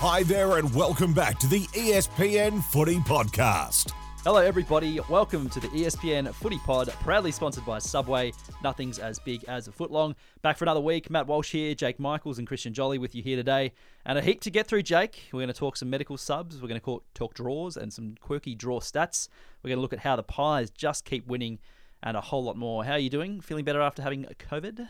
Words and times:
Hi 0.00 0.22
there, 0.22 0.58
and 0.58 0.72
welcome 0.76 1.12
back 1.12 1.40
to 1.40 1.48
the 1.48 1.62
ESPN 1.74 2.62
Footy 2.62 2.98
Podcast. 2.98 3.90
Hello, 4.22 4.36
everybody. 4.36 5.00
Welcome 5.08 5.48
to 5.50 5.58
the 5.58 5.66
ESPN 5.70 6.32
Footy 6.32 6.58
Pod, 6.58 6.88
proudly 7.00 7.32
sponsored 7.32 7.66
by 7.66 7.80
Subway. 7.80 8.32
Nothing's 8.62 9.00
as 9.00 9.18
big 9.18 9.42
as 9.48 9.66
a 9.66 9.72
foot 9.72 9.90
long. 9.90 10.14
Back 10.40 10.56
for 10.56 10.64
another 10.66 10.78
week. 10.78 11.10
Matt 11.10 11.26
Walsh 11.26 11.50
here, 11.50 11.74
Jake 11.74 11.98
Michaels, 11.98 12.38
and 12.38 12.46
Christian 12.46 12.72
Joly 12.72 12.96
with 12.96 13.16
you 13.16 13.24
here 13.24 13.34
today. 13.34 13.72
And 14.06 14.16
a 14.16 14.22
heap 14.22 14.40
to 14.42 14.52
get 14.52 14.68
through, 14.68 14.82
Jake. 14.82 15.30
We're 15.32 15.40
going 15.40 15.48
to 15.48 15.52
talk 15.52 15.76
some 15.76 15.90
medical 15.90 16.16
subs. 16.16 16.62
We're 16.62 16.68
going 16.68 16.80
to 16.80 17.02
talk 17.14 17.34
draws 17.34 17.76
and 17.76 17.92
some 17.92 18.14
quirky 18.20 18.54
draw 18.54 18.78
stats. 18.78 19.28
We're 19.64 19.70
going 19.70 19.78
to 19.78 19.82
look 19.82 19.92
at 19.92 19.98
how 19.98 20.14
the 20.14 20.22
Pies 20.22 20.70
just 20.70 21.06
keep 21.06 21.26
winning 21.26 21.58
and 22.04 22.16
a 22.16 22.20
whole 22.20 22.44
lot 22.44 22.56
more. 22.56 22.84
How 22.84 22.92
are 22.92 22.98
you 23.00 23.10
doing? 23.10 23.40
Feeling 23.40 23.64
better 23.64 23.80
after 23.80 24.02
having 24.02 24.26
COVID? 24.26 24.88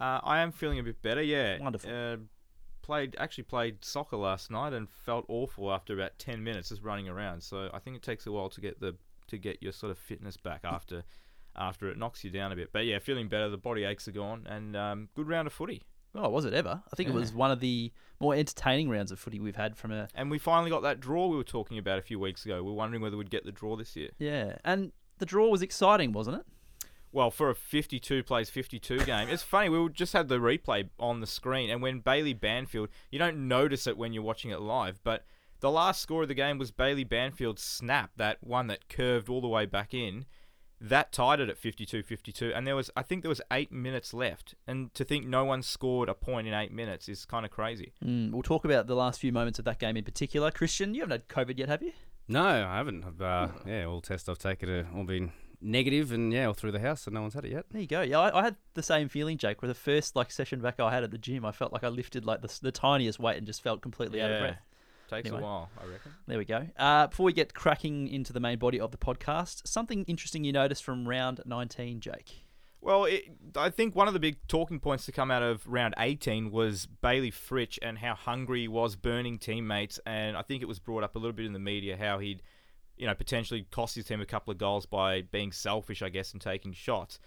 Uh, 0.00 0.20
I 0.24 0.40
am 0.40 0.52
feeling 0.52 0.78
a 0.78 0.82
bit 0.82 1.02
better. 1.02 1.22
Yeah. 1.22 1.58
Wonderful. 1.60 1.90
Uh, 1.90 2.16
played 2.82 3.16
actually 3.18 3.44
played 3.44 3.84
soccer 3.84 4.16
last 4.16 4.50
night 4.50 4.72
and 4.72 4.88
felt 4.88 5.24
awful 5.28 5.72
after 5.72 5.94
about 5.94 6.18
ten 6.18 6.42
minutes 6.42 6.68
just 6.68 6.82
running 6.82 7.08
around. 7.08 7.42
So 7.42 7.70
I 7.72 7.78
think 7.78 7.96
it 7.96 8.02
takes 8.02 8.26
a 8.26 8.32
while 8.32 8.50
to 8.50 8.60
get 8.60 8.80
the 8.80 8.96
to 9.28 9.38
get 9.38 9.62
your 9.62 9.72
sort 9.72 9.90
of 9.90 9.98
fitness 9.98 10.36
back 10.36 10.60
after 10.64 11.04
after 11.56 11.88
it 11.88 11.98
knocks 11.98 12.24
you 12.24 12.30
down 12.30 12.52
a 12.52 12.56
bit. 12.56 12.70
But 12.72 12.84
yeah, 12.86 12.98
feeling 12.98 13.28
better. 13.28 13.48
The 13.48 13.56
body 13.56 13.84
aches 13.84 14.08
are 14.08 14.12
gone, 14.12 14.46
and 14.48 14.76
um, 14.76 15.08
good 15.14 15.28
round 15.28 15.46
of 15.46 15.52
footy. 15.52 15.82
Oh, 16.14 16.28
was 16.28 16.44
it 16.44 16.52
ever? 16.52 16.82
I 16.92 16.96
think 16.96 17.08
it 17.08 17.14
was 17.14 17.32
one 17.32 17.50
of 17.50 17.60
the 17.60 17.90
more 18.20 18.34
entertaining 18.34 18.90
rounds 18.90 19.10
of 19.10 19.18
footy 19.18 19.40
we've 19.40 19.56
had 19.56 19.76
from 19.76 19.92
a. 19.92 20.08
And 20.14 20.30
we 20.30 20.38
finally 20.38 20.70
got 20.70 20.82
that 20.82 21.00
draw 21.00 21.26
we 21.26 21.36
were 21.36 21.44
talking 21.44 21.78
about 21.78 21.98
a 21.98 22.02
few 22.02 22.18
weeks 22.18 22.44
ago. 22.44 22.56
We 22.62 22.70
were 22.70 22.76
wondering 22.76 23.02
whether 23.02 23.16
we'd 23.16 23.30
get 23.30 23.44
the 23.44 23.52
draw 23.52 23.76
this 23.76 23.96
year. 23.96 24.10
Yeah. 24.18 24.56
And 24.62 24.92
the 25.18 25.26
draw 25.26 25.48
was 25.48 25.62
exciting, 25.62 26.12
wasn't 26.12 26.38
it? 26.38 26.46
Well, 27.12 27.30
for 27.30 27.50
a 27.50 27.54
52 27.54 28.22
plays 28.22 28.48
52 28.48 29.04
game, 29.04 29.28
it's 29.28 29.42
funny. 29.42 29.68
We 29.68 29.86
just 29.90 30.14
had 30.14 30.28
the 30.28 30.38
replay 30.38 30.88
on 30.98 31.20
the 31.20 31.26
screen, 31.26 31.68
and 31.68 31.82
when 31.82 32.00
Bailey 32.00 32.32
Banfield, 32.32 32.88
you 33.10 33.18
don't 33.18 33.48
notice 33.48 33.86
it 33.86 33.98
when 33.98 34.12
you're 34.12 34.22
watching 34.22 34.50
it 34.50 34.60
live, 34.60 35.00
but 35.04 35.24
the 35.60 35.70
last 35.70 36.00
score 36.00 36.22
of 36.22 36.28
the 36.28 36.34
game 36.34 36.58
was 36.58 36.70
Bailey 36.70 37.04
Banfield's 37.04 37.62
snap, 37.62 38.10
that 38.16 38.38
one 38.40 38.66
that 38.66 38.88
curved 38.88 39.28
all 39.28 39.40
the 39.40 39.48
way 39.48 39.66
back 39.66 39.94
in. 39.94 40.24
That 40.80 41.12
tied 41.12 41.38
it 41.38 41.48
at 41.48 41.62
52-52, 41.62 42.50
and 42.52 42.66
there 42.66 42.74
was, 42.74 42.90
I 42.96 43.02
think, 43.02 43.22
there 43.22 43.28
was 43.28 43.40
eight 43.52 43.70
minutes 43.70 44.12
left. 44.12 44.56
And 44.66 44.92
to 44.94 45.04
think 45.04 45.24
no 45.24 45.44
one 45.44 45.62
scored 45.62 46.08
a 46.08 46.14
point 46.14 46.48
in 46.48 46.54
eight 46.54 46.72
minutes 46.72 47.08
is 47.08 47.24
kind 47.24 47.44
of 47.44 47.52
crazy. 47.52 47.92
Mm, 48.04 48.32
we'll 48.32 48.42
talk 48.42 48.64
about 48.64 48.88
the 48.88 48.96
last 48.96 49.20
few 49.20 49.30
moments 49.30 49.60
of 49.60 49.64
that 49.66 49.78
game 49.78 49.96
in 49.96 50.02
particular. 50.02 50.50
Christian, 50.50 50.94
you 50.94 51.02
haven't 51.02 51.12
had 51.12 51.28
COVID 51.28 51.56
yet, 51.56 51.68
have 51.68 51.82
you? 51.84 51.92
No, 52.26 52.44
I 52.44 52.78
haven't. 52.78 53.04
I've, 53.04 53.22
uh, 53.22 53.48
yeah, 53.64 53.84
all 53.84 54.00
tests 54.00 54.28
I've 54.28 54.38
taken 54.38 54.68
are 54.68 54.88
all 54.96 55.04
been 55.04 55.30
negative, 55.62 56.12
and 56.12 56.32
yeah, 56.32 56.46
all 56.46 56.54
through 56.54 56.72
the 56.72 56.80
house, 56.80 57.02
so 57.02 57.10
no 57.10 57.20
one's 57.22 57.34
had 57.34 57.44
it 57.44 57.52
yet. 57.52 57.66
There 57.70 57.80
you 57.80 57.86
go. 57.86 58.02
Yeah, 58.02 58.18
I, 58.20 58.40
I 58.40 58.42
had 58.44 58.56
the 58.74 58.82
same 58.82 59.08
feeling, 59.08 59.38
Jake. 59.38 59.62
With 59.62 59.70
the 59.70 59.74
first 59.74 60.16
like 60.16 60.30
session 60.30 60.60
back 60.60 60.80
I 60.80 60.92
had 60.92 61.04
at 61.04 61.10
the 61.10 61.18
gym, 61.18 61.44
I 61.44 61.52
felt 61.52 61.72
like 61.72 61.84
I 61.84 61.88
lifted 61.88 62.24
like 62.24 62.42
the, 62.42 62.58
the 62.60 62.72
tiniest 62.72 63.18
weight 63.18 63.38
and 63.38 63.46
just 63.46 63.62
felt 63.62 63.80
completely 63.82 64.20
out 64.20 64.30
of 64.30 64.40
breath. 64.40 64.58
Takes 65.08 65.26
Anyway. 65.28 65.42
a 65.42 65.44
while, 65.44 65.70
I 65.78 65.86
reckon. 65.86 66.12
There 66.26 66.38
we 66.38 66.44
go. 66.46 66.66
Uh, 66.76 67.06
before 67.06 67.24
we 67.26 67.32
get 67.34 67.52
cracking 67.52 68.08
into 68.08 68.32
the 68.32 68.40
main 68.40 68.58
body 68.58 68.80
of 68.80 68.92
the 68.92 68.96
podcast, 68.96 69.66
something 69.66 70.04
interesting 70.04 70.42
you 70.42 70.52
noticed 70.52 70.82
from 70.82 71.06
round 71.06 71.40
19, 71.44 72.00
Jake. 72.00 72.46
Well, 72.80 73.04
it, 73.04 73.24
I 73.54 73.68
think 73.70 73.94
one 73.94 74.08
of 74.08 74.14
the 74.14 74.20
big 74.20 74.38
talking 74.48 74.80
points 74.80 75.04
to 75.06 75.12
come 75.12 75.30
out 75.30 75.42
of 75.42 75.64
round 75.66 75.94
18 75.98 76.50
was 76.50 76.86
Bailey 76.86 77.30
Fritsch 77.30 77.78
and 77.82 77.98
how 77.98 78.14
hungry 78.14 78.62
he 78.62 78.68
was 78.68 78.96
burning 78.96 79.38
teammates. 79.38 80.00
And 80.06 80.36
I 80.36 80.42
think 80.42 80.62
it 80.62 80.66
was 80.66 80.78
brought 80.80 81.04
up 81.04 81.14
a 81.14 81.18
little 81.18 81.34
bit 81.34 81.46
in 81.46 81.52
the 81.52 81.58
media 81.60 81.96
how 81.96 82.18
he'd, 82.18 82.42
you 83.02 83.08
know, 83.08 83.14
potentially 83.16 83.66
cost 83.72 83.96
his 83.96 84.04
team 84.04 84.20
a 84.20 84.24
couple 84.24 84.52
of 84.52 84.58
goals 84.58 84.86
by 84.86 85.22
being 85.22 85.50
selfish, 85.50 86.02
I 86.02 86.08
guess, 86.08 86.30
and 86.30 86.40
taking 86.40 86.72
shots. 86.72 87.18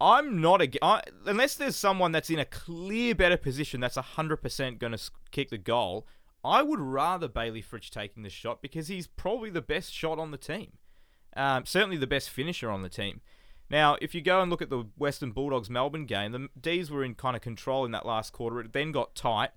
I'm 0.00 0.40
not 0.40 0.62
a 0.62 0.70
I, 0.84 1.02
unless 1.26 1.56
there's 1.56 1.74
someone 1.74 2.12
that's 2.12 2.30
in 2.30 2.38
a 2.38 2.44
clear 2.44 3.12
better 3.12 3.36
position 3.36 3.80
that's 3.80 3.96
100% 3.96 4.78
going 4.78 4.92
to 4.92 5.10
kick 5.32 5.50
the 5.50 5.58
goal. 5.58 6.06
I 6.44 6.62
would 6.62 6.78
rather 6.78 7.26
Bailey 7.26 7.60
Fritsch 7.60 7.90
taking 7.90 8.22
the 8.22 8.30
shot 8.30 8.62
because 8.62 8.86
he's 8.86 9.08
probably 9.08 9.50
the 9.50 9.60
best 9.60 9.92
shot 9.92 10.20
on 10.20 10.30
the 10.30 10.38
team. 10.38 10.74
Um, 11.36 11.66
certainly 11.66 11.96
the 11.96 12.06
best 12.06 12.30
finisher 12.30 12.70
on 12.70 12.82
the 12.82 12.88
team. 12.88 13.20
Now, 13.68 13.96
if 14.00 14.14
you 14.14 14.20
go 14.20 14.42
and 14.42 14.48
look 14.48 14.62
at 14.62 14.70
the 14.70 14.86
Western 14.96 15.32
Bulldogs 15.32 15.68
Melbourne 15.68 16.06
game, 16.06 16.30
the 16.30 16.48
D's 16.60 16.88
were 16.88 17.02
in 17.02 17.16
kind 17.16 17.34
of 17.34 17.42
control 17.42 17.84
in 17.84 17.90
that 17.90 18.06
last 18.06 18.32
quarter. 18.32 18.60
It 18.60 18.72
then 18.72 18.92
got 18.92 19.16
tight. 19.16 19.50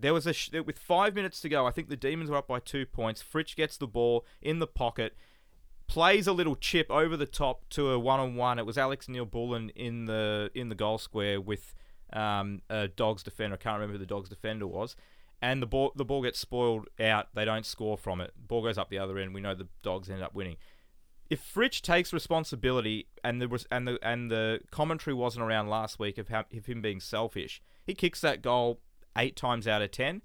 There 0.00 0.14
was 0.14 0.26
a 0.26 0.32
sh- 0.32 0.50
with 0.64 0.78
five 0.78 1.14
minutes 1.14 1.40
to 1.40 1.48
go. 1.48 1.66
I 1.66 1.70
think 1.70 1.88
the 1.88 1.96
Demons 1.96 2.30
were 2.30 2.36
up 2.36 2.48
by 2.48 2.60
two 2.60 2.86
points. 2.86 3.22
Fritsch 3.22 3.56
gets 3.56 3.76
the 3.76 3.86
ball 3.86 4.24
in 4.40 4.58
the 4.58 4.66
pocket, 4.66 5.16
plays 5.86 6.26
a 6.26 6.32
little 6.32 6.56
chip 6.56 6.90
over 6.90 7.16
the 7.16 7.26
top 7.26 7.68
to 7.70 7.90
a 7.90 7.98
one-on-one. 7.98 8.58
It 8.58 8.66
was 8.66 8.78
Alex 8.78 9.08
Neal-Bullen 9.08 9.70
in 9.70 10.04
the 10.04 10.50
in 10.54 10.68
the 10.68 10.74
goal 10.74 10.98
square 10.98 11.40
with 11.40 11.74
um, 12.12 12.62
a 12.70 12.88
Dogs 12.88 13.22
defender. 13.22 13.54
I 13.54 13.58
can't 13.58 13.74
remember 13.74 13.94
who 13.94 13.98
the 13.98 14.06
Dogs 14.06 14.28
defender 14.28 14.66
was. 14.66 14.96
And 15.40 15.62
the 15.62 15.66
ball 15.66 15.92
the 15.94 16.04
ball 16.04 16.22
gets 16.22 16.38
spoiled 16.38 16.88
out. 17.00 17.28
They 17.34 17.44
don't 17.44 17.66
score 17.66 17.96
from 17.96 18.20
it. 18.20 18.32
Ball 18.36 18.62
goes 18.62 18.78
up 18.78 18.90
the 18.90 18.98
other 18.98 19.18
end. 19.18 19.34
We 19.34 19.40
know 19.40 19.54
the 19.54 19.68
Dogs 19.82 20.10
end 20.10 20.22
up 20.22 20.34
winning 20.34 20.56
if 21.30 21.42
Fritsch 21.42 21.82
takes 21.82 22.12
responsibility 22.12 23.06
and 23.22 23.40
the 23.40 23.64
and 23.70 23.86
the 23.86 23.98
and 24.02 24.30
the 24.30 24.60
commentary 24.70 25.14
wasn't 25.14 25.44
around 25.44 25.68
last 25.68 25.98
week 25.98 26.18
of, 26.18 26.28
how, 26.28 26.44
of 26.56 26.66
him 26.66 26.80
being 26.80 27.00
selfish, 27.00 27.60
he 27.84 27.94
kicks 27.94 28.20
that 28.20 28.42
goal 28.42 28.80
eight 29.16 29.36
times 29.36 29.66
out 29.66 29.82
of 29.82 29.90
ten, 29.90 30.22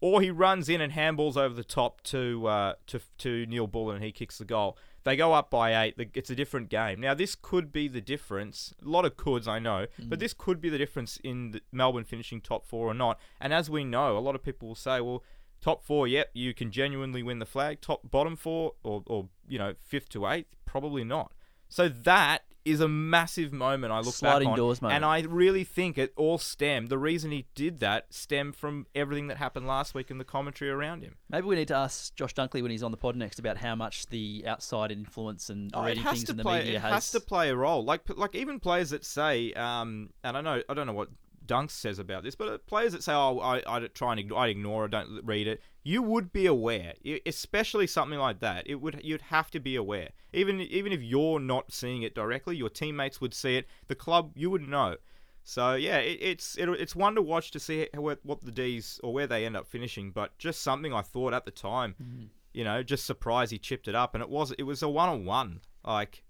or 0.00 0.20
he 0.22 0.30
runs 0.30 0.68
in 0.68 0.80
and 0.80 0.92
handballs 0.92 1.36
over 1.36 1.54
the 1.54 1.64
top 1.64 2.02
to 2.02 2.46
uh, 2.46 2.74
to 2.86 3.00
to 3.18 3.46
Neal-Bullen 3.46 3.96
and 3.96 4.04
he 4.04 4.12
kicks 4.12 4.38
the 4.38 4.44
goal. 4.44 4.76
They 5.04 5.16
go 5.16 5.32
up 5.32 5.50
by 5.50 5.82
eight. 5.82 5.94
It's 6.14 6.30
a 6.30 6.34
different 6.34 6.68
game. 6.68 7.00
Now 7.00 7.14
this 7.14 7.34
could 7.34 7.72
be 7.72 7.88
the 7.88 8.00
difference. 8.00 8.74
A 8.84 8.88
lot 8.88 9.04
of 9.04 9.16
coulds, 9.16 9.48
I 9.48 9.58
know, 9.58 9.86
but 9.98 10.18
this 10.18 10.34
could 10.34 10.60
be 10.60 10.68
the 10.68 10.78
difference 10.78 11.18
in 11.24 11.52
the 11.52 11.62
Melbourne 11.72 12.04
finishing 12.04 12.40
top 12.40 12.66
four 12.66 12.86
or 12.86 12.94
not. 12.94 13.18
And 13.40 13.52
as 13.52 13.70
we 13.70 13.84
know, 13.84 14.16
a 14.16 14.20
lot 14.20 14.34
of 14.34 14.42
people 14.42 14.68
will 14.68 14.74
say, 14.74 15.00
well. 15.00 15.22
Top 15.62 15.84
four, 15.84 16.08
yep, 16.08 16.30
you 16.32 16.54
can 16.54 16.70
genuinely 16.70 17.22
win 17.22 17.38
the 17.38 17.44
flag. 17.44 17.82
Top 17.82 18.10
bottom 18.10 18.34
four, 18.34 18.72
or, 18.82 19.02
or 19.06 19.28
you 19.46 19.58
know, 19.58 19.74
fifth 19.78 20.08
to 20.08 20.26
eighth, 20.26 20.56
probably 20.64 21.04
not. 21.04 21.34
So 21.68 21.86
that 21.86 22.44
is 22.64 22.80
a 22.80 22.88
massive 22.88 23.52
moment. 23.52 23.92
I 23.92 24.00
look 24.00 24.14
Sliding 24.14 24.48
back 24.48 24.52
on, 24.52 24.56
doors 24.58 24.82
moment. 24.82 24.96
and 24.96 25.04
I 25.04 25.20
really 25.20 25.64
think 25.64 25.96
it 25.98 26.12
all 26.16 26.38
stemmed. 26.38 26.88
The 26.88 26.98
reason 26.98 27.30
he 27.30 27.46
did 27.54 27.80
that 27.80 28.12
stemmed 28.12 28.54
from 28.56 28.86
everything 28.94 29.28
that 29.28 29.38
happened 29.38 29.66
last 29.66 29.94
week 29.94 30.10
and 30.10 30.20
the 30.20 30.24
commentary 30.24 30.70
around 30.70 31.02
him. 31.02 31.16
Maybe 31.28 31.46
we 31.46 31.56
need 31.56 31.68
to 31.68 31.74
ask 31.76 32.14
Josh 32.14 32.34
Dunkley 32.34 32.62
when 32.62 32.70
he's 32.70 32.82
on 32.82 32.90
the 32.90 32.96
pod 32.96 33.16
next 33.16 33.38
about 33.38 33.56
how 33.56 33.74
much 33.74 34.06
the 34.06 34.44
outside 34.46 34.92
influence 34.92 35.48
and 35.50 35.70
Oh, 35.74 35.84
reading 35.84 36.02
has 36.02 36.18
things 36.18 36.30
in 36.30 36.36
the 36.36 36.42
play. 36.42 36.58
media 36.60 36.76
It 36.76 36.80
has 36.82 37.10
to 37.12 37.20
play 37.20 37.48
a 37.50 37.56
role. 37.56 37.84
Like 37.84 38.02
like 38.16 38.34
even 38.34 38.60
players 38.60 38.90
that 38.90 39.04
say, 39.04 39.52
um, 39.54 40.10
and 40.22 40.36
I 40.36 40.40
know 40.40 40.62
I 40.68 40.74
don't 40.74 40.86
know 40.86 40.92
what 40.92 41.08
Dunks 41.46 41.70
says 41.72 41.98
about 41.98 42.22
this, 42.22 42.34
but 42.36 42.48
uh, 42.48 42.58
players 42.58 42.92
that 42.92 43.02
say, 43.02 43.12
"Oh, 43.12 43.40
I, 43.40 43.60
I 43.66 43.80
try 43.88 44.12
and 44.12 44.20
ignore, 44.20 44.38
I 44.38 44.48
ignore, 44.48 44.84
I 44.84 44.88
don't 44.88 45.20
read 45.24 45.48
it." 45.48 45.60
You 45.82 46.02
would 46.02 46.30
be 46.32 46.44
aware, 46.46 46.92
especially 47.24 47.86
something 47.86 48.18
like 48.18 48.40
that. 48.40 48.64
It 48.66 48.76
would 48.76 49.00
you'd 49.02 49.22
have 49.22 49.50
to 49.52 49.60
be 49.60 49.76
aware. 49.76 50.10
Even 50.32 50.60
even 50.60 50.92
if 50.92 51.02
you're 51.02 51.40
not 51.40 51.72
seeing 51.72 52.02
it 52.02 52.14
directly, 52.14 52.56
your 52.56 52.68
teammates 52.68 53.20
would 53.20 53.32
see 53.32 53.56
it. 53.56 53.66
The 53.88 53.94
club, 53.94 54.32
you 54.36 54.50
would 54.50 54.68
know. 54.68 54.96
So 55.42 55.74
yeah, 55.74 55.96
it, 55.96 56.18
it's 56.20 56.56
it, 56.58 56.68
it's 56.68 56.94
one 56.94 57.14
to 57.14 57.22
watch 57.22 57.50
to 57.52 57.58
see 57.60 57.88
how, 57.94 58.02
what 58.02 58.44
the 58.44 58.52
D's 58.52 59.00
or 59.02 59.14
where 59.14 59.26
they 59.26 59.46
end 59.46 59.56
up 59.56 59.66
finishing. 59.66 60.10
But 60.10 60.36
just 60.36 60.60
something 60.62 60.92
I 60.92 61.00
thought 61.00 61.32
at 61.32 61.46
the 61.46 61.50
time, 61.50 61.94
Mm-hmm. 62.00 62.24
you 62.52 62.64
know, 62.64 62.82
just 62.82 63.06
surprised 63.06 63.50
he 63.50 63.58
chipped 63.58 63.88
it 63.88 63.94
up, 63.94 64.14
and 64.14 64.22
it 64.22 64.28
was 64.28 64.52
it 64.52 64.64
was 64.64 64.82
a 64.82 64.88
one 64.88 65.08
on 65.08 65.24
one. 65.24 65.60
Like, 65.82 66.24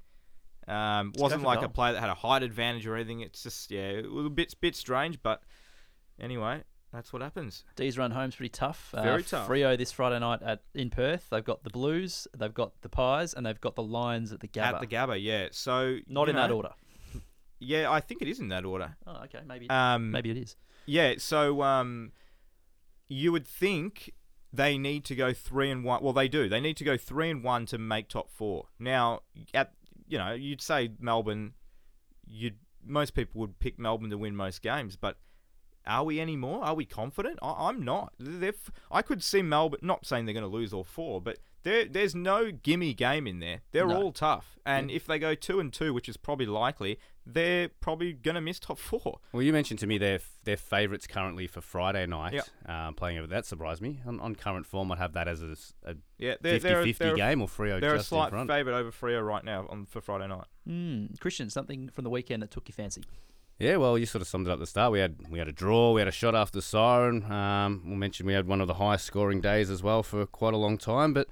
um, 0.69 1.13
wasn't 1.19 1.43
like 1.43 1.63
a 1.63 1.69
player 1.69 1.95
that 1.95 2.01
had 2.01 2.11
a 2.11 2.15
height 2.15 2.45
advantage 2.45 2.87
or 2.87 2.95
anything. 2.95 3.21
It's 3.21 3.43
just 3.43 3.73
yeah, 3.73 3.89
it 3.89 4.11
was 4.11 4.27
a 4.27 4.31
bit 4.31 4.55
bit 4.61 4.77
strange, 4.77 5.21
but 5.25 5.43
anyway, 6.21 6.63
that's 6.93 7.13
what 7.13 7.23
happens. 7.23 7.65
D's 7.77 7.97
run 7.97 8.11
home's 8.11 8.37
pretty 8.37 8.51
tough. 8.51 8.91
Very 8.93 9.23
uh, 9.23 9.27
tough. 9.27 9.49
Freo 9.49 9.77
this 9.79 9.93
Friday 9.93 10.19
night 10.19 10.43
at 10.43 10.63
in 10.75 10.91
Perth. 10.91 11.27
They've 11.31 11.45
got 11.45 11.63
the 11.65 11.71
Blues, 11.71 12.27
they've 12.37 12.55
got 12.55 12.81
the 12.83 12.89
Pies, 12.89 13.35
and 13.35 13.47
they've 13.47 13.61
got 13.61 13.77
the 13.77 13.83
Lions 13.83 14.33
at 14.33 14.41
the 14.41 14.49
Gabba. 14.49 14.75
At 14.75 14.81
the 14.81 14.87
Gabba, 14.87 15.23
yeah. 15.23 15.49
So 15.53 15.99
Not 16.09 16.29
in 16.29 16.37
that 16.37 16.51
order. 16.51 16.71
Yeah, 17.61 17.91
I 17.91 18.01
think 18.01 18.23
it 18.23 18.29
is 18.29 18.41
in 18.41 18.49
that 18.49 18.65
order. 18.65 18.97
Oh, 19.07 19.23
okay. 19.25 19.41
Maybe 19.47 19.69
Um, 19.69 20.11
maybe 20.11 20.31
it 20.31 20.39
is. 20.39 20.57
Yeah, 20.87 21.15
so 21.19 21.63
um, 21.63 22.13
you 23.09 23.33
would 23.33 23.47
think 23.47 24.15
they 24.53 24.79
need 24.79 25.05
to 25.05 25.15
go 25.15 25.33
three 25.33 25.71
and 25.71 25.85
one. 25.85 26.03
Well, 26.03 26.15
they 26.15 26.27
do. 26.27 26.49
They 26.49 26.61
need 26.61 26.77
to 26.79 26.85
go 26.85 26.97
three 26.97 27.31
and 27.31 27.45
one 27.45 27.67
to 27.67 27.79
make 27.79 28.09
top 28.09 28.31
four. 28.31 28.69
Now, 28.79 29.21
at 29.53 29.75
you 30.09 30.19
know, 30.19 30.33
you'd 30.33 30.63
say 30.63 30.91
Melbourne. 30.99 31.53
You'd 32.27 32.57
most 32.85 33.15
people 33.15 33.41
would 33.43 33.59
pick 33.61 33.79
Melbourne 33.79 34.11
to 34.11 34.19
win 34.19 34.35
most 34.35 34.63
games, 34.63 34.97
but 34.97 35.19
are 35.87 36.05
we 36.05 36.21
anymore? 36.21 36.63
Are 36.65 36.75
we 36.75 36.85
confident? 36.85 37.39
I, 37.43 37.69
I'm 37.69 37.85
not. 37.85 38.13
They're, 38.19 38.51
f- 38.51 38.71
I 38.91 39.03
could 39.03 39.23
see 39.23 39.43
Melbourne. 39.43 39.81
Not 39.83 40.07
saying 40.07 40.27
they're 40.27 40.35
going 40.35 40.43
to 40.43 40.49
lose 40.57 40.73
all 40.73 40.85
four, 40.85 41.21
but 41.21 41.39
there, 41.63 41.85
there's 41.85 42.15
no 42.15 42.51
gimme 42.51 42.95
game 42.95 43.27
in 43.27 43.41
there. 43.41 43.61
They're 43.73 43.87
No. 43.87 43.97
all 44.03 44.13
tough, 44.13 44.59
and 44.65 44.91
if 44.91 45.07
they 45.07 45.19
go 45.19 45.35
two 45.35 45.61
and 45.61 45.73
two, 45.73 45.93
which 45.93 46.09
is 46.09 46.17
probably 46.17 46.47
likely, 46.47 46.99
they're 47.27 47.69
probably 47.69 48.13
going 48.15 48.35
to 48.35 48.41
miss 48.41 48.59
top 48.59 48.79
four. 48.91 49.19
Well, 49.33 49.43
you 49.43 49.53
mentioned 49.53 49.79
to 49.81 49.87
me 49.87 49.99
they're 49.99 50.21
they're 50.45 50.57
favourites 50.57 51.07
currently 51.07 51.47
for 51.47 51.61
Friday 51.61 52.07
night, 52.07 52.33
Yep. 52.33 52.47
um, 52.67 52.95
playing 52.95 53.19
over. 53.19 53.27
That 53.27 53.45
surprised 53.45 53.83
me. 53.83 54.01
On, 54.07 54.19
on 54.21 54.35
current 54.37 54.65
form, 54.67 54.91
I'd 54.93 54.99
have 54.99 55.13
that 55.13 55.29
as 55.29 55.43
a 55.43 55.55
Yeah, 56.19 56.35
they're, 56.41 56.59
they're, 56.59 56.83
50-50 56.85 56.99
they're, 56.99 57.17
game 57.17 57.43
or 57.43 57.47
Freo 57.49 57.79
They're 57.81 57.95
a 57.95 57.99
just 57.99 58.11
in 58.11 58.17
slight 58.17 58.31
favourite 58.47 58.79
over 58.79 58.91
Freo 58.91 59.27
right 59.27 59.45
now 59.45 59.67
on 59.69 59.85
for 59.85 60.01
Friday 60.01 60.29
night. 60.29 60.47
Hmm. 60.67 61.07
Christian, 61.21 61.51
something 61.51 61.91
from 61.91 62.05
the 62.05 62.11
weekend 62.11 62.43
that 62.43 62.51
took 62.51 62.69
your 62.69 62.75
fancy. 62.75 63.03
Yeah, 63.61 63.77
well, 63.77 63.99
you 63.99 64.07
sort 64.07 64.23
of 64.23 64.29
summed 64.29 64.47
it 64.47 64.51
up 64.51 64.55
at 64.55 64.61
the 64.61 64.67
start. 64.67 64.91
We 64.91 65.01
had 65.01 65.17
we 65.29 65.39
had 65.39 65.47
a 65.47 65.53
draw, 65.53 65.93
we 65.93 66.01
had 66.01 66.09
a 66.09 66.13
shot 66.13 66.35
after 66.35 66.57
the 66.59 66.63
siren. 66.63 67.31
Um, 67.31 67.83
we 67.85 67.95
mentioned 67.95 68.27
we 68.27 68.33
had 68.33 68.49
one 68.49 68.63
of 68.63 68.67
the 68.67 68.75
highest 68.75 69.05
scoring 69.05 69.43
days 69.43 69.69
as 69.69 69.83
well 69.83 70.03
for 70.03 70.25
quite 70.25 70.55
a 70.55 70.57
long 70.57 70.79
time, 70.79 71.13
but 71.13 71.29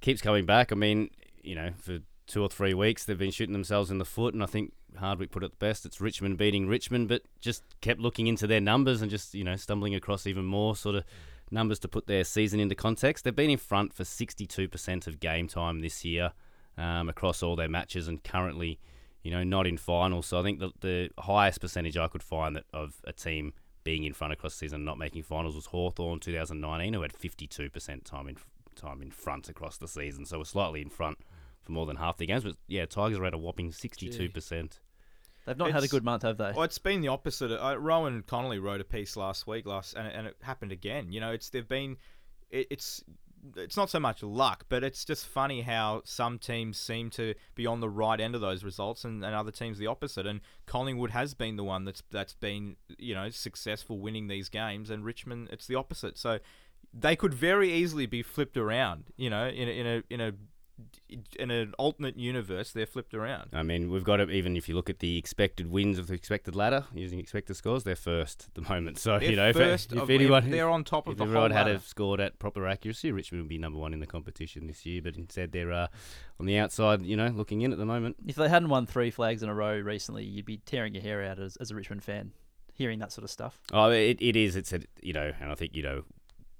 keeps 0.00 0.22
coming 0.22 0.46
back. 0.46 0.70
I 0.70 0.76
mean, 0.76 1.10
you 1.42 1.56
know, 1.56 1.70
for 1.76 1.98
two 2.28 2.42
or 2.42 2.48
three 2.48 2.72
weeks 2.72 3.04
they've 3.04 3.18
been 3.18 3.32
shooting 3.32 3.52
themselves 3.52 3.90
in 3.90 3.98
the 3.98 4.04
foot, 4.04 4.32
and 4.32 4.44
I 4.44 4.46
think 4.46 4.74
Hardwick 4.96 5.32
put 5.32 5.42
it 5.42 5.50
the 5.50 5.56
best. 5.56 5.84
It's 5.84 6.00
Richmond 6.00 6.38
beating 6.38 6.68
Richmond, 6.68 7.08
but 7.08 7.22
just 7.40 7.64
kept 7.80 7.98
looking 7.98 8.28
into 8.28 8.46
their 8.46 8.60
numbers 8.60 9.02
and 9.02 9.10
just 9.10 9.34
you 9.34 9.42
know 9.42 9.56
stumbling 9.56 9.96
across 9.96 10.24
even 10.28 10.44
more 10.44 10.76
sort 10.76 10.94
of 10.94 11.04
numbers 11.50 11.80
to 11.80 11.88
put 11.88 12.06
their 12.06 12.22
season 12.22 12.60
into 12.60 12.76
context. 12.76 13.24
They've 13.24 13.34
been 13.34 13.50
in 13.50 13.58
front 13.58 13.92
for 13.92 14.04
62% 14.04 15.08
of 15.08 15.18
game 15.18 15.48
time 15.48 15.80
this 15.80 16.04
year 16.04 16.30
um, 16.78 17.08
across 17.08 17.42
all 17.42 17.56
their 17.56 17.68
matches, 17.68 18.06
and 18.06 18.22
currently 18.22 18.78
you 19.26 19.32
know, 19.32 19.42
not 19.42 19.66
in 19.66 19.76
finals. 19.76 20.26
So 20.26 20.38
I 20.38 20.44
think 20.44 20.60
the, 20.60 20.70
the 20.80 21.10
highest 21.18 21.60
percentage 21.60 21.96
I 21.96 22.06
could 22.06 22.22
find 22.22 22.54
that 22.54 22.64
of 22.72 22.94
a 23.02 23.12
team 23.12 23.54
being 23.82 24.04
in 24.04 24.12
front 24.12 24.32
across 24.32 24.52
the 24.52 24.58
season 24.58 24.76
and 24.76 24.84
not 24.84 24.98
making 24.98 25.24
finals 25.24 25.56
was 25.56 25.66
Hawthorn 25.66 26.20
2019, 26.20 26.92
who 26.92 27.02
had 27.02 27.12
52% 27.12 28.04
time 28.04 28.28
in 28.28 28.36
time 28.76 29.02
in 29.02 29.10
front 29.10 29.48
across 29.48 29.78
the 29.78 29.88
season. 29.88 30.26
So 30.26 30.38
we're 30.38 30.44
slightly 30.44 30.80
in 30.80 30.90
front 30.90 31.18
for 31.60 31.72
more 31.72 31.86
than 31.86 31.96
half 31.96 32.18
the 32.18 32.26
games. 32.26 32.44
But 32.44 32.54
yeah, 32.68 32.86
Tigers 32.86 33.18
are 33.18 33.24
at 33.24 33.34
a 33.34 33.38
whopping 33.38 33.72
62%. 33.72 34.78
They've 35.44 35.58
not 35.58 35.72
had 35.72 35.82
a 35.82 35.88
good 35.88 36.04
month, 36.04 36.22
have 36.22 36.36
they? 36.36 36.52
Well, 36.54 36.62
it's 36.62 36.78
been 36.78 37.00
the 37.00 37.08
opposite. 37.08 37.50
Uh, 37.50 37.76
Rowan 37.76 38.22
Connolly 38.22 38.60
wrote 38.60 38.80
a 38.80 38.84
piece 38.84 39.16
last 39.16 39.48
week, 39.48 39.66
last, 39.66 39.94
and, 39.94 40.06
and 40.06 40.26
it 40.28 40.36
happened 40.40 40.70
again. 40.70 41.10
You 41.10 41.18
know, 41.18 41.32
it's 41.32 41.50
they've 41.50 41.66
been, 41.66 41.96
it, 42.50 42.68
it's 42.70 43.02
it's 43.56 43.76
not 43.76 43.90
so 43.90 44.00
much 44.00 44.22
luck, 44.22 44.64
but 44.68 44.82
it's 44.82 45.04
just 45.04 45.26
funny 45.26 45.62
how 45.62 46.02
some 46.04 46.38
teams 46.38 46.78
seem 46.78 47.10
to 47.10 47.34
be 47.54 47.66
on 47.66 47.80
the 47.80 47.88
right 47.88 48.20
end 48.20 48.34
of 48.34 48.40
those 48.40 48.64
results, 48.64 49.04
and, 49.04 49.24
and 49.24 49.34
other 49.34 49.50
teams 49.50 49.78
the 49.78 49.86
opposite. 49.86 50.26
And 50.26 50.40
Collingwood 50.66 51.10
has 51.10 51.34
been 51.34 51.56
the 51.56 51.64
one 51.64 51.84
that's 51.84 52.02
that's 52.10 52.34
been 52.34 52.76
you 52.98 53.14
know 53.14 53.30
successful 53.30 53.98
winning 53.98 54.28
these 54.28 54.48
games, 54.48 54.90
and 54.90 55.04
Richmond 55.04 55.48
it's 55.52 55.66
the 55.66 55.74
opposite. 55.74 56.18
So 56.18 56.38
they 56.92 57.16
could 57.16 57.34
very 57.34 57.72
easily 57.72 58.06
be 58.06 58.22
flipped 58.22 58.56
around. 58.56 59.04
You 59.16 59.30
know, 59.30 59.48
in 59.48 59.68
a, 59.68 59.72
in 59.72 59.86
a 59.86 60.02
in 60.10 60.20
a 60.20 60.32
in 61.38 61.50
an 61.50 61.72
alternate 61.78 62.16
universe, 62.18 62.72
they're 62.72 62.86
flipped 62.86 63.14
around. 63.14 63.50
I 63.52 63.62
mean, 63.62 63.90
we've 63.90 64.04
got 64.04 64.20
it. 64.20 64.30
Even 64.30 64.56
if 64.56 64.68
you 64.68 64.74
look 64.74 64.90
at 64.90 64.98
the 64.98 65.16
expected 65.16 65.70
wins 65.70 65.98
of 65.98 66.06
the 66.08 66.14
expected 66.14 66.54
ladder 66.54 66.84
using 66.94 67.18
expected 67.18 67.54
scores, 67.56 67.84
they're 67.84 67.96
first 67.96 68.46
at 68.48 68.54
the 68.54 68.68
moment. 68.68 68.98
So 69.06 69.18
They're 69.18 69.30
you 69.30 69.36
know, 69.36 69.48
if- 69.50 69.56
first 69.56 69.92
if, 69.92 70.02
of- 70.02 70.10
anyone, 70.10 70.50
they're 70.50 70.68
on 70.68 70.84
top 70.84 71.06
of 71.06 71.12
if 71.12 71.18
the 71.18 71.24
whole 71.24 71.30
everyone 71.34 71.50
had 71.52 71.66
ladder. 71.66 71.80
scored 71.84 72.20
at 72.20 72.38
proper 72.38 72.66
accuracy, 72.66 73.12
Richmond 73.12 73.44
would 73.44 73.48
be 73.48 73.58
number 73.58 73.78
one 73.78 73.92
in 73.92 74.00
the 74.00 74.06
competition 74.06 74.66
this 74.66 74.84
year. 74.84 75.00
But 75.02 75.16
instead, 75.16 75.52
they're 75.52 75.72
uh, 75.72 75.86
on 76.40 76.46
the 76.46 76.58
outside, 76.58 77.02
you 77.02 77.16
know, 77.16 77.28
looking 77.28 77.62
in 77.62 77.72
at 77.72 77.78
the 77.78 77.86
moment. 77.86 78.16
If 78.26 78.36
they 78.36 78.48
hadn't 78.48 78.68
won 78.68 78.86
three 78.86 79.10
flags 79.10 79.42
in 79.42 79.48
a 79.48 79.54
row 79.54 79.78
recently, 79.78 80.24
you'd 80.24 80.44
be 80.46 80.58
tearing 80.58 80.94
your 80.94 81.02
hair 81.02 81.22
out 81.24 81.38
as, 81.38 81.56
as 81.56 81.70
a 81.70 81.74
Richmond 81.74 82.02
fan, 82.02 82.32
hearing 82.74 82.98
that 82.98 83.12
sort 83.12 83.24
of 83.24 83.30
stuff. 83.30 83.60
Oh, 83.72 83.90
it, 83.90 84.18
it 84.20 84.36
is. 84.36 84.56
It's 84.56 84.72
a, 84.72 84.80
you 85.00 85.12
know, 85.12 85.32
and 85.40 85.50
I 85.50 85.54
think 85.54 85.74
you 85.76 85.82
know, 85.82 86.02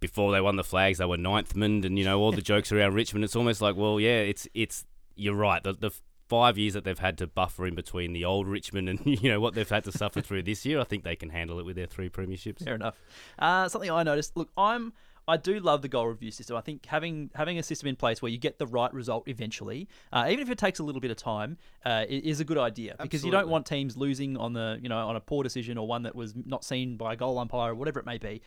before 0.00 0.32
they 0.32 0.40
won 0.40 0.56
the 0.56 0.64
flags, 0.64 0.98
they 0.98 1.06
were 1.06 1.16
Ninthmond, 1.16 1.84
and 1.84 1.98
you 1.98 2.04
know 2.04 2.20
all 2.20 2.32
the 2.32 2.42
jokes 2.42 2.72
around 2.72 2.94
Richmond. 2.94 3.24
It's 3.24 3.36
almost 3.36 3.60
like, 3.60 3.76
well, 3.76 4.00
yeah, 4.00 4.18
it's 4.18 4.46
it's. 4.54 4.84
You're 5.14 5.34
right. 5.34 5.62
The 5.62 5.72
the 5.72 5.90
five 6.28 6.58
years 6.58 6.74
that 6.74 6.84
they've 6.84 6.98
had 6.98 7.18
to 7.18 7.26
buffer 7.26 7.66
in 7.66 7.74
between 7.74 8.12
the 8.12 8.24
old 8.24 8.48
Richmond 8.48 8.88
and 8.88 9.00
you 9.22 9.30
know 9.30 9.40
what 9.40 9.54
they've 9.54 9.68
had 9.68 9.84
to 9.84 9.92
suffer 9.92 10.20
through 10.20 10.42
this 10.42 10.66
year, 10.66 10.80
I 10.80 10.84
think 10.84 11.04
they 11.04 11.16
can 11.16 11.30
handle 11.30 11.58
it 11.58 11.64
with 11.64 11.76
their 11.76 11.86
three 11.86 12.08
premierships. 12.08 12.64
Fair 12.64 12.74
enough. 12.74 13.00
Uh, 13.38 13.68
something 13.68 13.90
I 13.90 14.02
noticed. 14.02 14.36
Look, 14.36 14.50
I'm. 14.56 14.92
I 15.28 15.36
do 15.36 15.58
love 15.58 15.82
the 15.82 15.88
goal 15.88 16.06
review 16.06 16.30
system. 16.30 16.56
I 16.56 16.60
think 16.60 16.86
having 16.86 17.30
having 17.34 17.58
a 17.58 17.62
system 17.62 17.88
in 17.88 17.96
place 17.96 18.22
where 18.22 18.30
you 18.30 18.38
get 18.38 18.60
the 18.60 18.66
right 18.66 18.92
result 18.94 19.26
eventually, 19.26 19.88
uh, 20.12 20.26
even 20.28 20.40
if 20.40 20.50
it 20.50 20.58
takes 20.58 20.78
a 20.78 20.84
little 20.84 21.00
bit 21.00 21.10
of 21.10 21.16
time, 21.16 21.58
uh, 21.84 22.04
is 22.08 22.38
a 22.38 22.44
good 22.44 22.58
idea 22.58 22.94
because 23.00 23.24
you 23.24 23.32
don't 23.32 23.48
want 23.48 23.66
teams 23.66 23.96
losing 23.96 24.36
on 24.36 24.52
the 24.52 24.78
you 24.80 24.88
know 24.88 24.98
on 24.98 25.16
a 25.16 25.20
poor 25.20 25.42
decision 25.42 25.78
or 25.78 25.86
one 25.88 26.04
that 26.04 26.14
was 26.14 26.34
not 26.36 26.64
seen 26.64 26.96
by 26.96 27.14
a 27.14 27.16
goal 27.16 27.40
umpire 27.40 27.72
or 27.72 27.74
whatever 27.74 27.98
it 27.98 28.06
may 28.06 28.18
be. 28.18 28.40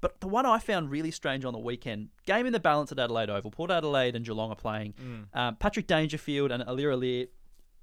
But 0.00 0.20
the 0.20 0.28
one 0.28 0.46
I 0.46 0.58
found 0.58 0.90
really 0.90 1.10
strange 1.10 1.44
on 1.44 1.52
the 1.52 1.58
weekend, 1.58 2.08
game 2.26 2.46
in 2.46 2.52
the 2.52 2.60
balance 2.60 2.92
at 2.92 2.98
Adelaide 2.98 3.30
Oval, 3.30 3.50
Port 3.50 3.70
Adelaide 3.70 4.14
and 4.14 4.24
Geelong 4.24 4.50
are 4.50 4.56
playing. 4.56 4.94
Um, 5.34 5.56
Patrick 5.56 5.86
Dangerfield 5.86 6.50
and 6.50 6.62
Aliir 6.64 6.92
Aliir 6.96 7.28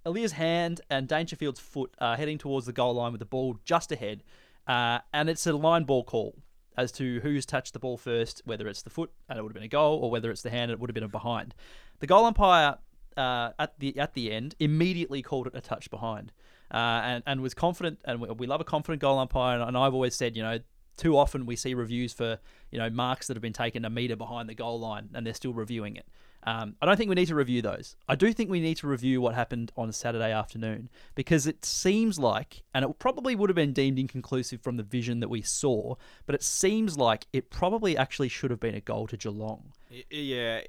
Aliir's 0.06 0.34
hand 0.34 0.82
and 0.90 1.08
Dangerfield's 1.08 1.60
foot 1.60 1.94
are 2.00 2.18
heading 2.18 2.38
towards 2.38 2.66
the 2.66 2.74
goal 2.74 2.96
line 2.96 3.12
with 3.14 3.20
the 3.20 3.26
ball 3.26 3.58
just 3.64 3.92
ahead, 3.92 4.24
uh, 4.68 5.00
and 5.14 5.30
it's 5.30 5.48
a 5.48 5.54
line 5.54 5.86
ball 5.86 6.04
call 6.04 6.36
as 6.76 6.92
to 6.92 7.20
who's 7.22 7.46
touched 7.46 7.74
the 7.74 7.80
ball 7.80 7.98
first, 7.98 8.42
whether 8.46 8.68
it's 8.68 8.82
the 8.82 8.90
foot 8.90 9.12
and 9.30 9.38
it 9.38 9.42
would 9.42 9.50
have 9.50 9.56
been 9.56 9.64
a 9.64 9.68
goal, 9.68 10.00
or 10.00 10.12
whether 10.12 10.30
it's 10.32 10.42
the 10.42 10.50
hand 10.50 10.72
and 10.72 10.78
it 10.78 10.80
would 10.80 10.90
have 10.90 10.96
been 10.96 11.04
a 11.04 11.08
behind. 11.08 11.56
The 12.00 12.08
goal 12.08 12.26
umpire 12.26 12.78
uh, 13.16 13.52
at 13.58 13.80
the 13.80 13.98
at 13.98 14.14
the 14.14 14.32
end 14.32 14.56
immediately 14.60 15.22
called 15.22 15.48
it 15.48 15.56
a 15.56 15.62
touch 15.62 15.90
behind, 15.90 16.32
uh, 16.72 17.02
and 17.04 17.24
and 17.26 17.42
was 17.42 17.54
confident. 17.54 18.00
And 18.06 18.20
we, 18.20 18.28
we 18.32 18.48
love 18.48 18.62
a 18.62 18.66
confident 18.66 19.02
goal 19.02 19.20
umpire. 19.20 19.60
And, 19.60 19.68
and 19.68 19.78
I've 19.78 19.94
always 19.94 20.16
said, 20.16 20.36
you 20.36 20.44
know, 20.44 20.60
too 20.98 21.18
often 21.18 21.46
we 21.46 21.56
see 21.56 21.74
reviews 21.74 22.14
for 22.14 22.40
you 22.72 22.80
know 22.80 22.90
marks 22.90 23.28
that 23.28 23.36
have 23.36 23.42
been 23.42 23.54
taken 23.54 23.86
a 23.86 23.90
meter 23.90 24.16
behind 24.16 24.50
the 24.50 24.56
goal 24.56 24.80
line, 24.80 25.10
and 25.14 25.26
they're 25.26 25.34
still 25.34 25.54
reviewing 25.54 25.96
it. 25.96 26.06
Um, 26.46 26.76
I 26.82 26.86
don't 26.86 26.98
think 26.98 27.10
we 27.10 27.16
need 27.16 27.28
to 27.28 27.36
review 27.36 27.62
those. 27.62 27.96
I 28.08 28.16
do 28.16 28.34
think 28.34 28.50
we 28.50 28.60
need 28.60 28.76
to 28.78 28.88
review 28.88 29.22
what 29.22 29.34
happened 29.34 29.72
on 29.78 29.92
Saturday 29.94 30.32
afternoon 30.32 30.90
because 31.16 31.48
it 31.48 31.64
seems 31.64 32.20
like, 32.20 32.64
and 32.74 32.84
it 32.84 33.00
probably 33.00 33.34
would 33.36 33.50
have 33.50 33.56
been 33.56 33.72
deemed 33.72 33.98
inconclusive 33.98 34.62
from 34.62 34.76
the 34.78 34.84
vision 34.84 35.22
that 35.22 35.30
we 35.30 35.42
saw, 35.42 35.96
but 36.26 36.36
it 36.36 36.44
seems 36.44 36.98
like 36.98 37.28
it 37.32 37.50
probably 37.50 37.96
actually 37.96 38.28
should 38.28 38.52
have 38.52 38.60
been 38.60 38.76
a 38.76 38.82
goal 38.82 39.08
to 39.08 39.18
Geelong. 39.18 39.72
Yeah, 40.10 40.62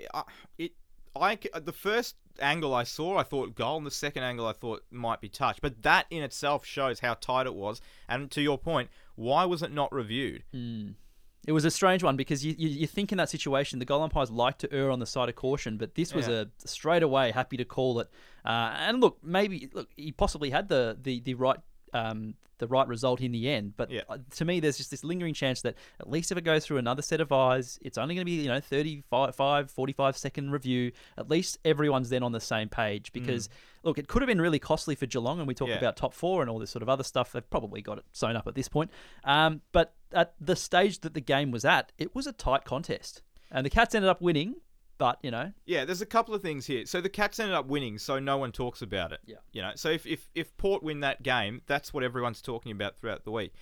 it. 0.59 0.73
I 1.17 1.39
the 1.61 1.73
first 1.73 2.17
angle 2.41 2.75
I 2.75 2.83
saw, 2.83 3.19
I 3.19 3.23
thought 3.23 3.55
goal, 3.55 3.77
and 3.77 3.87
the 3.87 3.91
second 3.91 4.25
angle 4.25 4.47
I 4.47 4.53
thought 4.53 4.83
might 4.91 5.21
be 5.21 5.29
touch. 5.29 5.61
But 5.61 5.83
that 5.83 6.07
in 6.11 6.23
itself 6.23 6.65
shows 6.65 7.01
how 7.01 7.15
tight 7.15 7.47
it 7.47 7.55
was. 7.55 7.81
And 8.09 8.31
to 8.33 8.43
your 8.43 8.59
point, 8.59 8.91
why 9.17 9.45
was 9.45 9.63
it 9.63 9.73
not 9.73 9.93
reviewed? 9.93 10.43
It 11.47 11.53
was 11.53 11.67
a 11.67 11.71
strange 11.71 12.03
one 12.03 12.17
because 12.17 12.43
you, 12.45 12.55
you, 12.57 12.69
you 12.71 12.87
think 12.87 13.13
in 13.13 13.19
that 13.19 13.29
situation 13.29 13.79
the 13.79 13.85
goal 13.85 14.03
umpires 14.03 14.31
like 14.31 14.57
to 14.59 14.73
err 14.73 14.91
on 14.91 14.99
the 14.99 15.07
side 15.07 15.29
of 15.29 15.35
caution, 15.35 15.77
but 15.77 15.95
this 15.95 16.15
was 16.15 16.27
Yeah. 16.27 16.45
a 16.45 16.69
straight 16.69 17.03
away 17.03 17.33
happy 17.33 17.59
to 17.59 17.65
call 17.67 18.01
it. 18.01 18.09
Uh, 18.47 18.75
and 18.79 19.01
look, 19.03 19.19
maybe 19.23 19.69
look 19.75 19.89
he 19.97 20.11
possibly 20.13 20.49
had 20.51 20.69
the 20.69 20.97
the, 21.01 21.21
the 21.21 21.35
right 21.35 21.59
um, 21.95 22.35
the 22.59 22.67
right 22.69 22.87
result 22.87 23.21
in 23.21 23.33
the 23.33 23.49
end, 23.51 23.75
but 23.77 23.91
Yeah. 23.91 24.03
uh, 24.09 24.19
to 24.37 24.45
me 24.45 24.61
there's 24.61 24.77
just 24.77 24.91
this 24.91 25.03
lingering 25.03 25.35
chance 25.35 25.63
that 25.63 25.75
at 25.99 26.09
least 26.09 26.31
if 26.31 26.39
it 26.39 26.43
goes 26.45 26.65
through 26.65 26.77
another 26.79 27.03
set 27.03 27.21
of 27.21 27.33
eyes, 27.33 27.79
it's 27.83 27.99
only 27.99 28.15
going 28.15 28.23
to 28.23 28.31
be 28.31 28.43
you 28.43 28.49
know 28.49 28.61
35, 28.61 29.35
5, 29.35 29.71
45 29.71 30.17
second 30.17 30.51
review. 30.53 30.93
At 31.19 31.29
least 31.29 31.59
everyone's 31.65 32.11
then 32.11 32.23
on 32.23 32.31
the 32.33 32.41
same 32.41 32.69
page 32.69 33.13
because 33.13 33.49
look, 33.83 33.99
it 33.99 34.07
could 34.09 34.23
have 34.23 34.29
been 34.29 34.41
really 34.41 34.59
costly 34.61 34.95
for 34.95 35.07
Geelong, 35.07 35.39
and 35.41 35.49
we 35.49 35.55
talk 35.55 35.69
Yeah. 35.69 35.79
about 35.79 35.97
top 35.97 36.15
four 36.15 36.43
and 36.43 36.51
all 36.51 36.59
this 36.61 36.71
sort 36.71 36.83
of 36.83 36.89
other 36.89 37.05
stuff. 37.05 37.33
They've 37.33 37.51
probably 37.51 37.83
got 37.83 37.99
it 37.99 38.05
sewn 38.13 38.37
up 38.37 38.47
at 38.47 38.55
this 38.55 38.69
point. 38.69 38.91
Um, 39.25 39.61
but 39.73 39.95
at 40.13 40.35
the 40.41 40.55
stage 40.57 41.01
that 41.01 41.15
the 41.15 41.21
game 41.21 41.51
was 41.51 41.65
at, 41.65 41.91
it 41.99 42.15
was 42.15 42.27
a 42.27 42.33
tight 42.33 42.65
contest, 42.65 43.23
and 43.51 43.67
the 43.67 43.71
Cats 43.71 43.95
ended 43.95 44.09
up 44.09 44.21
winning. 44.23 44.55
But 44.97 45.19
you 45.23 45.31
know, 45.31 45.53
Yeah, 45.67 45.85
there's 45.85 46.03
a 46.03 46.07
couple 46.07 46.35
of 46.35 46.43
things 46.43 46.67
here. 46.67 46.87
So 46.87 47.01
the 47.01 47.09
Cats 47.09 47.41
ended 47.41 47.55
up 47.55 47.67
winning, 47.67 47.99
so 47.99 48.19
no 48.19 48.37
one 48.37 48.53
talks 48.53 48.81
about 48.81 49.13
it. 49.13 49.21
Yeah. 49.27 49.37
You 49.53 49.63
know, 49.63 49.73
so 49.75 49.91
if, 49.91 50.07
if, 50.07 50.29
if 50.35 50.57
Port 50.57 50.83
win 50.83 51.01
that 51.01 51.23
game, 51.23 51.63
that's 51.67 51.93
what 51.93 52.05
everyone's 52.05 52.41
talking 52.41 52.71
about 52.73 52.97
throughout 52.97 53.25
the 53.25 53.33
week. 53.33 53.53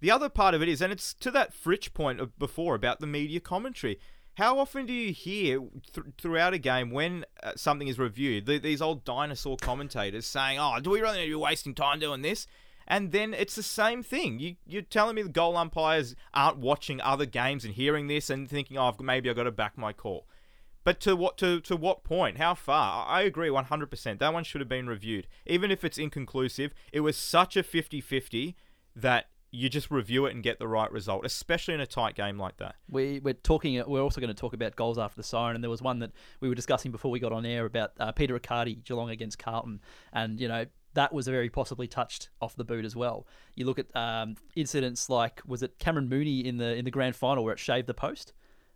The 0.00 0.10
other 0.10 0.28
part 0.28 0.54
of 0.54 0.62
it 0.62 0.68
is, 0.68 0.82
and 0.82 0.92
it's 0.92 1.14
to 1.14 1.30
that 1.30 1.54
Fritsch 1.54 1.94
point 1.94 2.20
of 2.20 2.38
before 2.38 2.74
about 2.74 3.00
the 3.00 3.06
media 3.06 3.40
commentary. 3.40 3.98
How 4.34 4.58
often 4.58 4.86
do 4.86 4.92
you 4.92 5.12
hear 5.12 5.60
th- 5.92 6.06
throughout 6.18 6.54
a 6.54 6.58
game 6.58 6.90
when 6.90 7.24
uh, 7.42 7.52
something 7.56 7.86
is 7.88 7.98
reviewed, 7.98 8.46
the, 8.46 8.58
these 8.58 8.80
old 8.82 9.04
dinosaur 9.04 9.56
commentators 9.58 10.26
saying, 10.26 10.58
"Oh, 10.58 10.78
do 10.80 10.90
we 10.90 11.00
really 11.00 11.18
need 11.18 11.24
to 11.26 11.30
be 11.30 11.34
wasting 11.36 11.74
time 11.74 12.00
doing 12.00 12.22
this?" 12.22 12.46
And 12.88 13.12
then 13.12 13.32
it's 13.32 13.54
the 13.54 13.62
same 13.62 14.02
thing. 14.02 14.40
You, 14.40 14.56
you're 14.66 14.82
telling 14.82 15.14
me 15.14 15.22
the 15.22 15.28
goal 15.28 15.56
umpires 15.56 16.16
aren't 16.34 16.58
watching 16.58 17.00
other 17.00 17.26
games 17.26 17.64
and 17.64 17.74
hearing 17.74 18.08
this 18.08 18.28
and 18.30 18.48
thinking, 18.50 18.76
"Oh, 18.78 18.88
I've- 18.88 19.04
maybe 19.04 19.30
I've 19.30 19.36
got 19.36 19.44
to 19.44 19.52
back 19.52 19.76
my 19.78 19.92
call." 19.92 20.26
But 20.84 21.00
to 21.00 21.14
what 21.14 21.38
to 21.38 21.60
to 21.60 21.76
what 21.76 22.04
point? 22.04 22.38
How 22.38 22.54
far? 22.54 23.06
I 23.08 23.22
agree 23.22 23.48
100%. 23.48 24.18
That 24.18 24.32
one 24.32 24.44
should 24.44 24.60
have 24.60 24.68
been 24.68 24.88
reviewed. 24.88 25.26
Even 25.46 25.70
if 25.70 25.84
it's 25.84 25.98
inconclusive, 25.98 26.72
it 26.92 27.00
was 27.00 27.16
such 27.16 27.56
a 27.56 27.62
50-50 27.62 28.54
that 28.96 29.26
you 29.54 29.68
just 29.68 29.90
review 29.90 30.24
it 30.24 30.34
and 30.34 30.42
get 30.42 30.58
the 30.58 30.66
right 30.66 30.90
result, 30.90 31.26
especially 31.26 31.74
in 31.74 31.80
a 31.80 31.86
tight 31.86 32.14
game 32.14 32.38
like 32.38 32.56
that. 32.56 32.74
we 32.88 33.20
we're 33.20 33.34
talking. 33.34 33.80
We're 33.86 34.02
also 34.02 34.20
going 34.20 34.34
to 34.34 34.40
talk 34.40 34.54
about 34.54 34.74
goals 34.76 34.98
after 34.98 35.16
the 35.16 35.22
siren, 35.22 35.54
and 35.54 35.62
there 35.62 35.70
was 35.70 35.82
one 35.82 35.98
that 36.00 36.10
we 36.40 36.48
were 36.48 36.54
discussing 36.54 36.90
before 36.90 37.10
we 37.10 37.20
got 37.20 37.32
on 37.32 37.44
air 37.44 37.66
about 37.66 37.92
uh, 38.00 38.12
Peter 38.12 38.32
Riccardi 38.32 38.76
Geelong 38.76 39.10
against 39.10 39.38
Carlton, 39.38 39.80
and 40.12 40.40
you 40.40 40.48
know. 40.48 40.66
That 40.94 41.10
was 41.10 41.26
very 41.26 41.48
possibly 41.48 41.86
touched 41.86 42.28
off 42.42 42.54
the 42.54 42.64
boot 42.64 42.84
as 42.84 42.94
well. 42.94 43.26
You 43.54 43.64
look 43.64 43.78
at 43.78 43.86
um, 43.96 44.36
incidents 44.54 45.08
like 45.08 45.40
was 45.46 45.62
it 45.62 45.78
Cameron 45.78 46.10
Mooney 46.10 46.40
in 46.40 46.58
the 46.58 46.74
in 46.74 46.84
the 46.84 46.90
grand 46.90 47.16
final 47.16 47.44
where 47.44 47.54
it 47.54 47.58
shaved 47.58 47.86
the 47.86 47.94
post? 47.94 48.34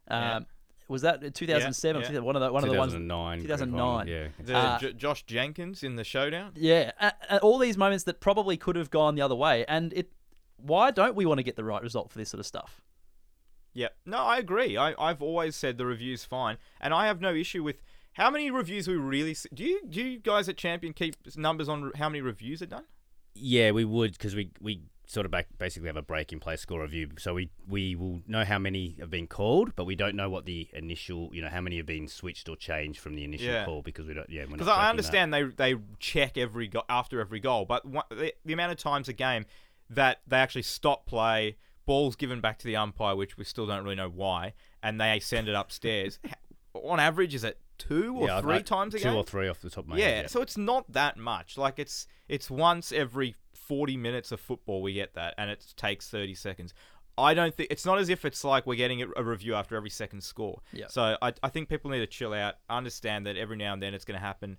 Um, 0.08 0.22
Yeah. 0.22 0.40
Was 0.88 1.02
that 1.02 1.34
2007? 1.34 2.02
Yeah, 2.02 2.12
yeah. 2.12 2.18
One 2.20 2.36
of 2.36 2.42
the 2.42 2.52
one 2.52 2.62
of 2.64 2.70
the 2.70 2.76
ones 2.78 2.92
2009. 2.92 3.40
2009. 3.42 4.06
Yeah. 4.06 4.28
The, 4.38 4.56
Uh, 4.56 4.78
J- 4.78 4.92
Josh 4.92 5.24
Jenkins 5.24 5.82
in 5.82 5.96
the 5.96 6.04
showdown. 6.04 6.52
Yeah, 6.54 6.92
a- 7.00 7.12
a- 7.30 7.38
all 7.40 7.58
these 7.58 7.76
moments 7.76 8.04
that 8.04 8.20
probably 8.20 8.56
could 8.56 8.76
have 8.76 8.90
gone 8.90 9.14
the 9.16 9.22
other 9.22 9.34
way, 9.34 9.64
and 9.66 9.92
it. 9.92 10.12
Why 10.58 10.90
don't 10.90 11.14
we 11.14 11.26
want 11.26 11.38
to 11.38 11.42
get 11.42 11.56
the 11.56 11.64
right 11.64 11.82
result 11.82 12.10
for 12.10 12.16
this 12.18 12.30
sort 12.30 12.38
of 12.40 12.46
stuff? 12.46 12.80
Yeah, 13.74 13.88
no, 14.06 14.18
I 14.18 14.38
agree. 14.38 14.76
I, 14.78 14.94
I've 14.98 15.20
always 15.20 15.54
said 15.54 15.76
the 15.76 15.84
review's 15.84 16.24
fine, 16.24 16.56
and 16.80 16.94
I 16.94 17.06
have 17.08 17.20
no 17.20 17.34
issue 17.34 17.62
with 17.62 17.82
how 18.14 18.30
many 18.30 18.50
reviews 18.50 18.88
we 18.88 18.94
really. 18.94 19.32
s- 19.32 19.46
Do 19.52 19.64
you 19.64 19.82
do 19.86 20.02
you 20.02 20.18
guys 20.18 20.48
at 20.48 20.56
Champion 20.56 20.92
keep 20.94 21.14
numbers 21.36 21.68
on 21.68 21.92
how 21.96 22.08
many 22.08 22.22
reviews 22.22 22.62
are 22.62 22.66
done? 22.66 22.84
Yeah, 23.34 23.72
we 23.72 23.84
would 23.84 24.12
because 24.12 24.34
we 24.34 24.50
we 24.60 24.80
sort 25.08 25.24
of 25.24 25.30
back, 25.32 25.46
basically 25.58 25.86
have 25.86 25.96
a 25.96 26.02
break 26.02 26.32
in 26.32 26.40
play 26.40 26.56
score 26.56 26.82
review. 26.82 27.08
So 27.18 27.34
we 27.34 27.48
we 27.68 27.94
will 27.94 28.22
know 28.26 28.44
how 28.44 28.58
many 28.58 28.96
have 28.98 29.08
been 29.10 29.26
called, 29.26 29.74
but 29.76 29.84
we 29.84 29.94
don't 29.94 30.16
know 30.16 30.28
what 30.28 30.44
the 30.46 30.68
initial, 30.72 31.30
you 31.32 31.40
know, 31.42 31.48
how 31.48 31.60
many 31.60 31.76
have 31.76 31.86
been 31.86 32.08
switched 32.08 32.48
or 32.48 32.56
changed 32.56 32.98
from 33.00 33.14
the 33.14 33.24
initial 33.24 33.46
Yeah. 33.52 33.64
call 33.64 33.82
because 33.82 34.06
we 34.06 34.14
don't. 34.14 34.28
Yeah, 34.28 34.46
Because 34.46 34.66
I 34.68 34.74
tracking 34.74 34.82
that. 34.82 34.90
understand 34.90 35.34
they 35.34 35.42
they 35.44 35.80
check 36.00 36.36
every 36.36 36.68
go- 36.68 36.82
after 36.88 37.20
every 37.20 37.40
goal, 37.40 37.64
but 37.64 37.84
one, 37.84 38.04
the, 38.10 38.34
the 38.44 38.52
amount 38.52 38.72
of 38.72 38.78
times 38.78 39.08
a 39.08 39.12
game 39.12 39.46
that 39.90 40.20
they 40.26 40.36
actually 40.38 40.62
stop 40.62 41.06
play, 41.06 41.56
balls 41.86 42.16
given 42.16 42.40
back 42.40 42.58
to 42.58 42.66
the 42.66 42.74
umpire, 42.76 43.14
which 43.14 43.36
we 43.38 43.44
still 43.44 43.66
don't 43.66 43.84
really 43.84 43.94
know 43.96 44.08
why, 44.10 44.52
and 44.82 45.00
they 45.00 45.20
send 45.20 45.48
it 45.48 45.54
upstairs. 45.54 46.18
on 46.74 46.98
average, 47.00 47.34
is 47.34 47.44
it 47.44 47.58
two 47.78 48.14
or 48.18 48.26
Yeah, 48.26 48.40
three 48.40 48.56
I- 48.56 48.62
times 48.62 48.94
a 48.94 48.98
two 48.98 49.04
game? 49.04 49.14
or 49.14 49.22
three 49.24 49.48
off 49.48 49.60
the 49.60 49.70
top 49.70 49.84
of 49.84 49.90
my 49.90 49.96
yeah, 49.98 50.06
head. 50.22 50.30
so 50.30 50.42
it's 50.42 50.56
not 50.58 50.90
that 50.92 51.16
much. 51.16 51.56
Like 51.56 51.78
it's 51.78 52.06
it's 52.28 52.50
once 52.50 52.90
every 52.90 53.36
forty 53.66 53.96
minutes 53.96 54.32
of 54.32 54.40
football 54.40 54.82
we 54.82 54.92
get 54.94 55.14
that, 55.14 55.34
and 55.38 55.50
it 55.50 55.64
takes 55.76 56.08
thirty 56.08 56.34
seconds. 56.34 56.74
I 57.18 57.32
don't 57.32 57.54
think 57.54 57.70
it's 57.70 57.86
not 57.86 57.98
as 57.98 58.10
if 58.10 58.24
it's 58.24 58.44
like 58.44 58.66
we're 58.66 58.74
getting 58.74 59.02
a 59.16 59.22
review 59.22 59.54
after 59.54 59.74
every 59.74 59.88
second 59.88 60.22
score. 60.22 60.60
Yeah. 60.72 60.86
So 60.88 61.16
I, 61.22 61.32
I 61.42 61.48
think 61.48 61.70
people 61.70 61.90
need 61.90 62.00
to 62.00 62.06
chill 62.06 62.34
out, 62.34 62.56
understand 62.68 63.26
that 63.26 63.36
every 63.38 63.56
now 63.56 63.72
and 63.72 63.82
then 63.82 63.94
it's 63.94 64.04
going 64.04 64.18
to 64.20 64.24
happen, 64.24 64.58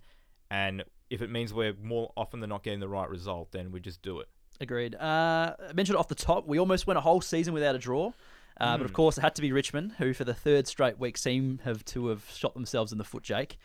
and 0.50 0.84
if 1.10 1.22
it 1.22 1.30
means 1.30 1.54
we're 1.54 1.76
more 1.82 2.12
often 2.18 2.40
than 2.40 2.50
not 2.50 2.64
getting 2.64 2.80
the 2.80 2.90
right 2.90 3.10
result, 3.10 3.52
then 3.52 3.72
we 3.72 3.80
just 3.80 4.02
do 4.02 4.20
it. 4.20 4.28
Agreed. 4.60 4.96
Uh, 4.96 5.54
I 5.70 5.74
mentioned 5.74 5.98
off 5.98 6.08
the 6.08 6.16
top, 6.16 6.48
we 6.48 6.58
almost 6.58 6.88
went 6.88 6.98
a 6.98 7.02
whole 7.02 7.22
season 7.22 7.54
without 7.54 7.76
a 7.76 7.80
draw. 7.80 8.12
Uh, 8.60 8.76
But 8.76 8.86
of 8.86 8.94
course, 8.94 9.20
it 9.20 9.22
had 9.22 9.36
to 9.36 9.42
be 9.44 9.52
Richmond, 9.52 9.94
who 10.00 10.14
for 10.14 10.24
the 10.24 10.34
third 10.34 10.68
straight 10.68 10.98
week 10.98 11.16
seem 11.16 11.60
have 11.64 11.86
to 11.86 12.08
have 12.08 12.28
shot 12.34 12.56
themselves 12.56 12.92
in 12.92 12.98
the 12.98 13.04
foot, 13.04 13.22
Jake. 13.22 13.60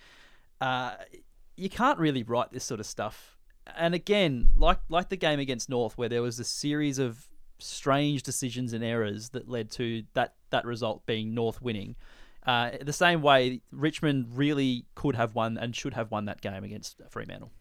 Uh, 0.60 0.96
you 1.56 1.70
can't 1.70 1.98
really 1.98 2.22
write 2.22 2.52
this 2.52 2.64
sort 2.64 2.78
of 2.78 2.84
stuff. 2.84 3.38
And 3.76 3.94
again, 3.94 4.48
like 4.56 4.80
like 4.88 5.08
the 5.08 5.16
game 5.16 5.38
against 5.38 5.68
North, 5.68 5.96
where 5.96 6.08
there 6.08 6.22
was 6.22 6.38
a 6.38 6.44
series 6.44 6.98
of 6.98 7.28
strange 7.58 8.22
decisions 8.22 8.72
and 8.72 8.82
errors 8.82 9.30
that 9.30 9.48
led 9.48 9.70
to 9.72 10.04
that 10.14 10.34
that 10.50 10.64
result 10.64 11.06
being 11.06 11.34
North 11.34 11.62
winning. 11.62 11.96
Uh, 12.44 12.70
the 12.80 12.92
same 12.92 13.22
way, 13.22 13.60
Richmond 13.70 14.26
really 14.34 14.86
could 14.94 15.14
have 15.14 15.34
won 15.34 15.56
and 15.56 15.76
should 15.76 15.94
have 15.94 16.10
won 16.10 16.24
that 16.24 16.40
game 16.40 16.64
against 16.64 17.00
Fremantle. 17.08 17.52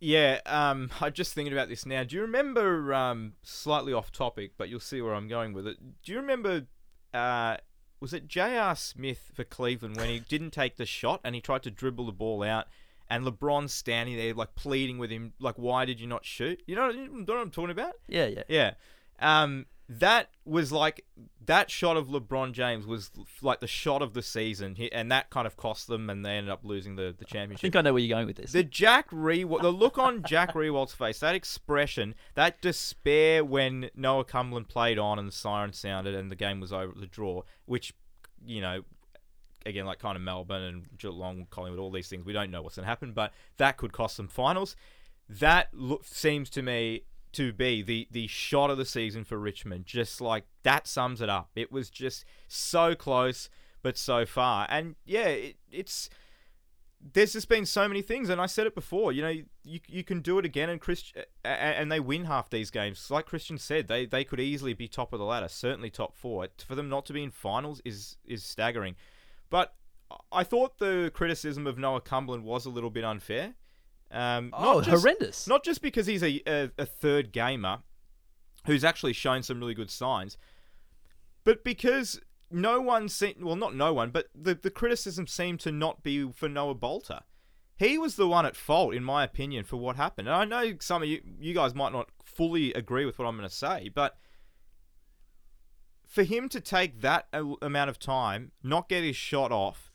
Yeah, 0.00 0.40
um, 0.46 0.90
I'm 1.00 1.12
just 1.12 1.34
thinking 1.34 1.52
about 1.52 1.68
this 1.68 1.86
now. 1.86 2.04
Do 2.04 2.16
you 2.16 2.22
remember, 2.22 2.92
um, 2.92 3.32
slightly 3.42 3.92
off 3.92 4.12
topic, 4.12 4.52
but 4.56 4.68
you'll 4.68 4.80
see 4.80 5.00
where 5.00 5.14
I'm 5.14 5.28
going 5.28 5.52
with 5.52 5.66
it. 5.66 5.78
Do 6.02 6.12
you 6.12 6.18
remember, 6.18 6.66
uh, 7.12 7.56
was 8.00 8.12
it 8.12 8.28
J.R. 8.28 8.76
Smith 8.76 9.30
for 9.34 9.44
Cleveland 9.44 9.96
when 9.96 10.10
he 10.10 10.18
didn't 10.20 10.50
take 10.50 10.76
the 10.76 10.86
shot 10.86 11.20
and 11.24 11.34
he 11.34 11.40
tried 11.40 11.62
to 11.62 11.70
dribble 11.70 12.06
the 12.06 12.12
ball 12.12 12.42
out 12.42 12.66
and 13.10 13.24
LeBron's 13.24 13.72
standing 13.72 14.16
there, 14.16 14.34
like, 14.34 14.54
pleading 14.54 14.98
with 14.98 15.10
him, 15.10 15.32
like, 15.38 15.56
why 15.56 15.84
did 15.84 16.00
you 16.00 16.06
not 16.06 16.24
shoot? 16.24 16.62
You 16.66 16.76
know, 16.76 16.88
you 16.90 17.08
know 17.08 17.24
what 17.34 17.40
I'm 17.40 17.50
talking 17.50 17.70
about? 17.70 17.94
Yeah, 18.08 18.26
yeah. 18.26 18.42
Yeah. 18.48 18.74
Um, 19.20 19.66
that 19.88 20.30
was 20.46 20.72
like 20.72 21.04
that 21.44 21.70
shot 21.70 21.96
of 21.98 22.08
LeBron 22.08 22.52
James 22.52 22.86
was 22.86 23.10
like 23.42 23.60
the 23.60 23.66
shot 23.66 24.00
of 24.00 24.14
the 24.14 24.22
season, 24.22 24.76
and 24.92 25.12
that 25.12 25.28
kind 25.28 25.46
of 25.46 25.56
cost 25.56 25.88
them, 25.88 26.08
and 26.08 26.24
they 26.24 26.30
ended 26.30 26.50
up 26.50 26.60
losing 26.64 26.96
the, 26.96 27.14
the 27.16 27.24
championship. 27.26 27.60
I 27.60 27.62
think 27.62 27.76
I 27.76 27.82
know 27.82 27.92
where 27.92 28.00
you're 28.00 28.16
going 28.16 28.26
with 28.26 28.36
this. 28.36 28.52
The 28.52 28.64
Jack 28.64 29.10
Riewoldt, 29.10 29.60
the 29.60 29.70
look 29.70 29.98
on 29.98 30.22
Jack 30.22 30.54
Riewoldt's 30.54 30.94
face, 30.94 31.20
that 31.20 31.34
expression, 31.34 32.14
that 32.34 32.62
despair 32.62 33.44
when 33.44 33.90
Noah 33.94 34.24
Cumberland 34.24 34.68
played 34.68 34.98
on 34.98 35.18
and 35.18 35.28
the 35.28 35.32
siren 35.32 35.74
sounded 35.74 36.14
and 36.14 36.30
the 36.30 36.36
game 36.36 36.60
was 36.60 36.72
over, 36.72 36.94
the 36.98 37.06
draw, 37.06 37.42
which, 37.66 37.92
you 38.44 38.62
know, 38.62 38.84
again, 39.66 39.86
like 39.86 39.98
kind 39.98 40.16
of 40.16 40.22
Melbourne 40.22 40.62
and 40.62 40.98
Geelong, 40.98 41.46
Collingwood, 41.50 41.80
all 41.80 41.90
these 41.90 42.08
things, 42.08 42.24
we 42.24 42.32
don't 42.32 42.50
know 42.50 42.62
what's 42.62 42.76
going 42.76 42.84
to 42.84 42.88
happen, 42.88 43.12
but 43.12 43.32
that 43.56 43.76
could 43.76 43.92
cost 43.92 44.16
them 44.16 44.28
finals. 44.28 44.76
That 45.28 45.68
look, 45.72 46.04
seems 46.04 46.50
to 46.50 46.62
me 46.62 47.02
to 47.32 47.52
be 47.52 47.82
the, 47.82 48.06
the 48.10 48.26
shot 48.26 48.70
of 48.70 48.78
the 48.78 48.84
season 48.84 49.24
for 49.24 49.38
Richmond. 49.38 49.86
Just 49.86 50.20
like 50.20 50.44
that 50.62 50.86
sums 50.86 51.20
it 51.20 51.28
up. 51.28 51.50
It 51.56 51.72
was 51.72 51.90
just 51.90 52.24
so 52.46 52.94
close, 52.94 53.48
but 53.82 53.96
so 53.98 54.24
far. 54.26 54.66
And 54.70 54.96
yeah, 55.04 55.28
it, 55.28 55.56
it's 55.70 56.08
there's 57.12 57.34
just 57.34 57.48
been 57.48 57.66
so 57.66 57.86
many 57.86 58.00
things, 58.00 58.30
and 58.30 58.40
I 58.40 58.46
said 58.46 58.66
it 58.66 58.74
before. 58.74 59.12
You 59.12 59.22
know, 59.22 59.34
you 59.64 59.80
you 59.86 60.04
can 60.04 60.20
do 60.20 60.38
it 60.38 60.44
again, 60.44 60.70
and 60.70 60.80
Chris, 60.80 61.12
a- 61.16 61.24
a- 61.44 61.48
and 61.78 61.92
they 61.92 62.00
win 62.00 62.24
half 62.24 62.48
these 62.48 62.70
games. 62.70 63.10
Like 63.10 63.26
Christian 63.26 63.58
said, 63.58 63.88
they 63.88 64.06
they 64.06 64.24
could 64.24 64.40
easily 64.40 64.72
be 64.72 64.88
top 64.88 65.12
of 65.12 65.18
the 65.18 65.24
ladder, 65.24 65.48
certainly 65.48 65.90
top 65.90 66.14
four. 66.16 66.48
For 66.66 66.74
them 66.74 66.88
not 66.88 67.04
to 67.06 67.12
be 67.12 67.22
in 67.22 67.30
finals 67.30 67.82
is 67.84 68.16
is 68.24 68.42
staggering. 68.42 68.96
But 69.54 69.72
I 70.32 70.42
thought 70.42 70.78
the 70.78 71.12
criticism 71.14 71.68
of 71.68 71.78
Noah 71.78 72.00
Cumberland 72.00 72.42
was 72.42 72.66
a 72.66 72.70
little 72.70 72.90
bit 72.90 73.04
unfair. 73.04 73.54
Um, 74.10 74.50
oh, 74.52 74.78
not 74.78 74.84
just, 74.84 75.00
horrendous. 75.00 75.46
Not 75.46 75.62
just 75.62 75.80
because 75.80 76.08
he's 76.08 76.24
a, 76.24 76.42
a 76.44 76.70
a 76.76 76.84
third 76.84 77.30
gamer 77.30 77.78
who's 78.66 78.82
actually 78.82 79.12
shown 79.12 79.44
some 79.44 79.60
really 79.60 79.74
good 79.74 79.92
signs, 79.92 80.36
but 81.44 81.62
because 81.62 82.20
no 82.50 82.80
one 82.80 83.08
seemed 83.08 83.44
well, 83.44 83.54
not 83.54 83.76
no 83.76 83.94
one, 83.94 84.10
but 84.10 84.26
the 84.34 84.56
the 84.56 84.70
criticism 84.70 85.28
seemed 85.28 85.60
to 85.60 85.70
not 85.70 86.02
be 86.02 86.32
for 86.32 86.48
Noah 86.48 86.74
Balta. 86.74 87.22
He 87.76 87.96
was 87.96 88.16
the 88.16 88.26
one 88.26 88.46
at 88.46 88.56
fault, 88.56 88.92
in 88.92 89.04
my 89.04 89.22
opinion, 89.22 89.62
for 89.62 89.76
what 89.76 89.94
happened. 89.94 90.26
And 90.26 90.36
I 90.36 90.44
know 90.44 90.78
some 90.80 91.04
of 91.04 91.08
you 91.08 91.20
you 91.38 91.54
guys 91.54 91.76
might 91.76 91.92
not 91.92 92.08
fully 92.24 92.72
agree 92.72 93.04
with 93.04 93.20
what 93.20 93.26
I'm 93.26 93.36
going 93.36 93.48
to 93.48 93.54
say, 93.54 93.88
but 93.94 94.16
for 96.14 96.22
him 96.22 96.48
to 96.48 96.60
take 96.60 97.00
that 97.00 97.26
amount 97.32 97.90
of 97.90 97.98
time, 97.98 98.52
not 98.62 98.88
get 98.88 99.02
his 99.02 99.16
shot 99.16 99.50
off, 99.50 99.90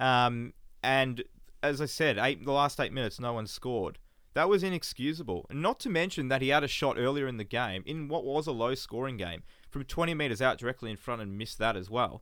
um, 0.00 0.52
and 0.82 1.22
as 1.62 1.80
I 1.80 1.86
said, 1.86 2.18
eight 2.18 2.44
the 2.44 2.50
last 2.50 2.80
eight 2.80 2.92
minutes, 2.92 3.20
no 3.20 3.32
one 3.32 3.46
scored. 3.46 3.98
That 4.34 4.48
was 4.48 4.64
inexcusable. 4.64 5.46
And 5.48 5.62
not 5.62 5.78
to 5.80 5.90
mention 5.90 6.26
that 6.26 6.42
he 6.42 6.48
had 6.48 6.64
a 6.64 6.68
shot 6.68 6.98
earlier 6.98 7.28
in 7.28 7.36
the 7.36 7.44
game, 7.44 7.84
in 7.86 8.08
what 8.08 8.24
was 8.24 8.48
a 8.48 8.52
low 8.52 8.74
scoring 8.74 9.16
game, 9.16 9.44
from 9.70 9.84
20 9.84 10.12
metres 10.14 10.42
out 10.42 10.58
directly 10.58 10.90
in 10.90 10.96
front 10.96 11.22
and 11.22 11.38
missed 11.38 11.58
that 11.58 11.76
as 11.76 11.88
well. 11.88 12.20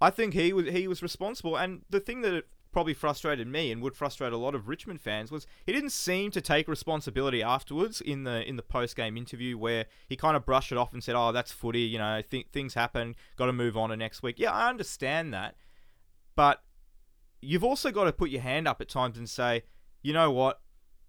I 0.00 0.10
think 0.10 0.34
he 0.34 0.52
was 0.52 0.66
he 0.66 0.88
was 0.88 1.00
responsible. 1.00 1.56
And 1.56 1.82
the 1.90 2.00
thing 2.00 2.22
that 2.22 2.42
probably 2.72 2.94
frustrated 2.94 3.46
me 3.46 3.70
and 3.70 3.82
would 3.82 3.94
frustrate 3.94 4.32
a 4.32 4.36
lot 4.36 4.54
of 4.54 4.66
Richmond 4.68 5.00
fans 5.00 5.30
was 5.30 5.46
he 5.66 5.72
didn't 5.72 5.90
seem 5.90 6.30
to 6.32 6.40
take 6.40 6.66
responsibility 6.68 7.42
afterwards 7.42 8.00
in 8.00 8.24
the 8.24 8.42
in 8.48 8.56
the 8.56 8.62
post 8.62 8.96
game 8.96 9.16
interview 9.16 9.56
where 9.58 9.86
he 10.08 10.16
kind 10.16 10.36
of 10.36 10.44
brushed 10.46 10.72
it 10.72 10.78
off 10.78 10.92
and 10.92 11.04
said, 11.04 11.14
"Oh, 11.14 11.30
that's 11.32 11.52
footy. 11.52 11.80
You 11.82 11.98
know, 11.98 12.22
th- 12.22 12.46
things 12.52 12.74
happen. 12.74 13.14
Got 13.36 13.46
to 13.46 13.52
move 13.52 13.76
on 13.76 13.90
to 13.90 13.96
next 13.96 14.22
week." 14.22 14.38
Yeah, 14.38 14.50
I 14.52 14.68
understand 14.68 15.32
that, 15.34 15.54
but 16.34 16.62
you've 17.40 17.64
also 17.64 17.90
got 17.90 18.04
to 18.04 18.12
put 18.12 18.30
your 18.30 18.42
hand 18.42 18.66
up 18.66 18.80
at 18.80 18.88
times 18.88 19.18
and 19.18 19.28
say, 19.28 19.62
"You 20.02 20.12
know 20.12 20.30
what? 20.30 20.60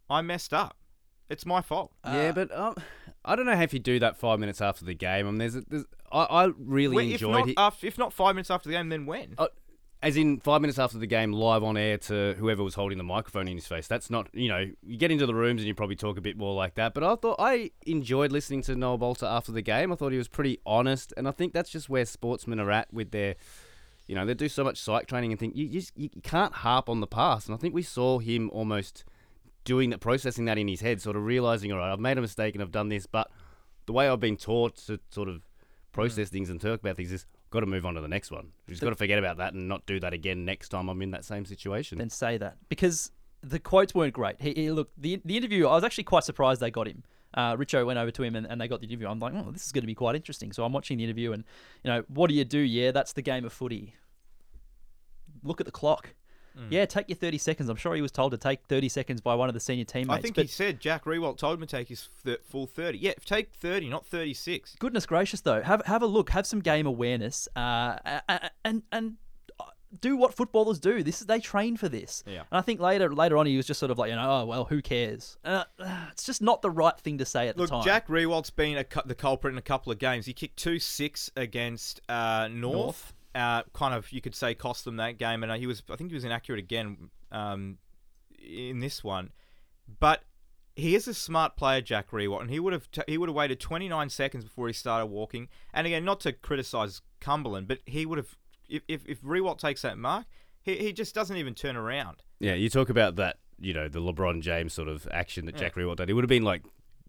I 0.09 0.21
messed 0.21 0.53
up. 0.53 0.77
It's 1.29 1.45
my 1.45 1.61
fault." 1.61 1.93
yeah, 2.05 2.31
but 2.33 2.55
um, 2.55 2.75
I 3.23 3.35
don't 3.35 3.45
know 3.45 3.53
if 3.53 3.73
you 3.73 3.79
do 3.79 3.99
that 3.99 4.17
five 4.17 4.39
minutes 4.39 4.61
after 4.61 4.83
the 4.85 4.93
game. 4.93 5.27
I 5.27 5.31
mean, 5.31 5.37
there's, 5.39 5.53
there's 5.65 5.85
I, 6.11 6.23
I 6.23 6.49
really 6.57 6.95
When- 6.97 7.07
if 7.07 7.13
enjoyed 7.21 7.33
not 7.39 7.49
it. 7.49 7.55
af- 7.57 7.83
if 7.83 7.97
not 7.97 8.11
five 8.13 8.35
minutes 8.35 8.51
after 8.51 8.69
the 8.69 8.75
game, 8.75 8.89
then 8.89 9.05
when? 9.05 9.35
Uh, 9.37 9.47
as 10.03 10.17
in 10.17 10.41
five 10.41 10.59
minutes 10.59 10.77
after 10.77 10.97
the 10.97 11.07
game, 11.07 11.31
live 11.31 11.63
on 11.63 11.77
air 11.77 11.97
to 11.97 12.35
whoever 12.37 12.61
was 12.61 12.75
holding 12.75 12.97
the 12.97 13.05
microphone 13.05 13.47
in 13.47 13.55
his 13.55 13.65
face. 13.65 13.87
That's 13.87 14.09
not, 14.09 14.27
you 14.33 14.49
know, 14.49 14.69
you 14.85 14.97
get 14.97 15.11
into 15.11 15.25
the 15.25 15.33
rooms 15.33 15.61
and 15.61 15.67
you 15.67 15.73
probably 15.73 15.95
talk 15.95 16.17
a 16.17 16.21
bit 16.21 16.37
more 16.37 16.53
like 16.53 16.75
that. 16.75 16.93
But 16.93 17.05
I 17.05 17.15
thought 17.15 17.37
I 17.39 17.71
enjoyed 17.85 18.33
listening 18.33 18.63
to 18.63 18.75
Noah 18.75 18.97
Balta 18.97 19.25
after 19.25 19.53
the 19.53 19.61
game. 19.61 19.93
I 19.93 19.95
thought 19.95 20.11
he 20.11 20.17
was 20.17 20.27
pretty 20.27 20.59
honest, 20.65 21.13
and 21.15 21.25
I 21.25 21.31
think 21.31 21.53
that's 21.53 21.69
just 21.69 21.87
where 21.87 22.03
sportsmen 22.03 22.59
are 22.59 22.69
at 22.69 22.93
with 22.93 23.11
their, 23.11 23.35
you 24.05 24.13
know, 24.13 24.25
they 24.25 24.33
do 24.33 24.49
so 24.49 24.65
much 24.65 24.77
psych 24.77 25.07
training 25.07 25.31
and 25.31 25.39
think 25.39 25.55
you 25.55 25.69
just 25.69 25.93
you 25.95 26.09
can't 26.21 26.53
harp 26.53 26.89
on 26.89 26.99
the 26.99 27.07
past. 27.07 27.47
And 27.47 27.55
I 27.55 27.57
think 27.57 27.73
we 27.73 27.81
saw 27.81 28.19
him 28.19 28.49
almost 28.49 29.05
doing 29.63 29.89
that, 29.91 30.01
processing 30.01 30.43
that 30.45 30.57
in 30.57 30.67
his 30.67 30.81
head, 30.81 31.01
sort 31.01 31.15
of 31.15 31.23
realizing, 31.23 31.71
all 31.71 31.77
right, 31.77 31.93
I've 31.93 32.01
made 32.01 32.17
a 32.17 32.21
mistake 32.21 32.55
and 32.55 32.61
I've 32.61 32.71
done 32.71 32.89
this, 32.89 33.05
but 33.05 33.31
the 33.85 33.93
way 33.93 34.09
I've 34.09 34.19
been 34.19 34.35
taught 34.35 34.75
to 34.87 34.99
sort 35.11 35.29
of 35.29 35.43
process 35.93 36.27
mm. 36.27 36.33
things 36.33 36.49
and 36.49 36.59
talk 36.59 36.81
about 36.81 36.97
things 36.97 37.13
is 37.13 37.25
got 37.53 37.59
to 37.59 37.65
move 37.67 37.85
on 37.85 37.93
to 37.93 38.01
the 38.01 38.07
next 38.07 38.31
one. 38.31 38.51
You've 38.67 38.81
got 38.81 38.89
to 38.89 38.95
forget 38.95 39.19
about 39.19 39.37
that 39.37 39.53
and 39.53 39.67
not 39.67 39.85
do 39.85 39.99
that 39.99 40.11
again 40.11 40.43
next 40.43 40.69
time 40.69 40.89
I'm 40.89 41.01
in 41.01 41.11
that 41.11 41.23
same 41.23 41.45
situation. 41.45 41.99
then 41.99 42.09
say 42.09 42.37
that 42.37 42.57
because 42.67 43.11
the 43.43 43.59
quotes 43.59 43.93
weren't 43.93 44.13
great. 44.13 44.41
He, 44.41 44.53
he 44.53 44.71
look 44.71 44.89
the 44.97 45.21
the 45.23 45.37
interview. 45.37 45.67
I 45.67 45.75
was 45.75 45.83
actually 45.83 46.05
quite 46.05 46.23
surprised 46.23 46.59
they 46.59 46.71
got 46.71 46.87
him. 46.87 47.03
Uh, 47.35 47.55
Richo 47.55 47.85
went 47.85 47.97
over 47.97 48.11
to 48.11 48.23
him 48.23 48.35
and, 48.35 48.45
and 48.47 48.59
they 48.59 48.67
got 48.67 48.79
the 48.79 48.87
interview. 48.87 49.07
I'm 49.07 49.19
like, 49.19 49.33
oh, 49.35 49.51
this 49.51 49.65
is 49.65 49.71
going 49.71 49.81
to 49.81 49.87
be 49.87 49.95
quite 49.95 50.15
interesting. 50.15 50.51
So 50.51 50.63
I'm 50.63 50.73
watching 50.73 50.97
the 50.97 51.03
interview 51.03 51.31
and 51.31 51.43
you 51.83 51.91
know, 51.91 52.03
what 52.07 52.27
do 52.27 52.35
you 52.35 52.43
do? 52.43 52.59
Yeah, 52.59 52.91
that's 52.91 53.13
the 53.13 53.21
game 53.21 53.45
of 53.45 53.53
footy. 53.53 53.95
Look 55.43 55.59
at 55.59 55.65
the 55.65 55.71
clock. 55.71 56.13
Hmm. 56.55 56.67
Yeah, 56.69 56.85
take 56.85 57.09
your 57.09 57.15
30 57.15 57.37
seconds. 57.37 57.69
I'm 57.69 57.75
sure 57.75 57.95
he 57.95 58.01
was 58.01 58.11
told 58.11 58.31
to 58.31 58.37
take 58.37 58.63
30 58.65 58.89
seconds 58.89 59.21
by 59.21 59.35
one 59.35 59.49
of 59.49 59.53
the 59.53 59.59
senior 59.59 59.85
teammates. 59.85 60.19
I 60.19 60.21
think 60.21 60.37
he 60.37 60.47
said 60.47 60.79
Jack 60.79 61.05
Riewoldt 61.05 61.37
told 61.37 61.55
him 61.55 61.67
to 61.67 61.77
take 61.77 61.89
his 61.89 62.09
th- 62.23 62.39
full 62.43 62.67
30. 62.67 62.99
Yeah, 62.99 63.13
take 63.25 63.51
30, 63.53 63.89
not 63.89 64.05
36. 64.05 64.75
goodness 64.79 65.05
gracious, 65.05 65.41
though, 65.41 65.61
have 65.61 65.85
have 65.85 66.01
a 66.01 66.07
look, 66.07 66.29
have 66.29 66.45
some 66.45 66.59
game 66.59 66.85
awareness, 66.85 67.47
uh, 67.55 67.97
and 68.63 68.83
and 68.91 69.13
uh, 69.59 69.63
do 69.99 70.15
what 70.15 70.33
footballers 70.33 70.79
do. 70.79 71.03
This 71.03 71.21
is 71.21 71.27
they 71.27 71.39
train 71.39 71.77
for 71.77 71.89
this. 71.89 72.23
Yeah. 72.27 72.41
And 72.51 72.59
I 72.59 72.61
think 72.61 72.79
later 72.79 73.13
later 73.13 73.37
on 73.37 73.45
he 73.45 73.57
was 73.57 73.65
just 73.65 73.79
sort 73.79 73.91
of 73.91 73.97
like 73.97 74.09
you 74.09 74.15
know 74.15 74.41
oh 74.41 74.45
well 74.45 74.65
who 74.65 74.81
cares? 74.81 75.37
Uh, 75.43 75.63
uh, 75.79 76.05
it's 76.11 76.25
just 76.25 76.41
not 76.41 76.61
the 76.61 76.71
right 76.71 76.97
thing 76.99 77.17
to 77.17 77.25
say 77.25 77.47
at 77.47 77.57
Look, 77.57 77.69
the 77.69 77.75
time. 77.77 77.85
Jack 77.85 78.07
Riewoldt's 78.07 78.49
been 78.49 78.77
a, 78.77 78.85
the 79.05 79.15
culprit 79.15 79.53
in 79.53 79.57
a 79.57 79.63
couple 79.63 79.91
of 79.91 79.99
games. 79.99 80.25
He 80.25 80.33
kicked 80.33 80.57
2 80.57 80.79
6 80.79 81.31
against 81.35 82.01
uh, 82.09 82.47
North. 82.51 82.73
North. 82.73 83.13
Uh, 83.35 83.63
kind 83.73 83.93
of, 83.93 84.11
you 84.11 84.21
could 84.21 84.35
say, 84.35 84.53
cost 84.53 84.85
them 84.85 84.97
that 84.97 85.17
game. 85.17 85.43
And 85.43 85.51
uh, 85.51 85.55
he 85.55 85.67
was, 85.67 85.81
I 85.89 85.95
think 85.95 86.11
he 86.11 86.15
was 86.15 86.23
inaccurate 86.23 86.59
again 86.59 87.09
um, 87.31 87.77
in 88.37 88.79
this 88.79 89.03
one. 89.03 89.31
But 89.99 90.23
he 90.75 90.95
is 90.95 91.07
a 91.07 91.13
smart 91.13 91.55
player, 91.55 91.81
Jack 91.81 92.11
Riewoldt, 92.11 92.41
and 92.41 92.49
he 92.49 92.59
would 92.59 92.73
have 92.73 92.89
t- 92.91 93.03
he 93.07 93.17
would 93.17 93.29
have 93.29 93.35
waited 93.35 93.59
29 93.59 94.09
seconds 94.09 94.43
before 94.43 94.67
he 94.67 94.73
started 94.73 95.07
walking. 95.07 95.49
And 95.73 95.85
again, 95.85 96.03
not 96.03 96.19
to 96.21 96.33
criticize 96.33 97.01
Cumberland, 97.19 97.67
but 97.67 97.79
he 97.85 98.05
would 98.05 98.17
have 98.17 98.37
if 98.69 98.83
if, 98.87 99.07
if 99.07 99.21
Riewoldt 99.21 99.59
takes 99.59 99.81
that 99.83 99.97
mark, 99.97 100.25
he 100.61 100.77
he 100.77 100.93
just 100.93 101.13
doesn't 101.13 101.37
even 101.37 101.53
turn 101.53 101.75
around. 101.75 102.23
Yeah, 102.39 102.55
you 102.55 102.69
talk 102.69 102.89
about 102.89 103.15
that, 103.17 103.37
you 103.59 103.73
know, 103.73 103.87
the 103.87 103.99
LeBron 103.99 104.41
James 104.41 104.73
sort 104.73 104.87
of 104.87 105.07
action 105.11 105.45
that 105.45 105.55
Jack 105.55 105.75
Riewoldt 105.75 105.97
did. 105.97 106.09
It 106.09 106.13
would 106.13 106.23
have 106.23 106.29
been 106.29 106.43
like 106.43 106.63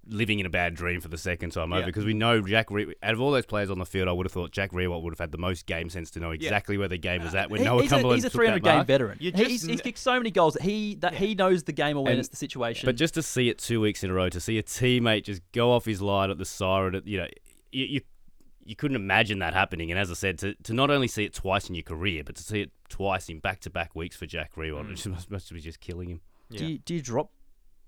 living 0.06 0.38
in 0.38 0.46
a 0.46 0.50
bad 0.50 0.74
dream 0.74 1.00
for 1.00 1.08
the 1.08 1.18
second 1.18 1.50
time 1.50 1.72
over 1.72 1.80
Yeah. 1.80 1.86
because 1.86 2.04
we 2.04 2.14
know 2.14 2.40
Jack. 2.40 2.70
Re- 2.70 2.94
out 3.02 3.12
of 3.14 3.20
all 3.20 3.30
those 3.30 3.46
players 3.46 3.70
on 3.70 3.78
the 3.78 3.86
field, 3.86 4.08
I 4.08 4.12
would 4.12 4.26
have 4.26 4.32
thought 4.32 4.50
Jack 4.50 4.72
Riewoldt 4.72 5.02
would 5.02 5.12
have 5.12 5.18
had 5.18 5.32
the 5.32 5.38
most 5.38 5.66
game 5.66 5.88
sense 5.88 6.10
to 6.12 6.20
know 6.20 6.30
exactly 6.30 6.76
where 6.76 6.88
the 6.88 6.98
game 6.98 7.22
was 7.24 7.34
at 7.34 7.50
when 7.50 7.60
He- 7.60 7.66
Noah 7.66 7.82
he's, 7.82 7.92
a, 7.92 8.14
he's 8.14 8.24
a 8.24 8.30
300 8.30 8.62
game 8.62 8.74
mark. 8.76 8.86
veteran. 8.86 9.18
Just 9.20 9.36
he's, 9.36 9.62
he's 9.62 9.80
kicked 9.80 9.98
so 9.98 10.16
many 10.18 10.30
goals 10.30 10.54
that 10.54 10.62
he 10.62 10.96
that 10.96 11.14
he 11.14 11.34
knows 11.34 11.64
the 11.64 11.72
game 11.72 11.96
awareness, 11.96 12.26
And- 12.26 12.32
the 12.32 12.36
situation. 12.36 12.86
But 12.86 12.96
just 12.96 13.14
to 13.14 13.22
see 13.22 13.48
it 13.48 13.58
two 13.58 13.80
weeks 13.80 14.04
in 14.04 14.10
a 14.10 14.14
row, 14.14 14.28
to 14.28 14.40
see 14.40 14.58
a 14.58 14.62
teammate 14.62 15.24
just 15.24 15.42
go 15.52 15.72
off 15.72 15.84
his 15.84 16.02
line 16.02 16.30
at 16.30 16.38
the 16.38 16.44
siren, 16.44 16.94
at- 16.94 17.06
you 17.06 17.18
know, 17.18 17.28
you, 17.72 17.84
you 17.86 18.00
you 18.66 18.74
couldn't 18.74 18.96
imagine 18.96 19.40
that 19.40 19.52
happening. 19.52 19.90
And 19.90 20.00
as 20.00 20.10
I 20.10 20.14
said, 20.14 20.38
to, 20.38 20.54
to 20.62 20.72
not 20.72 20.90
only 20.90 21.06
see 21.06 21.24
it 21.24 21.34
twice 21.34 21.68
in 21.68 21.74
your 21.74 21.82
career, 21.82 22.24
but 22.24 22.34
to 22.36 22.42
see 22.42 22.62
it 22.62 22.70
twice 22.88 23.28
in 23.28 23.38
back 23.38 23.60
to 23.60 23.70
back 23.70 23.94
weeks 23.94 24.16
for 24.16 24.24
Jack 24.24 24.54
Riewoldt, 24.54 24.86
mm. 24.86 24.88
which 24.88 25.06
must, 25.06 25.30
must 25.30 25.52
be 25.52 25.60
just 25.60 25.80
killing 25.80 26.08
him. 26.08 26.20
do 26.50 26.64
you, 26.64 26.78
do 26.78 26.94
you 26.94 27.02
drop 27.02 27.30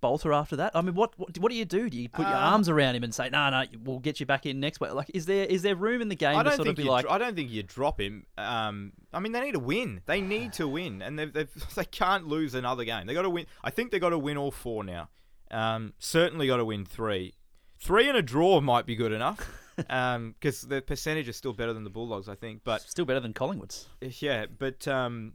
Balta 0.01 0.29
after 0.33 0.57
that? 0.57 0.73
I 0.75 0.83
mean, 0.83 0.95
what 0.95 1.19
what, 1.19 1.37
what 1.39 1.51
do 1.51 1.57
you 1.57 1.65
do? 1.65 1.89
Do 1.91 1.97
you 1.97 2.09
put 2.09 2.27
your 2.27 2.35
Uh, 2.37 2.51
arms 2.51 2.69
around 2.69 2.95
him 2.97 3.05
and 3.05 3.15
say, 3.15 3.29
"No, 3.31 3.49
no, 3.51 3.65
we'll 3.83 3.99
get 3.99 4.21
you 4.21 4.27
back 4.27 4.47
in 4.47 4.61
next 4.61 4.81
week"? 4.81 4.93
Like, 4.93 5.11
is 5.15 5.27
there 5.27 5.45
is 5.47 5.63
there 5.63 5.75
room 5.75 6.01
in 6.03 6.09
the 6.09 6.15
game 6.15 6.37
I 6.37 6.43
to 6.43 6.49
don't 6.51 6.57
sort 6.57 6.67
think 6.67 6.75
of 6.75 6.77
be 6.77 6.83
you. 6.85 6.91
like, 6.91 7.05
dro- 7.05 7.13
I 7.13 7.19
don't 7.19 7.35
think 7.35 7.51
you 7.51 7.63
drop 7.63 8.01
him. 8.01 8.27
Um, 8.39 8.93
I 9.13 9.21
mean, 9.21 9.33
they 9.33 9.41
need 9.41 9.53
to 9.53 9.59
win. 9.59 10.01
They 10.07 10.21
need 10.21 10.53
to 10.55 10.69
win, 10.69 11.03
and 11.03 11.19
they've, 11.19 11.33
they've 11.33 11.51
they 11.75 11.85
can't 11.85 12.27
lose 12.27 12.55
another 12.55 12.85
game. 12.85 13.07
They 13.07 13.15
got 13.15 13.23
to 13.23 13.31
win. 13.31 13.47
I 13.65 13.71
think 13.71 13.91
they 13.91 13.99
got 13.99 14.11
to 14.11 14.19
win 14.19 14.37
all 14.37 14.51
four 14.51 14.85
now. 14.85 15.09
Um, 15.51 15.93
certainly 15.99 16.47
got 16.47 16.57
to 16.59 16.65
win 16.65 16.85
three. 16.85 17.35
Three 17.79 18.09
and 18.09 18.17
a 18.17 18.23
draw 18.23 18.61
might 18.61 18.87
be 18.87 18.97
good 18.97 19.13
enough. 19.13 19.49
Um, 19.91 20.35
because 20.41 20.63
the 20.63 20.81
percentage 20.81 21.29
is 21.29 21.37
still 21.37 21.53
better 21.53 21.75
than 21.75 21.85
the 21.85 21.91
Bulldogs, 21.91 22.31
I 22.31 22.35
think. 22.35 22.63
But 22.65 22.81
still 22.81 23.05
better 23.05 23.21
than 23.21 23.35
Collingwood's? 23.35 23.87
yeah, 24.01 24.47
but 24.47 24.89
um, 24.89 25.35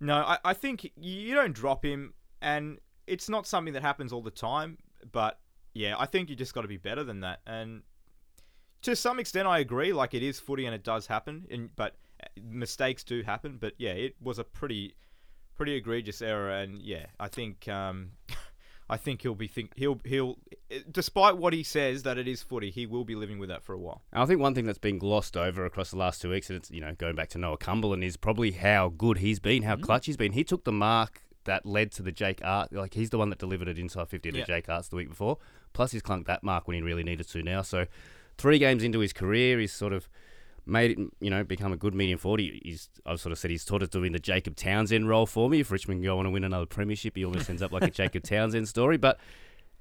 no, 0.00 0.14
I, 0.14 0.38
I 0.42 0.54
think 0.54 0.90
you 0.96 1.34
don't 1.34 1.52
drop 1.52 1.84
him, 1.84 2.14
and 2.40 2.78
it's 3.08 3.28
not 3.28 3.46
something 3.46 3.74
that 3.74 3.82
happens 3.82 4.12
all 4.12 4.22
the 4.22 4.30
time. 4.30 4.78
But 5.10 5.38
yeah, 5.74 5.94
I 5.98 6.06
think 6.06 6.28
you 6.28 6.36
just 6.36 6.54
got 6.54 6.62
to 6.62 6.68
be 6.68 6.76
better 6.76 7.04
than 7.04 7.20
that. 7.20 7.40
And 7.46 7.82
to 8.82 8.94
some 8.94 9.18
extent, 9.18 9.48
I 9.48 9.58
agree. 9.58 9.92
Like 9.92 10.14
it 10.14 10.22
is 10.22 10.38
footy, 10.38 10.66
and 10.66 10.74
it 10.74 10.84
does 10.84 11.06
happen. 11.06 11.46
And 11.50 11.74
but 11.74 11.96
uh, 12.22 12.26
mistakes 12.42 13.04
do 13.04 13.22
happen. 13.22 13.58
But 13.60 13.74
yeah, 13.78 13.92
it 13.92 14.16
was 14.20 14.38
a 14.38 14.44
pretty, 14.44 14.94
pretty 15.56 15.74
egregious 15.74 16.22
error. 16.22 16.50
And 16.50 16.80
yeah, 16.82 17.06
I 17.18 17.28
think 17.28 17.68
um, 17.68 18.10
I 18.90 18.96
think 18.96 19.22
he'll 19.22 19.34
be 19.34 19.48
think 19.48 19.72
he'll 19.76 20.00
he'll 20.04 20.38
despite 20.90 21.36
what 21.36 21.52
he 21.52 21.62
says 21.62 22.02
that 22.04 22.18
it 22.18 22.26
is 22.26 22.42
footy, 22.42 22.70
he 22.70 22.86
will 22.86 23.04
be 23.04 23.14
living 23.14 23.38
with 23.38 23.48
that 23.48 23.62
for 23.62 23.72
a 23.72 23.78
while. 23.78 24.02
I 24.12 24.24
think 24.26 24.40
one 24.40 24.54
thing 24.54 24.66
that's 24.66 24.78
been 24.78 24.98
glossed 24.98 25.36
over 25.36 25.64
across 25.64 25.90
the 25.90 25.98
last 25.98 26.22
two 26.22 26.30
weeks, 26.30 26.50
and 26.50 26.56
it's 26.56 26.70
you 26.70 26.80
know 26.80 26.94
going 26.94 27.14
back 27.14 27.28
to 27.30 27.38
Noah 27.38 27.58
Cumberland, 27.58 28.04
is 28.04 28.16
probably 28.16 28.52
how 28.52 28.88
good 28.88 29.18
he's 29.18 29.40
been, 29.40 29.62
how 29.62 29.76
clutch 29.76 30.06
he's 30.06 30.16
been. 30.16 30.32
He 30.32 30.44
took 30.44 30.64
the 30.64 30.72
mark 30.72 31.22
that 31.44 31.64
led 31.66 31.90
to 31.92 32.02
the 32.02 32.12
Jake 32.12 32.40
Art, 32.44 32.72
like 32.72 32.94
he's 32.94 33.10
the 33.10 33.18
one 33.18 33.30
that 33.30 33.38
delivered 33.38 33.68
it 33.68 33.78
inside 33.78 34.08
fifty 34.08 34.30
to 34.30 34.38
Yeah. 34.38 34.44
Jake 34.44 34.66
Aarts 34.68 34.88
the 34.90 34.96
week 34.96 35.08
before. 35.08 35.38
Plus 35.72 35.92
he's 35.92 36.02
clunked 36.02 36.26
that 36.26 36.42
mark 36.42 36.66
when 36.68 36.74
he 36.76 36.82
really 36.82 37.02
needed 37.04 37.28
to 37.28 37.42
now. 37.42 37.62
So 37.62 37.86
three 38.36 38.58
games 38.58 38.82
into 38.82 38.98
his 39.00 39.12
career, 39.12 39.58
he's 39.58 39.72
sort 39.72 39.92
of 39.92 40.08
made 40.66 40.90
it, 40.90 40.98
you 41.20 41.30
know, 41.30 41.42
become 41.44 41.72
a 41.72 41.76
good 41.76 41.94
medium 41.94 42.18
forward. 42.18 42.40
He- 42.40 42.60
He's, 42.64 42.90
I've 43.06 43.20
sort 43.20 43.32
of 43.32 43.38
said 43.38 43.50
he's 43.50 43.62
sort 43.62 43.82
of 43.82 43.90
doing 43.90 44.12
the 44.12 44.18
Jacob 44.18 44.54
Townsend 44.56 45.08
role 45.08 45.24
for 45.26 45.48
me. 45.48 45.60
If 45.60 45.70
Richmond 45.70 46.02
go 46.04 46.18
on 46.18 46.24
to 46.26 46.30
win 46.30 46.44
another 46.44 46.66
premiership, 46.66 47.16
he 47.16 47.24
almost 47.24 47.48
ends 47.48 47.62
up 47.62 47.72
like 47.72 47.84
a 47.84 47.90
Jacob 47.90 48.22
Townsend 48.24 48.68
story. 48.68 48.98
But 48.98 49.18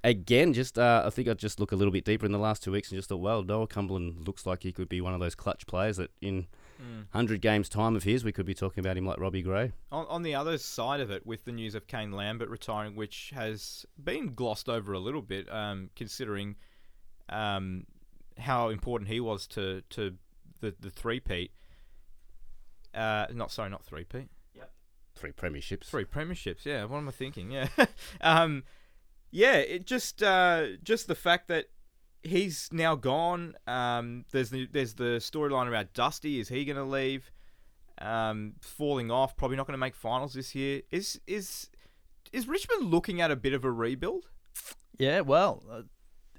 again, 0.03 0.53
just 0.53 0.77
uh, 0.79 1.03
I 1.05 1.09
think 1.09 1.27
I'd 1.27 1.39
just 1.39 1.59
look 1.59 1.71
a 1.71 1.75
little 1.75 1.91
bit 1.91 2.05
deeper 2.05 2.25
in 2.25 2.31
the 2.31 2.37
last 2.37 2.63
two 2.63 2.71
weeks 2.71 2.89
and 2.91 2.97
just 2.97 3.09
thought, 3.09 3.17
well, 3.17 3.43
Noah 3.43 3.67
Cumberland 3.67 4.25
looks 4.27 4.45
like 4.45 4.63
he 4.63 4.71
could 4.71 4.87
be 4.87 5.01
one 5.01 5.13
of 5.13 5.19
those 5.19 5.35
clutch 5.35 5.67
players 5.67 5.97
that 5.97 6.11
in 6.21 6.47
hundred 7.11 7.41
games 7.41 7.69
time 7.69 7.95
of 7.95 8.03
his, 8.03 8.23
we 8.23 8.31
could 8.31 8.45
be 8.45 8.53
talking 8.53 8.81
about 8.83 8.97
him 8.97 9.05
like 9.05 9.19
Robbie 9.19 9.41
Gray. 9.41 9.71
On, 9.91 10.05
on 10.07 10.23
the 10.23 10.35
other 10.35 10.57
side 10.57 10.99
of 10.99 11.11
it, 11.11 11.25
with 11.25 11.45
the 11.45 11.51
news 11.51 11.75
of 11.75 11.87
Kane 11.87 12.11
Lambert 12.11 12.49
retiring, 12.49 12.95
which 12.95 13.31
has 13.33 13.85
been 14.01 14.33
glossed 14.33 14.69
over 14.69 14.93
a 14.93 14.99
little 14.99 15.21
bit, 15.21 15.51
um, 15.51 15.89
considering 15.95 16.55
um, 17.29 17.85
how 18.37 18.69
important 18.69 19.09
he 19.09 19.19
was 19.19 19.47
to, 19.47 19.81
to 19.89 20.15
the 20.61 20.75
the 20.79 20.89
three 20.89 21.19
peat. 21.19 21.51
Uh, 22.93 23.27
not 23.33 23.51
sorry, 23.51 23.69
not 23.69 23.83
three 23.83 24.03
peat. 24.03 24.29
Three 25.17 25.31
premierships. 25.31 25.85
Three 25.85 26.05
premierships. 26.05 26.65
Yeah, 26.65 26.85
what 26.85 26.97
am 26.97 27.07
I 27.07 27.11
thinking? 27.11 27.51
Yeah, 27.51 27.67
um, 28.21 28.63
yeah. 29.31 29.55
It 29.55 29.85
just 29.85 30.21
uh, 30.21 30.77
just 30.83 31.07
the 31.07 31.15
fact 31.15 31.47
that 31.47 31.67
he's 32.23 32.69
now 32.71 32.95
gone. 32.95 33.55
Um, 33.67 34.25
there's 34.31 34.49
the 34.49 34.67
there's 34.71 34.93
the 34.93 35.19
storyline 35.19 35.67
about 35.67 35.93
Dusty. 35.93 36.39
Is 36.39 36.49
he 36.49 36.65
going 36.65 36.77
to 36.77 36.83
leave? 36.83 37.31
Um, 37.99 38.53
falling 38.61 39.09
off. 39.09 39.35
Probably 39.35 39.57
not 39.57 39.65
going 39.65 39.73
to 39.73 39.79
make 39.79 39.95
finals 39.95 40.33
this 40.33 40.53
year. 40.53 40.81
Is 40.91 41.19
is 41.27 41.69
is 42.31 42.47
Richmond 42.47 42.91
looking 42.91 43.21
at 43.21 43.31
a 43.31 43.35
bit 43.35 43.53
of 43.53 43.63
a 43.63 43.71
rebuild? 43.71 44.29
Yeah, 44.97 45.21
well, 45.21 45.63
uh, 45.71 45.81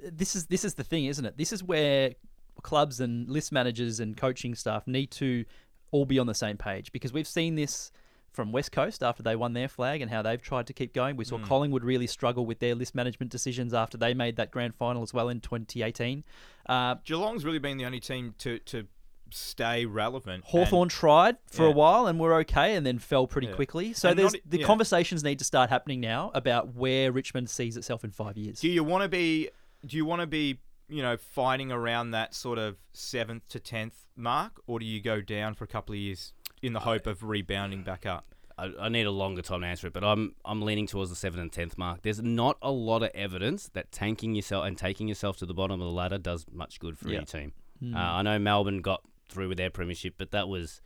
this 0.03 0.37
is 0.37 0.47
this 0.47 0.65
is 0.65 0.75
the 0.75 0.85
thing, 0.85 1.07
isn't 1.07 1.25
it? 1.25 1.37
This 1.37 1.53
is 1.53 1.63
where 1.63 2.15
clubs 2.63 3.01
and 3.01 3.29
list 3.29 3.53
managers 3.53 4.01
and 4.01 4.17
coaching 4.17 4.55
staff 4.55 4.87
need 4.87 5.11
to 5.13 5.45
all 5.91 6.05
be 6.05 6.19
on 6.19 6.27
the 6.27 6.35
same 6.35 6.57
page 6.57 6.93
because 6.93 7.13
we've 7.13 7.29
seen 7.29 7.55
this 7.55 7.91
from 8.39 8.53
West 8.53 8.71
Coast 8.71 9.03
after 9.03 9.21
they 9.21 9.35
won 9.35 9.53
their 9.53 9.67
flag 9.67 10.01
and 10.01 10.09
how 10.13 10.23
they've 10.23 10.41
tried 10.41 10.65
to 10.69 10.73
keep 10.73 10.95
going. 10.95 11.17
We 11.17 11.25
saw 11.25 11.41
Collingwood 11.41 11.83
really 11.83 12.07
struggle 12.07 12.47
with 12.47 12.61
their 12.61 12.77
list 12.77 12.95
management 12.95 13.33
decisions 13.33 13.75
after 13.75 13.99
they 13.99 14.15
made 14.15 14.37
that 14.37 14.53
grand 14.53 14.77
final 14.77 15.03
as 15.03 15.13
well 15.13 15.29
in 15.29 15.41
2018. 15.41 16.23
Uh, 16.69 16.95
Geelong's 17.05 17.45
really 17.45 17.59
been 17.59 17.79
the 17.79 17.85
only 17.85 17.99
team 17.99 18.37
to 18.39 18.61
to 18.61 18.87
stay 19.31 19.85
relevant. 19.87 20.37
and- 20.37 20.45
Hawthorn 20.45 20.89
tried 20.89 21.37
for 21.51 21.67
a 21.67 21.71
while 21.73 22.07
and 22.07 22.21
were 22.21 22.35
okay 22.37 22.77
and 22.77 22.87
then 22.87 23.01
fell 23.01 23.27
pretty 23.27 23.49
Yeah. 23.49 23.55
quickly. 23.57 23.93
So 23.93 24.15
there's 24.15 24.35
not- 24.35 24.43
the 24.49 24.61
yeah. 24.61 24.67
conversations 24.67 25.25
need 25.25 25.41
to 25.41 25.45
start 25.45 25.69
happening 25.69 25.99
now 26.01 26.31
about 26.33 26.75
where 26.77 27.11
Richmond 27.11 27.51
sees 27.51 27.77
itself 27.77 28.05
in 28.05 28.13
five 28.13 28.39
years. 28.39 28.61
Do 28.61 28.69
you 28.69 28.85
want 28.85 29.03
to 29.03 29.09
be? 29.09 29.51
Do 29.85 29.97
you 29.97 30.05
want 30.05 30.21
to 30.21 30.29
be? 30.29 30.61
You 30.91 31.03
know, 31.03 31.19
fighting 31.19 31.71
around 31.71 32.13
that 32.13 32.35
sort 32.35 32.59
of 32.59 32.77
seventh 32.95 33.47
to 33.49 33.61
tenth 33.61 34.07
mark, 34.17 34.63
or 34.67 34.79
do 34.79 34.87
you 34.87 35.03
go 35.03 35.21
down 35.21 35.53
for 35.53 35.65
a 35.65 35.67
couple 35.67 35.93
of 35.93 35.99
years 35.99 36.33
in 36.63 36.73
the 36.73 36.81
hope 36.81 37.07
of 37.07 37.23
rebounding 37.23 37.83
back 37.83 38.07
up? 38.07 38.35
I, 38.57 38.73
I 38.81 38.89
need 38.89 39.07
a 39.07 39.11
longer 39.11 39.41
time 39.43 39.61
to 39.61 39.67
answer 39.69 39.87
it, 39.87 39.93
but 39.93 40.03
I'm 40.03 40.35
I'm 40.45 40.63
leaning 40.63 40.87
towards 40.87 41.11
the 41.11 41.17
seventh 41.17 41.41
and 41.43 41.53
tenth 41.53 41.79
mark. 41.79 42.03
There's 42.03 42.21
not 42.23 42.57
a 42.61 42.71
lot 42.73 43.03
of 43.03 43.11
evidence 43.15 43.69
that 43.75 43.93
tanking 43.93 44.35
yourself 44.35 44.65
and 44.67 44.77
taking 44.77 45.07
yourself 45.09 45.37
to 45.39 45.47
the 45.47 45.55
bottom 45.55 45.81
of 45.81 45.87
the 45.87 45.93
ladder 45.93 46.19
does 46.19 46.45
much 46.53 46.81
good 46.81 46.99
for 46.99 47.09
Yeah. 47.09 47.19
any 47.19 47.27
team. 47.27 47.53
Uh, 47.95 47.99
I 47.99 48.23
know 48.23 48.39
Melbourne 48.41 48.81
got 48.81 49.03
through 49.29 49.49
with 49.49 49.59
their 49.59 49.71
premiership, 49.71 50.15
but 50.19 50.33
that 50.33 50.49
was 50.49 50.81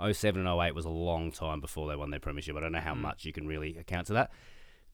07 0.00 0.46
and 0.46 0.48
08 0.60 0.74
was 0.74 0.84
a 0.84 0.90
long 0.90 1.32
time 1.32 1.60
before 1.60 1.88
they 1.88 1.96
won 1.96 2.10
their 2.10 2.20
premiership. 2.20 2.56
I 2.56 2.60
don't 2.60 2.72
know 2.72 2.78
how 2.78 2.94
much 2.94 3.24
you 3.24 3.32
can 3.32 3.46
really 3.48 3.76
account 3.76 4.06
to 4.06 4.12
that. 4.14 4.30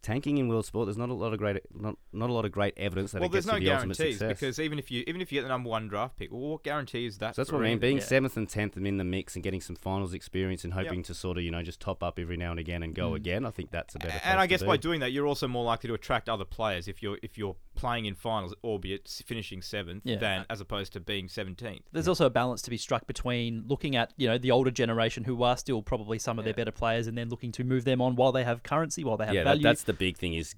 Tanking 0.07 0.39
in 0.39 0.47
world 0.47 0.65
sport, 0.65 0.87
there's 0.87 0.97
not 0.97 1.09
a 1.09 1.15
lot 1.15 1.33
of 1.33 1.39
great 1.41 1.61
not, 1.75 1.97
not 2.13 2.31
a 2.31 2.33
lot 2.33 2.45
of 2.45 2.53
great 2.53 2.75
evidence 2.77 3.11
that 3.11 3.21
well, 3.21 3.29
it 3.29 3.33
gets 3.33 3.45
there's 3.45 3.55
no 3.55 3.59
to 3.59 3.65
the 3.65 3.73
ultimate 3.73 3.97
guarantees 3.97 4.19
success. 4.21 4.39
because 4.39 4.61
even 4.61 4.79
if 4.79 4.89
you 4.89 5.03
even 5.09 5.21
if 5.21 5.33
you 5.33 5.41
get 5.41 5.43
the 5.43 5.49
number 5.49 5.69
one 5.69 5.89
draft 5.89 6.17
pick, 6.17 6.31
well, 6.31 6.43
what 6.43 6.63
guarantee 6.63 7.07
is 7.07 7.19
that? 7.19 7.35
So 7.35 7.43
that's 7.43 7.51
what 7.51 7.63
I 7.63 7.65
mean. 7.65 7.81
Being 7.81 7.97
Yeah. 7.97 8.05
seventh 8.05 8.37
and 8.37 8.49
tenth 8.49 8.77
and 8.77 8.87
in 8.87 8.99
the 8.99 9.05
mix 9.05 9.35
and 9.35 9.43
getting 9.43 9.61
some 9.61 9.75
finals 9.75 10.15
experience 10.15 10.63
and 10.63 10.75
hoping 10.75 11.03
to 11.03 11.13
sort 11.13 11.39
of 11.39 11.43
you 11.43 11.51
know 11.51 11.61
just 11.61 11.81
top 11.81 12.05
up 12.05 12.21
every 12.21 12.37
now 12.37 12.53
and 12.53 12.61
again 12.61 12.85
and 12.85 12.95
go 12.95 13.11
mm. 13.11 13.17
again. 13.17 13.45
I 13.45 13.51
think 13.51 13.73
that's 13.73 13.97
a 13.97 13.99
better. 13.99 14.13
And 14.13 14.23
place 14.23 14.35
I 14.37 14.43
to 14.43 14.47
guess 14.47 14.61
be. 14.61 14.67
by 14.69 14.77
doing 14.77 15.01
that, 15.01 15.11
you're 15.11 15.27
also 15.27 15.49
more 15.49 15.65
likely 15.65 15.89
to 15.89 15.95
attract 15.95 16.29
other 16.29 16.45
players 16.45 16.87
if 16.87 17.03
you're 17.03 17.19
if 17.25 17.37
you're 17.37 17.57
playing 17.75 18.07
in 18.07 18.15
finals, 18.15 18.55
albeit 18.63 19.03
s- 19.07 19.25
finishing 19.27 19.61
seventh, 19.61 20.03
Yeah. 20.05 20.19
than 20.19 20.47
as 20.49 20.61
opposed 20.61 20.93
to 20.93 21.01
being 21.01 21.29
seventeenth. 21.29 21.83
There's 21.91 22.07
also 22.07 22.27
a 22.27 22.31
balance 22.31 22.63
to 22.63 22.71
be 22.71 22.77
struck 22.77 23.09
between 23.09 23.65
looking 23.67 23.97
at 23.97 24.13
you 24.17 24.29
know 24.29 24.39
the 24.39 24.53
older 24.53 24.71
generation 24.71 25.25
who 25.25 25.43
are 25.43 25.57
still 25.57 25.83
probably 25.83 26.21
some 26.21 26.39
of 26.39 26.45
their 26.45 26.55
better 26.55 26.71
players, 26.71 27.09
and 27.09 27.19
then 27.19 27.29
looking 27.29 27.51
to 27.51 27.65
move 27.65 27.85
them 27.85 28.01
on 28.01 28.15
while 28.15 28.31
they 28.31 28.45
have 28.45 28.63
currency, 28.63 29.03
while 29.03 29.17
they 29.17 29.27
have 29.27 29.35
yeah, 29.35 29.43
that, 29.43 29.51
value. 29.51 29.63
that's 29.65 29.83
the 29.83 29.96
big 29.97 30.17
thing 30.17 30.35
is 30.35 30.55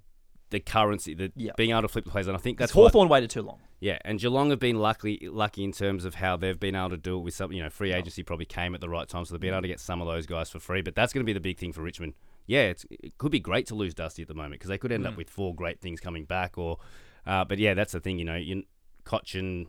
the 0.51 0.61
currency, 0.61 1.15
the 1.15 1.31
Yeah. 1.37 1.53
being 1.57 1.71
able 1.71 1.83
to 1.83 1.89
flip 1.89 2.05
the 2.05 2.11
players, 2.11 2.27
and 2.27 2.37
I 2.37 2.41
think 2.41 2.57
Because 2.59 2.71
that's 2.71 2.77
what, 2.77 2.85
Hawthorn 2.93 3.09
waited 3.11 3.29
too 3.31 3.43
long. 3.43 3.59
yeah. 3.81 3.99
And 4.05 4.19
Geelong 4.19 4.49
have 4.51 4.59
been 4.59 4.77
lucky, 4.79 5.29
lucky 5.31 5.63
in 5.63 5.73
terms 5.73 6.05
of 6.07 6.15
how 6.17 6.37
they've 6.39 6.59
been 6.59 6.75
able 6.75 6.91
to 6.91 6.97
do 6.97 7.17
it 7.19 7.21
with 7.21 7.35
some, 7.35 7.53
you 7.53 7.63
know, 7.63 7.69
free 7.69 7.93
agency 7.93 8.23
probably 8.23 8.47
came 8.47 8.75
at 8.75 8.81
the 8.81 8.89
right 8.89 9.07
time, 9.09 9.25
so 9.27 9.35
they've 9.35 9.41
been 9.41 9.53
able 9.53 9.63
to 9.63 9.69
get 9.69 9.79
some 9.81 10.01
of 10.01 10.07
those 10.07 10.25
guys 10.27 10.49
for 10.51 10.59
free. 10.59 10.81
But 10.81 10.95
that's 10.95 11.13
going 11.13 11.23
to 11.23 11.27
be 11.27 11.35
the 11.35 11.41
big 11.41 11.59
thing 11.59 11.73
for 11.75 11.83
Richmond. 11.83 12.15
Yeah, 12.47 12.63
it's, 12.69 12.87
it 12.91 13.19
could 13.19 13.31
be 13.31 13.41
great 13.41 13.67
to 13.67 13.75
lose 13.75 13.93
Dusty 13.93 14.23
at 14.23 14.29
the 14.29 14.35
moment 14.35 14.53
because 14.55 14.71
they 14.71 14.79
could 14.79 14.91
end 14.91 15.05
Mm. 15.05 15.09
up 15.09 15.17
with 15.19 15.29
four 15.29 15.55
great 15.55 15.81
things 15.83 16.01
coming 16.01 16.25
back, 16.25 16.57
or, 16.57 16.79
uh, 17.27 17.45
but 17.45 17.59
yeah, 17.59 17.75
that's 17.75 17.93
the 17.93 18.01
thing, 18.01 18.19
you 18.19 18.25
know, 18.25 18.37
you, 18.37 18.63
Cotchin, 19.05 19.67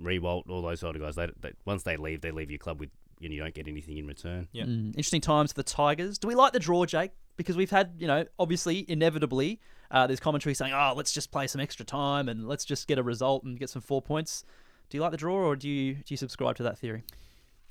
Riewoldt, 0.00 0.48
all 0.50 0.62
those 0.62 0.80
sort 0.80 0.96
of 0.96 1.02
guys. 1.02 1.14
They, 1.14 1.28
they, 1.40 1.52
once 1.64 1.84
they 1.84 1.96
leave, 1.96 2.20
they 2.22 2.32
leave 2.32 2.50
your 2.50 2.58
club 2.58 2.80
with, 2.80 2.90
you, 3.20 3.28
know, 3.28 3.34
you 3.36 3.40
don't 3.42 3.54
get 3.54 3.68
anything 3.68 3.96
in 3.98 4.06
return. 4.08 4.48
Yeah. 4.52 4.64
Mm, 4.64 4.88
interesting 4.88 5.20
times 5.20 5.52
for 5.52 5.56
the 5.58 5.62
Tigers. 5.64 6.18
Do 6.18 6.26
we 6.28 6.34
like 6.34 6.52
the 6.52 6.58
draw, 6.60 6.84
Jake? 6.86 7.12
Because 7.38 7.56
we've 7.56 7.70
had, 7.70 7.94
you 7.98 8.06
know, 8.06 8.26
obviously, 8.38 8.84
inevitably, 8.86 9.60
uh, 9.90 10.06
there's 10.06 10.20
commentary 10.20 10.54
saying, 10.54 10.74
"Oh, 10.74 10.92
let's 10.94 11.12
just 11.12 11.30
play 11.30 11.46
some 11.46 11.60
extra 11.60 11.86
time 11.86 12.28
and 12.28 12.46
let's 12.46 12.66
just 12.66 12.86
get 12.86 12.98
a 12.98 13.02
result 13.02 13.44
and 13.44 13.58
get 13.58 13.70
some 13.70 13.80
four 13.80 14.02
points." 14.02 14.44
Do 14.90 14.98
you 14.98 15.02
like 15.02 15.12
the 15.12 15.16
draw, 15.16 15.36
or 15.36 15.56
do 15.56 15.68
you 15.68 15.94
do 15.94 16.04
you 16.08 16.16
subscribe 16.16 16.56
to 16.56 16.62
that 16.64 16.78
theory? 16.78 17.04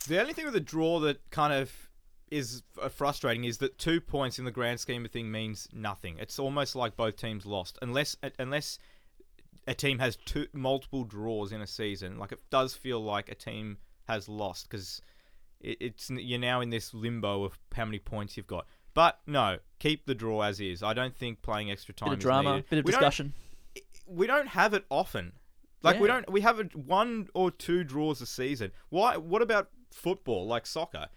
The 0.08 0.20
only 0.20 0.34
thing 0.34 0.46
with 0.46 0.56
the 0.56 0.60
draw 0.60 1.00
that 1.02 1.30
kind 1.30 1.54
of 1.54 1.72
is 2.30 2.64
frustrating 2.90 3.46
is 3.46 3.60
that 3.60 3.78
two 3.78 4.02
points 4.02 4.40
in 4.40 4.46
the 4.46 4.52
grand 4.52 4.80
scheme 4.80 5.06
of 5.06 5.12
thing 5.12 5.32
means 5.32 5.68
nothing. 5.72 6.18
It's 6.20 6.40
almost 6.40 6.76
like 6.76 6.96
both 6.96 7.16
teams 7.18 7.46
lost, 7.46 7.78
unless 7.82 8.16
unless 8.40 8.80
a 9.68 9.74
team 9.74 10.00
has 10.00 10.16
two 10.16 10.48
multiple 10.54 11.04
draws 11.04 11.52
in 11.52 11.62
a 11.62 11.68
season. 11.68 12.18
Like 12.18 12.32
it 12.32 12.40
does 12.50 12.74
feel 12.74 13.02
like 13.02 13.30
a 13.30 13.36
team 13.36 13.78
has 14.08 14.30
lost 14.30 14.70
because 14.70 15.02
it, 15.60 15.78
it's 15.80 16.10
you're 16.10 16.40
now 16.40 16.62
in 16.62 16.70
this 16.70 16.94
limbo 16.94 17.44
of 17.44 17.60
how 17.74 17.86
many 17.86 18.00
points 18.00 18.38
you've 18.38 18.48
got. 18.48 18.66
But 18.98 19.20
no, 19.28 19.60
keep 19.78 20.08
the 20.08 20.16
draw 20.16 20.42
as 20.42 20.60
is. 20.60 20.82
I 20.82 20.96
don't 20.96 21.16
think 21.16 21.44
playing 21.44 21.70
extra 21.70 21.94
time 21.94 22.10
Bit 22.10 22.14
of 22.14 22.18
is 22.20 22.24
drama, 22.24 22.50
needed. 22.56 22.70
bit 22.72 22.80
of 22.80 22.86
We 22.86 22.92
don't- 22.94 23.00
discussion. 23.02 23.34
we 24.08 24.26
don't 24.26 24.48
have 24.48 24.74
it 24.74 24.86
often. 24.90 25.34
Like 25.84 26.00
we 26.00 26.08
don't 26.08 26.28
we 26.32 26.42
have 26.42 26.60
a, 26.60 26.64
one 26.74 27.28
or 27.36 27.52
two 27.52 27.84
draws 27.84 28.20
a 28.22 28.26
season. 28.26 28.72
Why 28.90 29.16
what 29.18 29.44
about 29.44 29.70
football 29.92 30.48
like 30.48 30.66
soccer? 30.66 31.10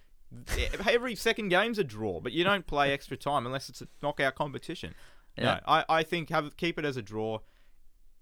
Every 0.87 1.15
second 1.15 1.49
game's 1.49 1.79
a 1.79 1.83
draw, 1.85 2.21
but 2.21 2.33
you 2.33 2.45
don't 2.45 2.67
play 2.67 2.93
extra 2.93 3.17
time 3.17 3.47
unless 3.47 3.71
it's 3.71 3.81
a 3.81 3.89
knockout 4.03 4.35
competition. 4.35 4.95
Yeah. 5.39 5.45
No, 5.45 5.61
I, 5.67 5.85
I 5.89 6.03
think 6.03 6.29
have 6.29 6.55
keep 6.59 6.79
it 6.79 6.85
as 6.85 6.99
a 6.99 7.03
draw. 7.03 7.39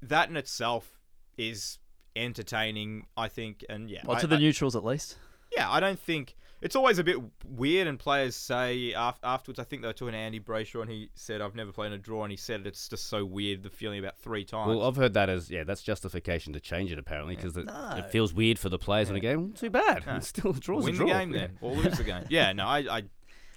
That 0.00 0.28
in 0.30 0.36
itself 0.36 1.00
is 1.36 1.80
entertaining, 2.14 3.06
I 3.16 3.26
think, 3.26 3.64
and 3.68 3.90
yeah. 3.90 4.02
Well, 4.06 4.16
I- 4.18 4.20
to 4.20 4.28
the 4.28 4.36
I- 4.36 4.38
neutrals 4.38 4.76
at 4.76 4.84
least. 4.84 5.16
yeah, 5.56 5.68
I 5.68 5.80
don't 5.80 5.98
think 5.98 6.36
it's 6.60 6.74
always 6.76 6.98
a 6.98 7.04
bit 7.04 7.18
weird, 7.46 7.86
and 7.86 7.98
players 7.98 8.34
say 8.34 8.92
af- 8.96 9.18
afterwards. 9.22 9.58
I 9.58 9.64
think 9.64 9.82
they 9.82 9.88
were 9.88 9.92
talking 9.94 10.12
to 10.12 10.18
Andy 10.18 10.40
Brayshaw, 10.40 10.82
and 10.82 10.90
he 10.90 11.10
said, 11.14 11.40
"I've 11.40 11.54
never 11.54 11.70
played 11.72 11.88
in 11.88 11.92
a 11.94 11.98
draw," 11.98 12.24
and 12.24 12.30
he 12.30 12.36
said 12.36 12.66
it's 12.66 12.88
just 12.88 13.06
so 13.08 13.24
weird 13.24 13.62
the 13.62 13.70
feeling 13.70 13.98
about 13.98 14.16
three 14.18 14.44
times. 14.44 14.68
Well, 14.68 14.82
I've 14.86 14.96
heard 14.96 15.14
that 15.14 15.28
as 15.28 15.50
yeah, 15.50 15.64
that's 15.64 15.82
justification 15.82 16.52
to 16.54 16.60
change 16.60 16.90
it 16.92 16.98
apparently 16.98 17.36
because 17.36 17.56
it, 17.56 17.66
No. 17.66 17.94
it 17.98 18.10
feels 18.10 18.32
weird 18.34 18.58
for 18.58 18.68
the 18.68 18.78
players 18.78 19.08
in 19.10 19.16
a 19.16 19.20
game. 19.20 19.52
Too 19.52 19.70
bad. 19.70 20.06
No. 20.06 20.16
It's 20.16 20.28
still 20.36 20.50
a 20.50 20.54
draw's 20.54 20.84
win 20.84 20.94
a 20.94 20.96
draw. 20.98 21.06
the 21.06 21.12
game 21.12 21.32
Yeah. 21.32 21.40
then, 21.40 21.58
or 21.60 21.76
lose 21.76 21.96
the 21.98 22.04
game. 22.04 22.24
Yeah, 22.28 22.52
no, 22.52 22.66
I, 22.66 22.78
I, 22.78 23.02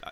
I 0.03 0.11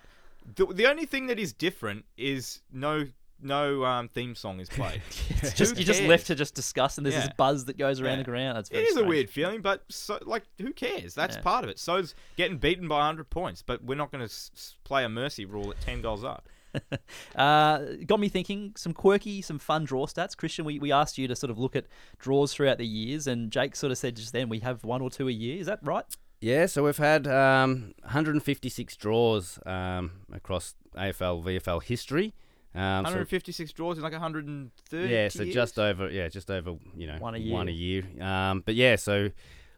the, 0.56 0.66
the 0.66 0.88
only 0.88 1.06
thing 1.06 1.28
that 1.28 1.38
is 1.38 1.54
different 1.54 2.06
is 2.18 2.62
no 2.72 3.06
no 3.42 3.84
um, 3.86 4.08
theme 4.10 4.36
song 4.36 4.60
is 4.60 4.70
played. 4.70 5.02
It's 5.42 5.54
just 5.54 5.78
you're 5.78 5.86
just 5.86 6.04
left 6.04 6.28
to 6.28 6.36
just 6.36 6.54
discuss, 6.56 6.98
and 6.98 7.06
there's 7.06 7.16
this 7.16 7.30
buzz 7.38 7.66
that 7.66 7.78
goes 7.78 8.02
around 8.02 8.12
Yeah. 8.18 8.18
the 8.18 8.24
ground. 8.32 8.58
That's 8.58 8.70
It 8.70 8.74
very 8.74 8.86
is 8.86 8.98
a 8.98 9.04
weird 9.06 9.30
feeling, 9.30 9.62
but 9.62 9.84
so 9.90 10.20
like 10.26 10.44
who 10.60 10.74
cares? 10.74 11.14
That's 11.16 11.36
Yeah. 11.38 11.42
part 11.42 11.64
of 11.64 11.70
it. 11.70 11.80
So's 11.80 12.14
getting 12.38 12.58
beaten 12.58 12.88
by 12.88 12.98
100 13.00 13.30
points, 13.30 13.62
but 13.62 13.84
we're 13.84 13.96
not 13.96 14.12
going 14.12 14.20
to 14.20 14.26
s- 14.26 14.52
s- 14.54 14.76
play 14.84 15.04
a 15.06 15.10
mercy 15.10 15.46
rule 15.46 15.72
at 15.72 15.80
10 15.82 16.02
goals 16.02 16.24
up. 16.24 16.48
Uh, 17.36 17.80
got 18.06 18.20
me 18.20 18.28
thinking 18.30 18.74
some 18.76 18.94
quirky, 18.94 19.42
some 19.42 19.60
fun 19.60 19.86
draw 19.86 20.06
stats. 20.06 20.36
Christian, 20.36 20.66
we, 20.66 20.78
we 20.80 20.92
asked 20.92 21.18
you 21.18 21.28
to 21.28 21.36
sort 21.36 21.50
of 21.52 21.58
look 21.58 21.76
at 21.76 21.86
draws 22.18 22.54
throughout 22.54 22.78
the 22.78 22.86
years, 22.86 23.28
and 23.28 23.52
Jake 23.52 23.76
sort 23.76 23.92
of 23.92 23.98
said 23.98 24.16
just 24.16 24.34
then 24.34 24.50
we 24.50 24.60
have 24.60 24.84
one 24.84 25.02
or 25.02 25.10
two 25.10 25.28
a 25.28 25.32
year. 25.32 25.60
Is 25.60 25.68
that 25.68 25.80
right? 25.82 26.06
Yeah, 26.42 26.66
so 26.68 26.84
we've 26.84 26.98
had 26.98 27.28
um, 27.28 27.94
156 28.02 28.96
draws 28.98 29.60
um, 29.66 30.12
across 30.32 30.76
AFL 30.96 31.44
VFL 31.44 31.84
history. 31.84 32.34
Um, 32.76 33.04
so 33.06 33.12
156 33.12 33.74
draws 33.74 33.98
in 33.98 34.04
like 34.04 34.14
130. 34.14 35.08
yeah, 35.08 35.28
so 35.28 35.42
years? 35.44 35.54
just 35.56 35.80
over 35.80 36.08
yeah, 36.10 36.28
just 36.28 36.52
over 36.52 36.76
you 36.96 37.08
know 37.08 37.18
One 37.18 37.34
a 37.36 37.40
year. 37.40 37.54
One 37.54 37.68
a 37.68 37.72
year. 37.72 38.04
Um, 38.22 38.62
but 38.66 38.76
yeah, 38.76 38.96
so 38.96 39.32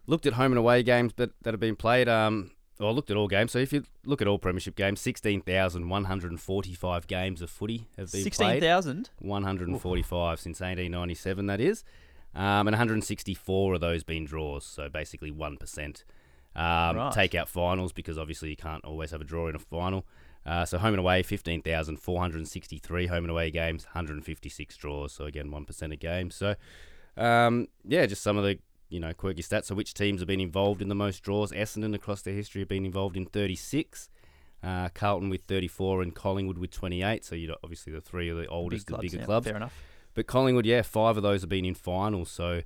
looked 0.08 0.26
at 0.26 0.34
home 0.34 0.52
and 0.52 0.60
away 0.60 0.84
games 0.84 1.14
that, 1.16 1.32
that 1.44 1.54
have 1.54 1.60
been 1.62 1.76
played. 1.78 2.10
Um, 2.10 2.52
well, 2.80 2.94
looked 2.94 3.12
at 3.12 3.18
all 3.18 3.28
games. 3.28 3.52
So 3.52 3.60
if 3.60 3.72
you 3.72 3.84
look 4.06 4.22
at 4.22 4.28
all 4.28 4.40
premiership 4.40 4.76
games, 4.76 5.00
16,145 5.02 7.08
games 7.08 7.42
of 7.42 7.50
footy 7.50 7.88
have 7.98 8.12
been 8.12 8.24
Sixteen 8.24 8.48
played. 8.48 8.62
thousand. 8.64 9.10
145 9.20 10.40
since 10.40 10.60
1897, 10.60 11.46
that 11.48 11.62
is. 11.62 11.84
Um, 12.34 12.68
and 12.68 12.72
164 12.72 13.74
of 13.76 13.82
those 13.82 14.04
been 14.04 14.26
draws, 14.26 14.66
so 14.66 14.90
basically 14.90 15.32
1%. 15.32 16.04
Um, 16.56 16.96
Right. 16.98 17.12
Take 17.14 17.36
out 17.36 17.50
finals 17.50 17.92
because 17.94 18.18
obviously 18.18 18.50
you 18.50 18.56
can't 18.56 18.84
always 18.86 19.12
have 19.12 19.22
a 19.22 19.26
draw 19.26 19.48
in 19.48 19.56
a 19.56 19.60
final. 19.60 20.06
Uh, 20.46 20.66
so 20.66 20.78
home 20.78 20.94
and 20.94 21.00
away, 21.00 21.22
15,463 21.22 23.08
home 23.08 23.24
and 23.24 23.32
away 23.32 23.52
games, 23.52 23.86
156 23.86 24.76
draws, 24.78 25.14
so 25.14 25.26
again 25.26 25.50
1% 25.50 25.94
a 25.94 25.96
game. 25.96 26.32
So 26.32 26.56
um, 27.18 27.68
yeah, 27.86 28.06
just 28.06 28.24
some 28.24 28.38
of 28.38 28.44
the 28.44 28.58
you 28.90 29.00
know 29.00 29.14
quirky 29.14 29.44
stats. 29.44 29.66
So 29.66 29.76
which 29.76 29.94
teams 29.94 30.22
have 30.22 30.28
been 30.28 30.40
involved 30.40 30.82
in 30.82 30.90
the 30.90 30.96
most 30.96 31.22
draws? 31.22 31.52
Essendon 31.52 31.94
across 31.94 32.22
their 32.22 32.34
history 32.34 32.62
have 32.62 32.70
been 32.70 32.86
involved 32.86 33.18
in 33.18 33.26
36. 33.26 34.10
Uh, 34.64 34.90
Carlton 34.94 35.30
with 35.30 35.42
34 35.46 36.04
and 36.04 36.14
Collingwood 36.14 36.60
with 36.60 36.72
28. 36.72 37.26
So 37.26 37.36
you 37.36 37.48
know, 37.48 37.58
obviously 37.64 37.94
the 37.94 38.02
three 38.02 38.30
of 38.30 38.38
the 38.38 38.48
oldest 38.48 38.90
and 38.90 39.00
bigger 39.00 39.18
yeah, 39.18 39.26
clubs. 39.26 39.48
Fair 39.48 39.56
enough. 39.56 39.74
But 40.14 40.28
Collingwood, 40.28 40.66
yeah, 40.66 40.82
five 40.82 41.18
of 41.18 41.24
those 41.24 41.42
have 41.42 41.50
been 41.50 41.66
in 41.66 41.76
finals. 41.76 42.30
So 42.30 42.62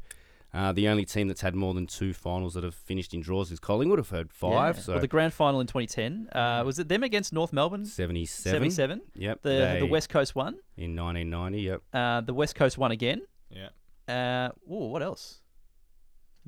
uh, 0.56 0.72
the 0.72 0.88
only 0.88 1.06
team 1.06 1.28
that's 1.28 1.41
had 1.41 1.54
more 1.54 1.74
than 1.74 1.86
two 1.86 2.13
finals 2.13 2.54
that 2.54 2.63
have 2.63 2.74
finished 2.74 3.13
in 3.13 3.22
draws 3.22 3.52
is 3.52 3.60
Collingwood. 3.60 4.00
Have 4.00 4.10
had 4.10 4.32
five. 4.32 4.78
Yeah. 4.78 4.82
So 4.82 4.91
well, 4.94 5.02
the 5.02 5.08
grand 5.08 5.34
final 5.34 5.60
in 5.62 5.68
2010 5.68 6.30
uh, 6.32 6.63
was 6.65 6.80
it 6.80 6.88
them 6.88 7.04
against 7.04 7.34
North 7.34 7.52
Melbourne? 7.54 7.86
77. 7.86 8.52
77. 8.54 9.02
Yep. 9.15 9.41
The 9.41 9.50
they- 9.50 9.80
the 9.82 9.86
West 9.88 10.10
Coast 10.10 10.34
one. 10.36 10.56
in 10.78 10.96
1990. 10.96 11.62
Yep. 11.62 11.82
Uh, 11.94 12.22
the 12.22 12.34
West 12.34 12.56
Coast 12.56 12.78
one 12.78 12.91
again. 12.91 13.22
Yeah. 13.50 13.70
Uh, 14.08 14.50
ooh, 14.72 14.88
what 14.88 15.04
else? 15.04 15.41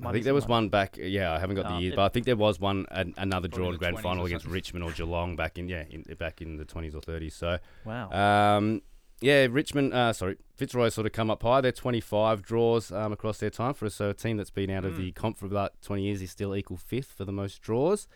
Might 0.00 0.10
I 0.10 0.12
think 0.12 0.24
there 0.26 0.34
was 0.34 0.46
one 0.46 0.68
back. 0.68 0.96
Yeah, 0.96 1.32
I 1.32 1.40
haven't 1.40 1.56
got 1.56 1.64
No, 1.68 1.74
the 1.76 1.82
year, 1.82 1.92
it- 1.92 1.96
but 1.96 2.04
I 2.04 2.08
think 2.08 2.24
there 2.24 2.36
was 2.36 2.60
one 2.60 2.86
an, 2.92 3.14
another 3.16 3.48
Probably 3.48 3.70
drawn 3.70 3.76
grand 3.78 3.98
final 3.98 4.26
against. 4.26 4.46
Richmond 4.46 4.84
or 4.84 4.92
Geelong 4.92 5.34
back 5.34 5.58
in 5.58 5.68
yeah 5.68 5.82
in, 5.90 6.02
back 6.18 6.40
in 6.40 6.56
the 6.56 6.64
20s 6.64 6.94
or 6.94 7.00
30s. 7.00 7.32
So 7.32 7.58
Wow. 7.84 8.10
um, 8.58 8.82
yeah, 9.20 9.46
Richmond. 9.50 9.92
Uh, 9.94 10.12
sorry, 10.12 10.36
Fitzroy 10.56 10.88
sort 10.90 11.06
of 11.06 11.12
come 11.12 11.30
up 11.30 11.42
high. 11.42 11.60
They're 11.60 11.72
25 11.72 12.42
draws 12.42 12.92
um, 12.92 13.12
across 13.12 13.38
their 13.38 13.50
time 13.50 13.74
for 13.74 13.86
a, 13.86 13.90
so 13.90 14.10
a 14.10 14.14
team 14.14 14.36
that's 14.36 14.50
been 14.50 14.70
out 14.70 14.84
of 14.84 14.94
Mm. 14.94 14.96
the 14.98 15.12
comp 15.12 15.38
for 15.38 15.46
about 15.46 15.72
20 15.82 16.02
years 16.02 16.22
is 16.22 16.30
still 16.30 16.54
equal 16.56 16.76
fifth 16.76 17.12
for 17.16 17.24
the 17.24 17.32
most 17.32 17.60
draws. 17.62 18.06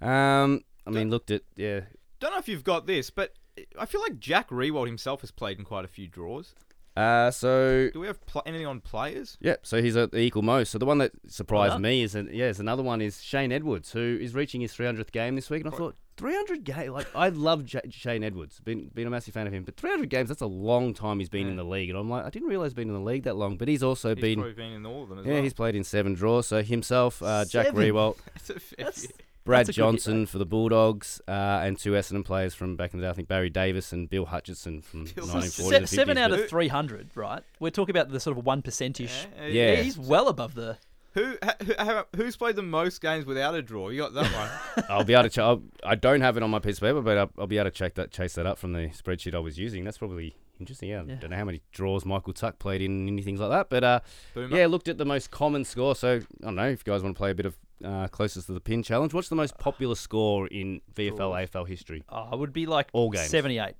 Um, 0.00 0.62
I 0.86 0.90
mean, 0.90 1.10
looked 1.10 1.30
at 1.30 1.42
yeah. 1.56 1.80
Don't 2.20 2.32
know 2.32 2.38
if 2.38 2.48
you've 2.48 2.64
got 2.64 2.86
this, 2.86 3.10
but 3.10 3.34
I 3.78 3.86
feel 3.86 4.00
like 4.00 4.18
Jack 4.18 4.48
Riewoldt 4.50 4.86
himself 4.86 5.20
has 5.22 5.30
played 5.30 5.58
in 5.58 5.64
quite 5.64 5.84
a 5.84 5.88
few 5.88 6.08
draws. 6.08 6.54
Uh, 6.96 7.28
so 7.30 7.90
Do 7.92 7.98
we 8.00 8.06
have 8.06 8.24
pl- 8.24 8.42
anything 8.46 8.66
on 8.66 8.80
players? 8.80 9.36
Yeah, 9.40 9.56
so 9.62 9.82
he's 9.82 9.96
at 9.96 10.12
the 10.12 10.18
equal 10.18 10.42
most. 10.42 10.70
So 10.70 10.78
the 10.78 10.86
one 10.86 10.98
that 10.98 11.10
surprised 11.26 11.72
done. 11.72 11.82
me 11.82 12.02
is, 12.02 12.14
an, 12.14 12.30
yeah, 12.32 12.46
is 12.46 12.60
another 12.60 12.84
one 12.84 13.00
is 13.00 13.20
Shane 13.20 13.50
Edwards, 13.50 13.90
who 13.92 14.16
is 14.20 14.32
reaching 14.32 14.60
his 14.60 14.72
300th 14.72 15.10
game 15.10 15.34
this 15.34 15.50
week. 15.50 15.64
And 15.64 15.74
I 15.74 15.76
thought, 15.76 15.96
300 16.16 16.64
game, 16.64 16.92
like 16.92 17.06
I 17.14 17.28
love 17.30 17.64
J- 17.64 17.80
Shane 17.90 18.22
Edwards, 18.22 18.60
been 18.60 18.88
been 18.94 19.06
a 19.06 19.10
massive 19.10 19.34
fan 19.34 19.46
of 19.46 19.52
him, 19.52 19.64
but 19.64 19.76
300 19.76 20.08
games, 20.08 20.28
that's 20.28 20.40
a 20.42 20.46
long 20.46 20.94
time 20.94 21.18
he's 21.18 21.28
been 21.28 21.48
in 21.48 21.56
the 21.56 21.64
league. 21.64 21.90
And 21.90 21.98
I'm 21.98 22.08
like, 22.08 22.24
I 22.24 22.30
didn't 22.30 22.48
realize 22.48 22.68
he's 22.70 22.74
been 22.74 22.88
in 22.88 22.94
the 22.94 23.00
league 23.00 23.24
that 23.24 23.36
long, 23.36 23.56
but 23.56 23.68
he's 23.68 23.82
also 23.82 24.14
He's 24.14 24.22
been, 24.22 24.38
probably 24.38 24.54
been 24.54 24.72
in 24.72 24.86
all 24.86 25.02
of 25.04 25.08
them 25.08 25.18
as 25.20 25.26
yeah, 25.26 25.34
well. 25.34 25.42
he's 25.42 25.54
played 25.54 25.74
in 25.74 25.84
seven 25.84 26.14
draws. 26.14 26.46
So 26.46 26.62
himself, 26.62 27.22
uh, 27.22 27.44
Jack 27.44 27.66
Seven? 27.66 27.80
Riewoldt, 27.82 28.16
That's 28.34 28.50
a 28.50 28.60
fair 28.60 28.76
That's- 28.86 29.06
Brad 29.44 29.66
That's 29.66 29.76
a 29.76 29.80
Johnson 29.80 30.24
for 30.24 30.38
the 30.38 30.46
Bulldogs, 30.46 31.20
uh, 31.28 31.30
and 31.32 31.78
two 31.78 31.90
Essendon 31.92 32.24
players 32.24 32.54
from 32.54 32.76
back 32.76 32.94
in 32.94 33.00
the 33.00 33.04
day. 33.06 33.10
I 33.10 33.12
think 33.12 33.28
Barry 33.28 33.50
Davis 33.50 33.92
and 33.92 34.08
Bill 34.08 34.24
Hutchinson 34.24 34.80
from 34.80 35.04
Bill 35.04 35.26
1940s. 35.26 35.68
Se- 35.88 35.96
seven 35.96 36.16
out 36.16 36.32
of 36.32 36.48
300, 36.48 37.10
right? 37.14 37.42
We're 37.60 37.68
talking 37.68 37.94
about 37.94 38.08
the 38.08 38.20
sort 38.20 38.38
of 38.38 38.46
one 38.46 38.62
percentish. 38.62 39.26
Yeah, 39.38 39.46
Yeah. 39.48 39.74
He's 39.82 39.98
well 39.98 40.28
above 40.28 40.54
the. 40.54 40.78
Who, 41.14 41.36
who 41.64 42.02
who's 42.16 42.36
played 42.36 42.56
the 42.56 42.62
most 42.62 43.00
games 43.00 43.24
without 43.24 43.54
a 43.54 43.62
draw? 43.62 43.88
You 43.88 43.98
got 44.02 44.14
that 44.14 44.32
one. 44.76 44.84
I'll 44.90 45.04
be 45.04 45.12
able 45.14 45.24
to. 45.24 45.30
Ch- 45.30 45.38
I'll, 45.38 45.62
I 45.84 45.94
don't 45.94 46.20
have 46.20 46.36
it 46.36 46.42
on 46.42 46.50
my 46.50 46.58
piece 46.58 46.76
of 46.78 46.82
paper, 46.82 47.00
but 47.00 47.16
I'll, 47.18 47.30
I'll 47.38 47.46
be 47.46 47.58
able 47.58 47.70
to 47.70 47.76
check 47.76 47.94
that, 47.94 48.10
chase 48.10 48.34
that 48.34 48.46
up 48.46 48.58
from 48.58 48.72
the 48.72 48.88
spreadsheet 48.88 49.34
I 49.34 49.38
was 49.38 49.58
using. 49.58 49.84
That's 49.84 49.98
probably 49.98 50.36
interesting. 50.58 50.88
Yeah, 50.88 51.04
Yeah. 51.06 51.12
I 51.14 51.16
don't 51.16 51.30
know 51.30 51.36
how 51.36 51.44
many 51.44 51.60
draws 51.72 52.04
Michael 52.04 52.32
Tuck 52.32 52.58
played 52.58 52.82
in, 52.82 52.90
and 52.90 53.08
anything 53.08 53.36
like 53.36 53.50
that, 53.50 53.70
but 53.70 53.84
uh, 53.84 54.00
Boomer. 54.34 54.56
yeah, 54.56 54.66
looked 54.66 54.88
at 54.88 54.98
the 54.98 55.04
most 55.04 55.30
common 55.30 55.64
score. 55.64 55.94
So 55.94 56.16
I 56.16 56.44
don't 56.44 56.56
know 56.56 56.68
if 56.68 56.82
you 56.84 56.92
guys 56.92 57.02
want 57.02 57.14
to 57.14 57.18
play 57.18 57.30
a 57.30 57.34
bit 57.34 57.46
of 57.46 57.56
uh, 57.84 58.08
closest 58.08 58.46
to 58.46 58.52
the 58.52 58.60
pin 58.60 58.82
challenge. 58.82 59.14
What's 59.14 59.28
the 59.28 59.36
most 59.36 59.56
popular 59.58 59.94
score 59.94 60.48
in 60.48 60.80
VFL 60.94 61.16
Draws. 61.16 61.48
AFL 61.50 61.68
history? 61.68 62.02
Oh, 62.08 62.28
I 62.32 62.34
would 62.34 62.52
be 62.52 62.66
like 62.66 62.88
All 62.92 63.10
games. 63.10 63.28
78. 63.28 63.74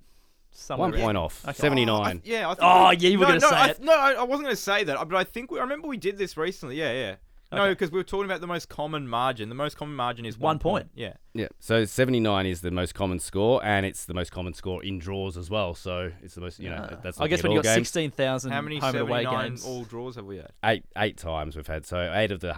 Somewhere 0.57 0.91
One 0.91 0.99
point 1.01 1.17
off, 1.17 1.45
Okay. 1.45 1.53
seventy 1.55 1.89
Oh, 1.89 1.97
I- 1.97 2.03
nine. 2.05 2.23
yeah. 2.25 2.49
I 2.49 2.55
think 2.55 2.59
Oh, 2.63 2.89
we- 2.91 2.97
yeah, 2.97 3.09
you 3.11 3.19
were 3.19 3.25
no, 3.25 3.29
gonna 3.33 3.41
no, 3.41 3.51
say 3.51 3.57
I, 3.57 3.69
it. 3.71 3.83
No, 3.83 3.93
I, 3.93 4.13
I 4.13 4.23
wasn't 4.23 4.45
going 4.45 4.55
to 4.57 4.57
say 4.57 4.85
that, 4.85 5.09
but 5.09 5.17
I 5.17 5.25
think 5.25 5.51
we, 5.51 5.59
I 5.59 5.63
remember 5.63 5.89
we 5.89 5.97
did 5.97 6.17
this 6.17 6.37
recently. 6.37 6.77
Yeah, 6.79 6.93
yeah. 6.93 7.15
No, 7.53 7.63
Okay. 7.65 7.71
because 7.73 7.91
we 7.93 7.99
were 7.99 8.05
talking 8.05 8.25
about 8.25 8.41
the 8.41 8.47
most 8.49 8.69
common 8.69 9.07
margin. 9.07 9.49
The 9.49 9.55
most 9.55 9.77
common 9.77 9.95
margin 9.95 10.25
is 10.25 10.37
One 10.39 10.51
one, 10.55 10.59
point. 10.61 10.91
Yeah. 10.95 11.15
Yeah, 11.35 11.49
so 11.61 11.85
seventy 11.85 12.19
nine 12.21 12.47
is 12.47 12.61
the 12.63 12.71
most 12.71 12.95
common 12.95 13.19
score, 13.19 13.65
and 13.65 13.85
it's 13.85 14.05
the 14.07 14.15
most 14.15 14.31
common 14.33 14.55
score 14.55 14.83
in 14.85 14.99
draws 14.99 15.37
as 15.37 15.51
well. 15.51 15.75
So 15.75 16.11
it's 16.23 16.35
the 16.37 16.41
most, 16.41 16.59
you 16.61 16.71
know, 16.71 16.77
Uh, 16.77 16.97
that's. 17.03 17.21
I 17.21 17.27
guess 17.29 17.43
when 17.43 17.51
looking 17.51 17.53
you 17.53 17.59
at 17.61 17.65
got 17.65 17.75
games. 17.77 17.89
16,000 17.89 18.51
How 18.53 18.61
many 18.61 18.79
home 18.79 18.95
and 18.95 18.99
away 19.09 19.25
games. 19.25 19.65
all 19.65 19.83
draws 19.85 20.15
have 20.17 20.25
we 20.25 20.37
had? 20.39 20.51
eight 20.65 20.85
eight 20.97 21.17
times 21.17 21.55
we've 21.57 21.67
had 21.67 21.85
so 21.87 22.13
eight 22.15 22.31
of 22.33 22.41
the 22.41 22.55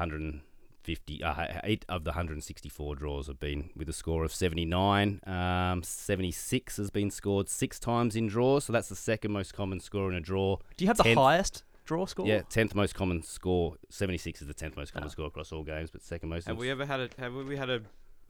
150 0.87 1.23
uh, 1.23 1.61
eight 1.65 1.85
of 1.89 2.05
the 2.05 2.11
164 2.11 2.95
draws 2.97 3.27
have 3.27 3.41
been 3.41 3.71
with 3.75 3.89
a 3.89 3.93
score 3.93 4.25
of 4.25 4.33
79 4.33 5.21
um, 5.27 5.83
76 5.83 6.77
has 6.77 6.91
been 6.91 7.11
scored 7.11 7.49
six 7.49 7.79
times 7.81 8.15
in 8.15 8.29
draws 8.29 8.65
so 8.65 8.73
that's 8.73 8.89
the 8.89 8.95
second 8.97 9.33
most 9.33 9.53
common 9.55 9.81
score 9.81 10.09
in 10.11 10.17
a 10.17 10.21
draw 10.21 10.57
Do 10.77 10.85
you 10.85 10.89
have 10.89 10.97
the 10.99 11.15
highest 11.15 11.65
draw 11.85 12.07
score? 12.07 12.27
yeah 12.27 12.41
10th 12.43 12.75
most 12.75 12.95
common 12.95 13.23
score 13.23 13.77
76 13.91 14.43
is 14.43 14.47
the 14.49 14.55
10th 14.55 14.77
most 14.77 14.93
common 14.93 15.09
Ah. 15.09 15.11
score 15.11 15.27
across 15.27 15.51
all 15.53 15.65
games 15.65 15.91
but 15.91 16.03
second 16.03 16.29
most 16.29 16.47
Have 16.47 16.57
we 16.59 16.71
ever 16.71 16.87
had 16.87 17.01
a 17.01 17.09
have 17.19 17.35
we 17.35 17.57
had 17.57 17.71
a 17.71 17.83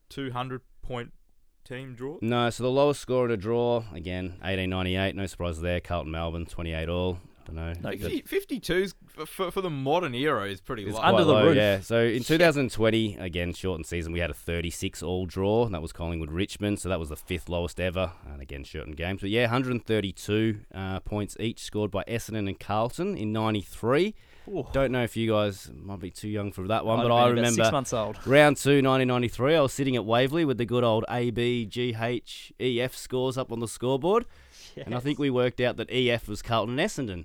200 0.08 0.62
point 0.82 1.12
team 1.64 1.94
draw? 1.94 2.16
no 2.22 2.48
so 2.48 2.62
the 2.62 2.70
lowest 2.70 3.00
score 3.00 3.26
in 3.26 3.30
a 3.32 3.36
draw 3.36 3.84
again 3.92 4.30
1898 4.40 5.14
no 5.14 5.26
surprise 5.26 5.60
there 5.60 5.80
Carlton 5.80 6.12
Melbourne 6.12 6.46
28 6.46 6.88
all 6.88 7.18
don't 7.46 7.56
know. 7.56 7.72
No 7.72 7.80
But- 7.82 7.98
good. 8.00 8.26
52's 8.26 8.94
for, 9.26 9.50
for 9.50 9.60
the 9.60 9.70
modern 9.70 10.14
era 10.14 10.46
is 10.48 10.60
pretty 10.60 10.84
It's 10.84 10.94
low. 10.96 11.02
under 11.02 11.24
the 11.24 11.32
low, 11.32 11.46
roof. 11.46 11.56
Yeah. 11.56 11.80
So 11.80 12.02
in 12.04 12.22
2020, 12.22 13.16
again, 13.16 13.52
shortened 13.54 13.86
season, 13.86 14.12
we 14.12 14.18
had 14.20 14.30
a 14.30 14.34
36 14.34 15.02
all 15.02 15.24
draw, 15.26 15.64
and 15.64 15.74
that 15.74 15.80
was 15.82 15.92
Collingwood 15.92 16.30
Richmond. 16.30 16.80
So 16.80 16.88
that 16.88 17.00
was 17.00 17.08
the 17.08 17.16
fifth 17.16 17.48
lowest 17.48 17.80
ever, 17.80 18.12
and 18.30 18.42
again, 18.42 18.64
shortened 18.64 18.96
games. 18.96 19.20
But 19.22 19.30
yeah, 19.30 19.42
132 19.42 20.60
uh, 20.74 21.00
points 21.00 21.36
each 21.40 21.60
scored 21.60 21.90
by 21.90 22.04
Essendon 22.04 22.48
and 22.48 22.58
Carlton 22.60 23.16
in 23.16 23.32
93. 23.32 24.14
Ooh. 24.48 24.64
Don't 24.72 24.92
know 24.92 25.02
if 25.02 25.16
you 25.16 25.28
guys 25.32 25.70
might 25.74 25.98
be 25.98 26.10
too 26.10 26.28
young 26.28 26.52
for 26.52 26.68
that 26.68 26.84
one, 26.86 27.00
I'd 27.00 27.08
but 27.08 27.12
I 27.14 27.28
remember 27.28 27.64
six 27.64 27.72
months 27.72 27.92
old. 27.92 28.16
round 28.26 28.56
two, 28.56 28.80
1993, 28.82 29.56
I 29.56 29.60
was 29.60 29.72
sitting 29.72 29.96
at 29.96 30.04
Waverley 30.04 30.44
with 30.44 30.58
the 30.58 30.64
good 30.64 30.84
old 30.84 31.04
A, 31.10 31.30
B, 31.30 31.66
G, 31.66 31.96
H, 31.98 32.52
E, 32.60 32.80
F 32.80 32.94
scores 32.94 33.36
up 33.36 33.50
on 33.50 33.58
the 33.58 33.66
scoreboard. 33.68 34.24
And 34.76 34.94
I 34.94 35.00
think 35.00 35.18
we 35.18 35.30
worked 35.30 35.60
out 35.60 35.78
that 35.78 35.90
EF 35.90 36.28
was 36.28 36.42
Carlton 36.42 36.78
and 36.78 36.88
Essendon. 36.88 37.24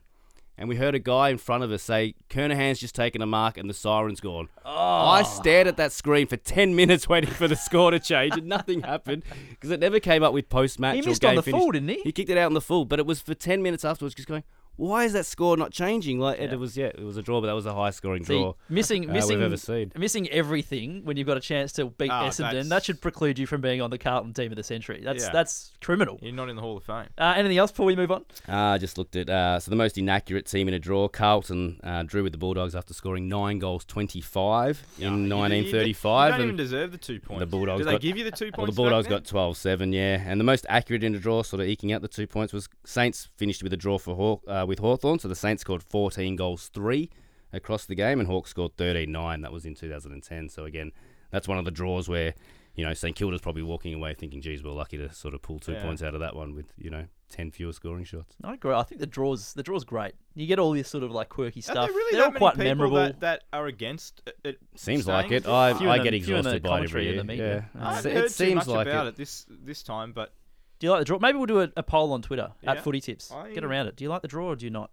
And 0.61 0.69
we 0.69 0.75
heard 0.75 0.93
a 0.93 0.99
guy 0.99 1.29
in 1.29 1.39
front 1.39 1.63
of 1.63 1.71
us 1.71 1.81
say, 1.81 2.13
Kernahan's 2.29 2.79
just 2.79 2.93
taken 2.93 3.23
a 3.23 3.25
mark 3.25 3.57
and 3.57 3.67
the 3.67 3.73
siren's 3.73 4.19
gone. 4.21 4.47
Oh, 4.63 5.07
I 5.07 5.23
stared 5.23 5.65
at 5.65 5.77
that 5.77 5.91
screen 5.91 6.27
for 6.27 6.37
10 6.37 6.75
minutes 6.75 7.09
waiting 7.09 7.31
for 7.31 7.47
the 7.47 7.55
score 7.55 7.89
to 7.89 7.97
change 7.99 8.37
and 8.37 8.45
nothing 8.45 8.83
happened 8.83 9.23
because 9.49 9.71
it 9.71 9.79
never 9.79 9.99
came 9.99 10.21
up 10.21 10.33
with 10.33 10.49
post 10.49 10.79
match 10.79 10.97
he 10.97 11.01
or 11.01 11.05
missed 11.07 11.21
game 11.23 11.29
on 11.29 11.35
the 11.37 11.41
finish. 11.41 11.59
full, 11.59 11.71
didn't 11.71 11.89
he? 11.89 12.01
He 12.03 12.11
kicked 12.11 12.29
it 12.29 12.37
out 12.37 12.45
in 12.45 12.53
the 12.53 12.61
full, 12.61 12.85
but 12.85 12.99
it 12.99 13.07
was 13.07 13.19
for 13.21 13.33
10 13.33 13.63
minutes 13.63 13.83
afterwards 13.83 14.13
just 14.13 14.27
going, 14.27 14.43
why 14.77 15.03
is 15.05 15.13
that 15.13 15.25
score 15.25 15.57
not 15.57 15.71
changing? 15.71 16.19
Like 16.19 16.39
Yeah. 16.39 16.53
it 16.53 16.59
was, 16.59 16.75
yeah, 16.75 16.85
it 16.87 17.03
was 17.03 17.17
a 17.17 17.21
draw, 17.21 17.39
but 17.41 17.47
that 17.47 17.53
was 17.53 17.65
a 17.65 17.73
high 17.73 17.91
scoring 17.91 18.23
See, 18.25 18.33
draw 18.33 18.53
missing, 18.69 19.09
uh, 19.09 19.13
missing, 19.13 19.37
we've 19.37 19.45
ever 19.45 19.57
seen. 19.57 19.91
missing 19.97 20.27
everything 20.29 21.03
when 21.05 21.17
you've 21.17 21.27
got 21.27 21.37
a 21.37 21.41
chance 21.41 21.71
to 21.73 21.85
beat 21.85 22.09
Oh, 22.09 22.13
Essendon. 22.27 22.69
That 22.69 22.83
should 22.83 22.99
preclude 23.01 23.37
you 23.37 23.45
from 23.45 23.61
being 23.61 23.81
on 23.81 23.89
the 23.89 23.97
Carlton 23.97 24.33
team 24.33 24.51
of 24.51 24.55
the 24.55 24.63
century. 24.63 25.01
That's 25.03 25.23
Yeah. 25.25 25.31
that's 25.31 25.71
criminal. 25.81 26.19
You're 26.21 26.33
not 26.33 26.49
in 26.49 26.55
the 26.55 26.61
Hall 26.61 26.77
of 26.77 26.83
Fame. 26.83 27.07
Uh, 27.17 27.33
anything 27.37 27.57
else 27.57 27.71
before 27.71 27.85
we 27.85 27.95
move 27.95 28.11
on? 28.11 28.25
Uh, 28.47 28.77
just 28.77 28.97
looked 28.97 29.15
at 29.15 29.29
uh, 29.29 29.59
so 29.59 29.69
the 29.69 29.75
most 29.77 29.97
inaccurate 29.97 30.45
team 30.47 30.67
in 30.67 30.73
a 30.73 30.79
draw. 30.79 31.07
Carlton 31.07 31.79
uh, 31.83 32.03
drew 32.03 32.23
with 32.23 32.31
the 32.31 32.37
Bulldogs 32.39 32.73
after 32.75 32.93
scoring 32.93 33.27
nine 33.29 33.59
goals, 33.59 33.85
twenty-five 33.85 34.83
Yeah, 34.97 35.07
in 35.09 35.27
nineteen 35.29 35.71
thirty 35.71 35.93
five. 35.93 36.31
you- 36.31 36.31
nineteen 36.31 36.31
You, 36.31 36.31
thirty-five, 36.31 36.31
don't 36.37 36.41
even 36.41 36.55
deserve 36.55 36.91
the 36.91 36.97
two 36.97 37.19
points. 37.19 37.45
Bulldogs 37.51 37.79
Did 37.79 37.87
they 37.87 37.91
got- 37.93 38.01
give 38.01 38.17
you 38.17 38.23
the 38.23 38.31
two 38.31 38.45
points? 38.45 38.57
well, 38.57 38.65
the 38.67 38.71
Bulldogs 38.73 39.07
got 39.07 39.23
12-7, 39.25 39.93
yeah. 39.93 40.21
And 40.25 40.39
the 40.39 40.43
most 40.43 40.65
accurate 40.69 41.03
in 41.03 41.13
a 41.15 41.19
draw, 41.19 41.43
sort 41.43 41.59
of 41.61 41.67
eking 41.67 41.91
out 41.91 42.01
the 42.01 42.07
two 42.07 42.27
points, 42.27 42.53
was 42.53 42.69
Saints 42.85 43.29
finished 43.37 43.63
with 43.63 43.73
a 43.73 43.77
draw 43.77 43.97
for 43.97 44.15
Haw- 44.15 44.39
uh, 44.61 44.65
with 44.65 44.79
Hawthorn. 44.79 45.19
So 45.19 45.27
the 45.27 45.35
Saints 45.35 45.61
scored 45.61 45.83
fourteen 45.83 46.35
goals, 46.35 46.67
three 46.69 47.09
across 47.53 47.85
the 47.85 47.95
game, 47.95 48.19
and 48.19 48.27
Hawks 48.27 48.49
scored 48.51 48.77
13-9. 48.77 49.41
That 49.41 49.51
was 49.51 49.65
in 49.65 49.75
two 49.75 49.89
thousand 49.89 50.13
and 50.13 50.23
ten. 50.23 50.49
So 50.49 50.65
again, 50.65 50.91
that's 51.31 51.47
one 51.47 51.57
of 51.57 51.65
the 51.65 51.71
draws 51.71 52.07
where. 52.09 52.33
You 52.73 52.85
know, 52.85 52.93
St 52.93 53.17
Kilda's 53.17 53.41
probably 53.41 53.63
walking 53.63 53.93
away 53.93 54.13
thinking, 54.13 54.39
geez, 54.41 54.63
we're 54.63 54.71
lucky 54.71 54.97
to 54.97 55.13
sort 55.13 55.33
of 55.33 55.41
pull 55.41 55.59
two 55.59 55.73
Yeah. 55.73 55.83
points 55.83 56.01
out 56.01 56.13
of 56.13 56.21
that 56.21 56.37
one 56.37 56.55
with, 56.55 56.67
you 56.77 56.89
know, 56.89 57.03
10 57.29 57.51
fewer 57.51 57.73
scoring 57.73 58.05
shots. 58.05 58.37
I 58.45 58.53
agree. 58.53 58.73
I 58.73 58.83
think 58.83 59.01
the 59.01 59.07
draws 59.07 59.51
the 59.51 59.61
draw's 59.61 59.83
great. 59.83 60.13
You 60.35 60.47
get 60.47 60.57
all 60.57 60.71
this 60.71 60.87
sort 60.87 61.03
of 61.03 61.11
like 61.11 61.27
quirky 61.27 61.59
Are 61.59 61.63
stuff. 61.63 61.87
there 61.87 61.93
really 61.93 62.11
They're 62.13 62.21
that 62.21 62.25
all 62.27 62.31
many 62.31 62.39
quite 62.39 62.51
people 62.53 62.63
memorable. 62.65 62.95
That, 62.95 63.19
that 63.19 63.43
are 63.51 63.67
against 63.67 64.21
it- 64.25 64.37
it? 64.45 64.59
Seems 64.75 65.03
staying? 65.03 65.17
like 65.17 65.31
it. 65.33 65.43
Few 65.43 65.51
I, 65.51 65.71
I 65.95 65.97
get 65.99 66.13
few 66.23 66.37
in 66.37 66.43
the 66.43 66.51
exhausted 66.55 66.63
by 66.63 66.79
it 66.79 66.83
every 66.85 67.09
year. 67.09 67.19
and. 67.19 67.29
Yeah. 67.29 67.43
I 67.43 67.49
I 67.49 67.51
It's- 67.89 67.95
haven't 67.97 68.11
it 68.11 68.15
heard 68.15 68.23
too 68.23 68.29
seems 68.29 68.55
much 68.55 68.67
like 68.67 68.87
about 68.87 69.05
it. 69.07 69.09
it. 69.09 69.15
this 69.17 69.45
this 69.49 69.83
time, 69.83 70.13
but 70.13 70.33
Do 70.81 70.87
you 70.87 70.91
like 70.91 70.99
the 71.01 71.05
draw? 71.05 71.19
Maybe 71.19 71.37
we'll 71.37 71.45
do 71.45 71.61
a, 71.61 71.69
a 71.77 71.83
poll 71.83 72.11
on 72.11 72.21
Twitter 72.23 72.51
at 72.63 72.83
Footy 72.83 72.99
Tips. 72.99 73.31
I- 73.31 73.51
Get 73.51 73.63
around 73.63 73.85
it. 73.87 73.95
Do 73.95 74.03
you 74.03 74.09
like 74.09 74.23
the 74.23 74.27
draw 74.27 74.47
or 74.47 74.55
do 74.55 74.65
you 74.65 74.71
not? 74.71 74.89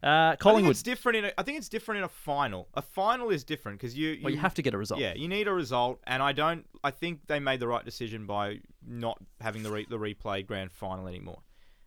Uh, 0.00 0.06
I 0.06 0.30
think 0.30 0.40
Collingwood. 0.40 0.70
it's 0.70 0.82
different 0.84 1.16
in. 1.18 1.24
A, 1.24 1.32
I 1.36 1.42
think 1.42 1.58
it's 1.58 1.68
different 1.68 1.98
in 1.98 2.04
a 2.04 2.08
final. 2.08 2.68
A 2.74 2.82
final 2.82 3.30
is 3.30 3.42
different 3.42 3.80
because 3.80 3.98
you, 3.98 4.10
you 4.10 4.20
well, 4.22 4.32
you 4.32 4.38
have 4.38 4.54
to 4.54 4.62
get 4.62 4.72
a 4.72 4.78
result. 4.78 5.00
Yeah, 5.00 5.14
you 5.16 5.26
need 5.26 5.48
a 5.48 5.52
result, 5.52 5.98
and 6.06 6.22
I 6.22 6.30
don't. 6.30 6.64
I 6.84 6.92
think 6.92 7.26
they 7.26 7.40
made 7.40 7.58
the 7.58 7.66
right 7.66 7.84
decision 7.84 8.24
by 8.24 8.60
not 8.86 9.18
having 9.40 9.64
the 9.64 9.72
re, 9.72 9.86
the 9.90 9.98
replay 9.98 10.46
grand 10.46 10.70
final 10.70 11.08
anymore. 11.08 11.40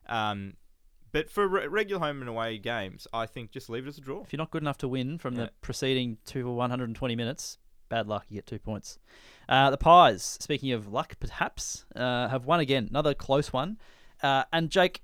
Um, 0.10 0.56
but 1.14 1.30
for 1.30 1.48
re- 1.48 1.68
regular 1.68 2.06
home 2.06 2.20
and 2.20 2.30
away 2.30 2.58
games, 2.58 3.08
I 3.14 3.28
think 3.28 3.52
just 3.52 3.70
leave 3.70 3.86
it 3.86 3.90
as 3.90 3.98
a 3.98 4.02
draw. 4.02 4.24
If 4.24 4.34
you're 4.34 4.40
not 4.40 4.52
good 4.52 4.62
enough 4.64 4.78
to 4.80 4.90
win 4.90 5.18
from 5.18 5.36
Yeah. 5.36 5.46
the 5.46 5.52
preceding 5.62 6.18
two 6.26 6.50
or 6.50 6.56
120 6.58 7.16
minutes, 7.16 7.60
bad 7.92 8.08
luck. 8.08 8.26
You 8.30 8.38
get 8.38 8.48
two 8.48 8.58
points. 8.58 8.98
Uh, 9.48 9.70
the 9.70 9.78
Pies, 9.78 10.38
speaking 10.40 10.72
of 10.72 10.88
luck, 10.92 11.18
perhaps, 11.20 11.86
uh, 11.96 12.28
have 12.30 12.46
won 12.46 12.60
again. 12.60 12.88
Another 12.90 13.14
close 13.14 13.54
one. 13.54 13.78
Uh, 14.24 14.46
and 14.52 14.72
Jake, 14.72 15.02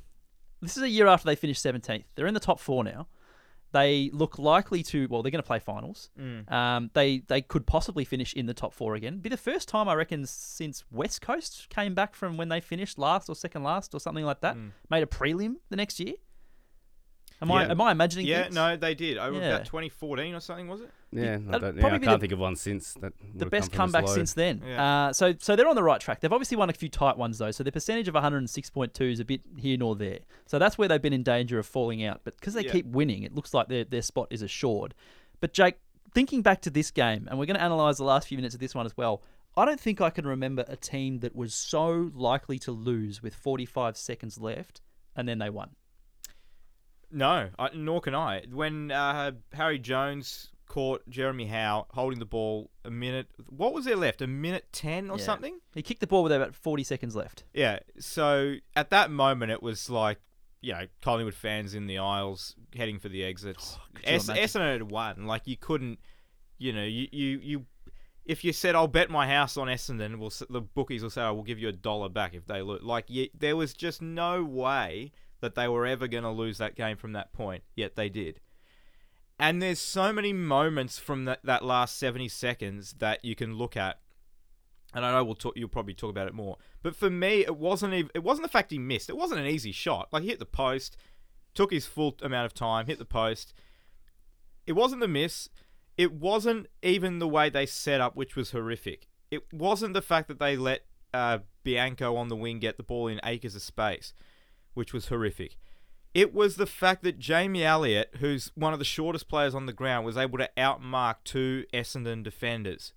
this 0.62 0.76
is 0.78 0.82
a 0.82 0.88
year 0.88 1.06
after 1.06 1.26
they 1.26 1.34
finished 1.34 1.62
17th. 1.62 2.04
They're 2.14 2.26
in 2.26 2.34
the 2.34 2.40
top 2.40 2.60
four 2.60 2.84
now. 2.84 3.08
They 3.72 4.10
look 4.12 4.38
likely 4.38 4.82
to. 4.84 5.06
Well, 5.08 5.22
they're 5.22 5.30
going 5.30 5.42
to 5.42 5.46
play 5.46 5.60
finals. 5.60 6.10
Um, 6.52 6.90
they 6.92 7.22
they 7.28 7.40
could 7.40 7.66
possibly 7.66 8.04
finish 8.04 8.32
in 8.34 8.46
the 8.46 8.54
top 8.54 8.74
four 8.74 8.96
again. 8.96 9.18
Be 9.18 9.28
the 9.28 9.36
first 9.36 9.68
time 9.68 9.88
I 9.88 9.94
reckon 9.94 10.26
since 10.26 10.82
West 10.90 11.20
Coast 11.20 11.68
came 11.70 11.94
back 11.94 12.16
from 12.16 12.36
when 12.36 12.48
they 12.48 12.60
finished 12.60 12.98
last 12.98 13.28
or 13.28 13.36
second 13.36 13.62
last 13.62 13.94
or 13.94 14.00
something 14.00 14.24
like 14.24 14.40
that. 14.40 14.56
Made 14.90 15.04
a 15.04 15.06
prelim 15.06 15.54
the 15.68 15.76
next 15.76 16.00
year. 16.00 16.14
Am 17.42 17.50
I 17.50 17.64
am 17.70 17.80
I 17.80 17.90
imagining? 17.92 18.26
Yeah, 18.26 18.42
things? 18.44 18.54
no, 18.54 18.76
they 18.76 18.94
did. 18.94 19.16
Over 19.18 19.38
Yeah. 19.38 19.48
about 19.54 19.64
2014 19.66 20.34
or 20.34 20.40
something, 20.40 20.68
was 20.68 20.82
it? 20.82 20.90
Yeah, 21.12 21.38
I, 21.50 21.58
don't, 21.58 21.76
yeah, 21.76 21.86
I 21.86 21.90
can't 21.90 22.02
the- 22.04 22.18
think 22.18 22.32
of 22.32 22.38
one 22.38 22.54
since 22.54 22.94
that. 23.00 23.12
the 23.34 23.46
best 23.46 23.72
come 23.72 23.90
comeback 23.90 24.08
since 24.08 24.34
then. 24.34 24.62
Yeah. 24.64 25.06
Uh, 25.08 25.12
so 25.12 25.34
so 25.38 25.56
they're 25.56 25.66
on 25.68 25.74
the 25.74 25.82
right 25.82 26.00
track. 26.00 26.20
They've 26.20 26.32
obviously 26.32 26.56
won 26.56 26.68
a 26.70 26.72
few 26.72 26.88
tight 26.88 27.16
ones 27.16 27.38
though. 27.38 27.50
So 27.50 27.64
their 27.64 27.72
percentage 27.72 28.08
of 28.08 28.14
106.2 28.14 29.10
is 29.12 29.20
a 29.20 29.24
bit 29.24 29.40
here 29.56 29.76
nor 29.78 29.96
there. 29.96 30.18
So 30.46 30.58
that's 30.58 30.76
where 30.78 30.86
they've 30.86 31.00
been 31.02 31.12
in 31.12 31.22
danger 31.22 31.58
of 31.58 31.66
falling 31.66 32.04
out. 32.04 32.20
But 32.24 32.36
because 32.36 32.54
they 32.54 32.64
Yeah. 32.64 32.72
keep 32.72 32.86
winning, 32.86 33.22
it 33.22 33.34
looks 33.34 33.54
like 33.54 33.68
their 33.68 33.84
their 33.84 34.02
spot 34.02 34.28
is 34.30 34.42
assured. 34.42 34.94
But 35.40 35.52
Jake, 35.54 35.76
thinking 36.12 36.42
back 36.42 36.60
to 36.62 36.70
this 36.70 36.90
game, 36.90 37.26
and 37.30 37.38
we're 37.38 37.46
going 37.46 37.56
to 37.56 37.62
analyze 37.62 37.96
the 37.96 38.04
last 38.04 38.28
few 38.28 38.36
minutes 38.36 38.54
of 38.54 38.60
this 38.60 38.74
one 38.74 38.84
as 38.86 38.96
well. 38.96 39.22
I 39.56 39.64
don't 39.64 39.80
think 39.80 40.00
I 40.00 40.10
can 40.10 40.26
remember 40.26 40.64
a 40.68 40.76
team 40.76 41.20
that 41.20 41.34
was 41.34 41.54
so 41.54 42.10
likely 42.14 42.58
to 42.60 42.70
lose 42.72 43.20
with 43.22 43.34
45 43.34 43.96
seconds 43.96 44.38
left, 44.38 44.80
and 45.16 45.26
then 45.28 45.38
they 45.38 45.50
won. 45.50 45.70
No, 47.10 47.48
I, 47.58 47.70
nor 47.74 48.00
can 48.00 48.14
I. 48.14 48.42
When 48.50 48.90
uh, 48.90 49.32
Harry 49.52 49.78
Jones 49.78 50.50
caught 50.66 51.02
Jeremy 51.08 51.46
Howe 51.46 51.86
holding 51.90 52.18
the 52.20 52.24
ball 52.24 52.70
a 52.84 52.90
minute, 52.90 53.26
what 53.48 53.72
was 53.72 53.84
there 53.84 53.96
left? 53.96 54.22
A 54.22 54.26
minute 54.26 54.66
ten 54.72 55.10
or 55.10 55.18
Yeah. 55.18 55.24
something? 55.24 55.58
He 55.74 55.82
kicked 55.82 56.00
the 56.00 56.06
ball 56.06 56.22
with 56.22 56.32
about 56.32 56.54
40 56.54 56.84
seconds 56.84 57.16
left. 57.16 57.44
Yeah. 57.52 57.80
So 57.98 58.54
at 58.76 58.90
that 58.90 59.10
moment, 59.10 59.50
it 59.50 59.62
was 59.62 59.90
like, 59.90 60.18
you 60.60 60.72
know, 60.72 60.86
Collingwood 61.02 61.34
fans 61.34 61.74
in 61.74 61.86
the 61.86 61.98
aisles 61.98 62.54
heading 62.76 62.98
for 63.00 63.08
the 63.08 63.24
exits. 63.24 63.78
could 63.94 64.04
you 64.06 64.14
Es- 64.14 64.28
imagine? 64.28 64.44
Essendon 64.44 64.72
had 64.72 64.90
won. 64.90 65.26
Like 65.26 65.46
you 65.46 65.56
couldn't, 65.56 65.98
you 66.58 66.72
know, 66.72 66.84
you 66.84 67.08
you 67.10 67.40
you. 67.42 67.66
If 68.26 68.44
you 68.44 68.52
said 68.52 68.76
I'll 68.76 68.86
bet 68.86 69.10
my 69.10 69.26
house 69.26 69.56
on 69.56 69.66
Essendon, 69.66 70.18
we'll, 70.18 70.30
the 70.50 70.60
bookies 70.60 71.02
will 71.02 71.10
say 71.10 71.22
I 71.22 71.30
will 71.30 71.42
give 71.42 71.58
you 71.58 71.68
a 71.68 71.72
dollar 71.72 72.08
back 72.10 72.34
if 72.34 72.46
they 72.46 72.62
lose. 72.62 72.82
Like 72.82 73.06
you, 73.08 73.28
there 73.36 73.56
was 73.56 73.72
just 73.72 74.00
no 74.02 74.44
way 74.44 75.10
that 75.40 75.54
they 75.54 75.68
were 75.68 75.86
ever 75.86 76.06
going 76.08 76.24
to 76.24 76.30
lose 76.30 76.58
that 76.58 76.76
game 76.76 76.96
from 76.96 77.12
that 77.12 77.32
point. 77.32 77.62
Yet 77.74 77.96
they 77.96 78.08
did. 78.08 78.40
And 79.38 79.62
there's 79.62 79.80
so 79.80 80.12
many 80.12 80.32
moments 80.32 80.98
from 80.98 81.24
that, 81.24 81.40
that 81.44 81.64
last 81.64 81.98
70 81.98 82.28
seconds 82.28 82.94
that 82.98 83.24
you 83.24 83.34
can 83.34 83.54
look 83.54 83.76
at 83.76 84.00
and 84.92 85.04
I 85.04 85.12
know 85.12 85.24
we'll 85.24 85.34
talk. 85.34 85.56
You'll 85.56 85.68
probably 85.68 85.94
talk 85.94 86.10
about 86.10 86.26
it 86.26 86.34
more. 86.34 86.56
But 86.82 86.96
for 86.96 87.10
me, 87.10 87.40
it 87.40 87.56
wasn't 87.56 87.94
even. 87.94 88.10
It 88.14 88.24
wasn't 88.24 88.44
the 88.44 88.52
fact 88.52 88.70
he 88.70 88.78
missed. 88.78 89.08
It 89.08 89.16
wasn't 89.16 89.40
an 89.40 89.46
easy 89.46 89.72
shot. 89.72 90.08
Like 90.12 90.22
he 90.22 90.28
hit 90.28 90.38
the 90.38 90.46
post, 90.46 90.96
took 91.54 91.70
his 91.70 91.86
full 91.86 92.16
amount 92.22 92.46
of 92.46 92.54
time, 92.54 92.86
hit 92.86 92.98
the 92.98 93.04
post. 93.04 93.54
It 94.66 94.72
wasn't 94.72 95.00
the 95.00 95.08
miss. 95.08 95.48
It 95.96 96.12
wasn't 96.12 96.66
even 96.82 97.18
the 97.18 97.28
way 97.28 97.50
they 97.50 97.66
set 97.66 98.00
up, 98.00 98.16
which 98.16 98.34
was 98.34 98.50
horrific. 98.50 99.06
It 99.30 99.52
wasn't 99.52 99.94
the 99.94 100.02
fact 100.02 100.28
that 100.28 100.38
they 100.38 100.56
let 100.56 100.82
uh, 101.12 101.38
Bianco 101.62 102.16
on 102.16 102.28
the 102.28 102.36
wing 102.36 102.58
get 102.58 102.76
the 102.76 102.82
ball 102.82 103.06
in 103.06 103.20
acres 103.24 103.54
of 103.54 103.62
space, 103.62 104.12
which 104.74 104.92
was 104.92 105.08
horrific. 105.08 105.56
It 106.12 106.34
was 106.34 106.56
the 106.56 106.66
fact 106.66 107.02
that 107.04 107.18
Jamie 107.18 107.64
Elliott, 107.64 108.16
who's 108.18 108.50
one 108.54 108.72
of 108.72 108.78
the 108.78 108.84
shortest 108.84 109.28
players 109.28 109.54
on 109.54 109.66
the 109.66 109.72
ground, 109.72 110.04
was 110.04 110.16
able 110.16 110.38
to 110.38 110.50
outmark 110.56 111.22
two 111.24 111.64
Essendon 111.72 112.24
defenders 112.24 112.92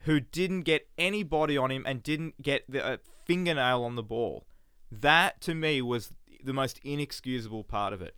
who 0.00 0.20
didn't 0.20 0.62
get 0.62 0.88
any 0.98 1.22
body 1.22 1.56
on 1.56 1.70
him 1.70 1.84
and 1.86 2.02
didn't 2.02 2.42
get 2.42 2.64
the 2.68 2.84
uh, 2.84 2.96
fingernail 3.24 3.84
on 3.84 3.94
the 3.94 4.02
ball. 4.02 4.46
That 4.90 5.40
to 5.42 5.54
me 5.54 5.80
was 5.80 6.12
the 6.44 6.52
most 6.52 6.80
inexcusable 6.84 7.64
part 7.64 7.92
of 7.92 8.02
it. 8.02 8.16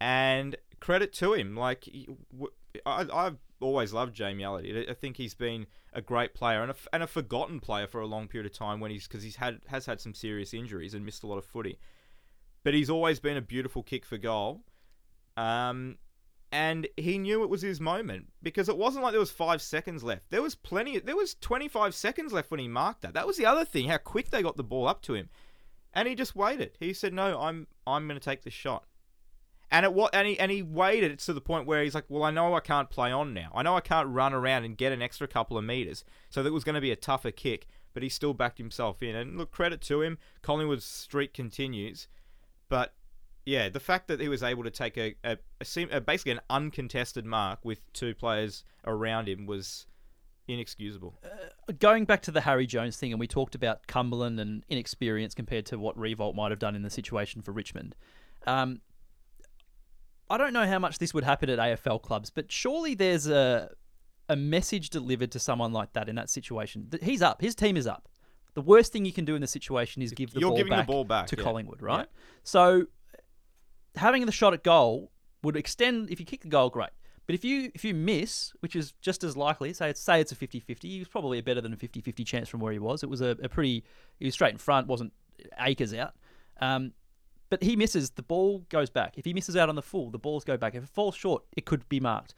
And 0.00 0.56
credit 0.80 1.12
to 1.14 1.34
him. 1.34 1.56
Like 1.56 1.88
I, 2.86 3.06
I've 3.12 3.38
always 3.60 3.92
loved 3.92 4.14
Jamie 4.14 4.44
Elliott. 4.44 4.88
I 4.88 4.94
think 4.94 5.16
he's 5.16 5.34
been 5.34 5.66
a 5.92 6.00
great 6.00 6.34
player 6.34 6.62
and 6.62 6.70
a, 6.70 6.76
and 6.92 7.02
a 7.02 7.06
forgotten 7.06 7.60
player 7.60 7.86
for 7.86 8.00
a 8.00 8.06
long 8.06 8.28
period 8.28 8.50
of 8.50 8.56
time 8.56 8.80
when 8.80 8.90
he's 8.90 9.06
because 9.06 9.22
he's 9.22 9.36
had 9.36 9.60
has 9.66 9.86
had 9.86 10.00
some 10.00 10.14
serious 10.14 10.54
injuries 10.54 10.94
and 10.94 11.04
missed 11.04 11.22
a 11.22 11.26
lot 11.26 11.38
of 11.38 11.44
footy. 11.44 11.78
But 12.62 12.74
he's 12.74 12.90
always 12.90 13.20
been 13.20 13.36
a 13.36 13.42
beautiful 13.42 13.82
kick 13.82 14.04
for 14.04 14.18
goal. 14.18 14.62
Um, 15.36 15.96
and 16.52 16.88
he 16.96 17.18
knew 17.18 17.42
it 17.42 17.50
was 17.50 17.62
his 17.62 17.80
moment 17.80 18.28
because 18.42 18.68
it 18.68 18.76
wasn't 18.76 19.04
like 19.04 19.12
there 19.12 19.20
was 19.20 19.30
five 19.30 19.62
seconds 19.62 20.02
left. 20.02 20.30
There 20.30 20.42
was 20.42 20.54
plenty. 20.54 20.98
There 20.98 21.16
was 21.16 21.34
25 21.34 21.94
seconds 21.94 22.32
left 22.32 22.50
when 22.50 22.60
he 22.60 22.68
marked 22.68 23.02
that. 23.02 23.14
That 23.14 23.26
was 23.26 23.36
the 23.36 23.46
other 23.46 23.64
thing. 23.64 23.88
How 23.88 23.98
quick 23.98 24.30
they 24.30 24.42
got 24.42 24.56
the 24.56 24.64
ball 24.64 24.88
up 24.88 25.00
to 25.02 25.14
him, 25.14 25.28
and 25.94 26.08
he 26.08 26.14
just 26.14 26.34
waited. 26.34 26.76
He 26.80 26.92
said, 26.92 27.12
"No, 27.12 27.40
I'm 27.40 27.68
I'm 27.86 28.08
going 28.08 28.18
to 28.18 28.24
take 28.24 28.42
the 28.42 28.50
shot." 28.50 28.84
And 29.70 29.86
it 29.86 29.94
was, 29.94 30.10
and 30.12 30.26
he 30.26 30.38
and 30.40 30.50
he 30.50 30.62
waited 30.62 31.20
to 31.20 31.32
the 31.32 31.40
point 31.40 31.66
where 31.66 31.84
he's 31.84 31.94
like, 31.94 32.06
"Well, 32.08 32.24
I 32.24 32.32
know 32.32 32.54
I 32.54 32.60
can't 32.60 32.90
play 32.90 33.12
on 33.12 33.32
now. 33.32 33.52
I 33.54 33.62
know 33.62 33.76
I 33.76 33.80
can't 33.80 34.08
run 34.08 34.34
around 34.34 34.64
and 34.64 34.76
get 34.76 34.92
an 34.92 35.02
extra 35.02 35.28
couple 35.28 35.56
of 35.56 35.64
meters. 35.64 36.04
So 36.30 36.42
that 36.42 36.52
was 36.52 36.64
going 36.64 36.74
to 36.74 36.80
be 36.80 36.90
a 36.90 36.96
tougher 36.96 37.30
kick." 37.30 37.68
But 37.92 38.02
he 38.02 38.08
still 38.08 38.34
backed 38.34 38.58
himself 38.58 39.02
in. 39.02 39.14
And 39.14 39.38
look, 39.38 39.52
credit 39.52 39.80
to 39.82 40.02
him. 40.02 40.18
Collingwood's 40.42 40.84
streak 40.84 41.32
continues, 41.32 42.08
but 42.70 42.94
yeah, 43.44 43.68
the 43.68 43.80
fact 43.80 44.08
that 44.08 44.20
he 44.20 44.28
was 44.28 44.42
able 44.42 44.64
to 44.64 44.70
take 44.70 44.96
a, 44.96 45.14
a, 45.22 45.36
a, 45.90 46.00
basically 46.00 46.32
an 46.32 46.40
uncontested 46.48 47.26
mark 47.26 47.58
with 47.64 47.92
two 47.92 48.14
players 48.14 48.64
around 48.86 49.28
him 49.28 49.44
was 49.44 49.86
inexcusable. 50.48 51.20
Going 51.78 52.04
back 52.04 52.22
to 52.22 52.30
the 52.30 52.40
Harry 52.40 52.66
Jones 52.66 52.96
thing, 52.96 53.12
and 53.12 53.20
we 53.20 53.26
talked 53.26 53.54
about 53.54 53.86
Cumberland 53.86 54.40
and 54.40 54.64
inexperience 54.68 55.34
compared 55.34 55.66
to 55.66 55.78
what 55.78 55.98
Riewoldt 55.98 56.34
might 56.34 56.50
have 56.50 56.58
done 56.58 56.74
in 56.74 56.82
the 56.82 56.90
situation 56.90 57.42
for 57.42 57.52
Richmond. 57.52 57.94
Um, 58.46 58.80
I 60.30 60.38
don't 60.38 60.52
know 60.52 60.66
how 60.66 60.78
much 60.78 60.98
this 60.98 61.12
would 61.12 61.24
happen 61.24 61.50
at 61.50 61.58
AFL 61.58 62.00
clubs, 62.02 62.30
but 62.30 62.50
surely 62.50 62.94
there's 62.94 63.26
a 63.26 63.70
a 64.28 64.36
message 64.36 64.90
delivered 64.90 65.32
to 65.32 65.40
someone 65.40 65.72
like 65.72 65.92
that 65.94 66.08
in 66.08 66.14
that 66.14 66.30
situation. 66.30 66.88
He's 67.02 67.20
up. 67.20 67.40
His 67.40 67.56
team 67.56 67.76
is 67.76 67.88
up. 67.88 68.08
The 68.54 68.60
worst 68.62 68.92
thing 68.92 69.04
you 69.04 69.12
can 69.12 69.24
do 69.24 69.34
in 69.34 69.40
the 69.40 69.46
situation 69.46 70.02
is 70.02 70.12
give 70.12 70.32
the, 70.32 70.40
You're 70.40 70.50
ball, 70.50 70.56
giving 70.56 70.70
the 70.70 70.76
back 70.76 70.86
ball 70.86 71.04
back, 71.04 71.26
to 71.28 71.36
yeah. 71.36 71.44
Collingwood, 71.44 71.82
right? 71.82 72.08
So 72.42 72.86
having 73.96 74.26
the 74.26 74.32
shot 74.32 74.54
at 74.54 74.64
goal 74.64 75.10
would 75.42 75.56
extend 75.56 76.10
if 76.10 76.20
you 76.20 76.26
kick 76.26 76.42
the 76.42 76.48
goal, 76.48 76.70
great. 76.70 76.90
But 77.26 77.34
if 77.34 77.44
you 77.44 77.70
if 77.74 77.84
you 77.84 77.94
miss, 77.94 78.52
which 78.60 78.74
is 78.74 78.92
just 79.00 79.22
as 79.22 79.36
likely, 79.36 79.72
say 79.72 79.90
it's 79.90 80.00
say 80.00 80.20
it's 80.20 80.32
a 80.32 80.36
50-50, 80.36 80.82
he 80.82 80.98
was 80.98 81.08
probably 81.08 81.38
a 81.38 81.42
better 81.42 81.60
than 81.60 81.72
a 81.72 81.76
50-50 81.76 82.26
chance 82.26 82.48
from 82.48 82.60
where 82.60 82.72
he 82.72 82.80
was. 82.80 83.02
It 83.02 83.08
was 83.08 83.20
a, 83.20 83.36
a 83.42 83.48
pretty 83.48 83.84
he 84.18 84.24
was 84.24 84.34
straight 84.34 84.52
in 84.52 84.58
front, 84.58 84.88
wasn't 84.88 85.12
acres 85.58 85.94
out. 85.94 86.14
Um, 86.60 86.92
but 87.50 87.62
he 87.62 87.74
misses, 87.76 88.10
the 88.10 88.22
ball 88.22 88.64
goes 88.68 88.90
back. 88.90 89.14
If 89.16 89.24
he 89.24 89.34
misses 89.34 89.56
out 89.56 89.68
on 89.68 89.74
the 89.74 89.82
full, 89.82 90.10
the 90.10 90.18
balls 90.18 90.44
go 90.44 90.56
back. 90.56 90.74
If 90.74 90.84
it 90.84 90.88
falls 90.88 91.16
short, 91.16 91.42
it 91.56 91.66
could 91.66 91.88
be 91.88 91.98
marked. 91.98 92.34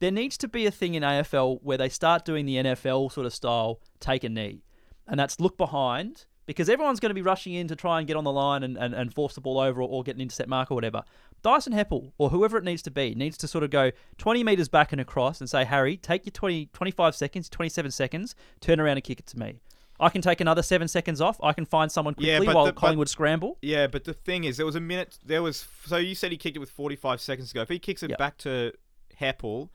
There 0.00 0.10
needs 0.10 0.36
to 0.38 0.48
be 0.48 0.66
a 0.66 0.70
thing 0.70 0.94
in 0.94 1.02
AFL 1.02 1.60
where 1.62 1.78
they 1.78 1.88
start 1.88 2.26
doing 2.26 2.44
the 2.44 2.56
NFL 2.56 3.10
sort 3.10 3.26
of 3.26 3.32
style 3.32 3.80
take 4.00 4.22
a 4.22 4.28
knee. 4.28 4.62
And 5.06 5.18
that's 5.20 5.38
look 5.40 5.56
behind 5.56 6.24
because 6.46 6.68
everyone's 6.68 7.00
going 7.00 7.10
to 7.10 7.14
be 7.14 7.22
rushing 7.22 7.54
in 7.54 7.68
to 7.68 7.76
try 7.76 7.98
and 7.98 8.06
get 8.06 8.16
on 8.16 8.24
the 8.24 8.32
line 8.32 8.62
and, 8.62 8.76
and, 8.76 8.94
and 8.94 9.12
force 9.14 9.34
the 9.34 9.40
ball 9.40 9.58
over 9.58 9.80
or, 9.82 9.88
or 9.88 10.02
get 10.02 10.14
an 10.14 10.20
intercept 10.22 10.48
mark 10.48 10.70
or 10.70 10.74
whatever. 10.74 11.02
Dyson 11.42 11.72
Heppell 11.72 12.12
or 12.18 12.30
whoever 12.30 12.56
it 12.58 12.64
needs 12.64 12.82
to 12.82 12.90
be 12.90 13.14
needs 13.14 13.36
to 13.38 13.48
sort 13.48 13.64
of 13.64 13.70
go 13.70 13.90
20 14.18 14.44
metres 14.44 14.68
back 14.68 14.92
and 14.92 15.00
across 15.00 15.40
and 15.40 15.48
say, 15.48 15.64
Harry, 15.64 15.96
take 15.96 16.24
your 16.26 16.32
20, 16.32 16.66
25 16.72 17.14
seconds, 17.14 17.48
27 17.48 17.90
seconds, 17.90 18.34
turn 18.60 18.80
around 18.80 18.96
and 18.96 19.04
kick 19.04 19.20
it 19.20 19.26
to 19.26 19.38
me. 19.38 19.54
I 20.00 20.08
can 20.08 20.22
take 20.22 20.40
another 20.40 20.62
seven 20.62 20.88
seconds 20.88 21.20
off. 21.20 21.38
I 21.42 21.52
can 21.52 21.64
find 21.66 21.90
someone 21.92 22.14
quickly 22.14 22.32
Yeah, 22.32 22.40
while 22.52 22.64
the- 22.66 22.72
but- 22.72 22.80
Collingwood 22.80 23.08
scramble. 23.08 23.58
Yeah, 23.62 23.86
but 23.86 24.04
the 24.04 24.12
thing 24.14 24.44
is, 24.44 24.56
there 24.56 24.66
was 24.66 24.74
a 24.74 24.80
minute. 24.80 25.18
There 25.24 25.42
was 25.42 25.66
so 25.86 25.98
you 25.98 26.14
said 26.14 26.32
he 26.32 26.36
kicked 26.38 26.56
it 26.56 26.60
with 26.60 26.70
45 26.70 27.20
seconds 27.20 27.48
to 27.50 27.54
go. 27.54 27.62
If 27.62 27.68
he 27.68 27.78
kicks 27.78 28.02
it 28.02 28.10
Yep. 28.10 28.18
back 28.18 28.38
to 28.38 28.72
Heppell 29.20 29.68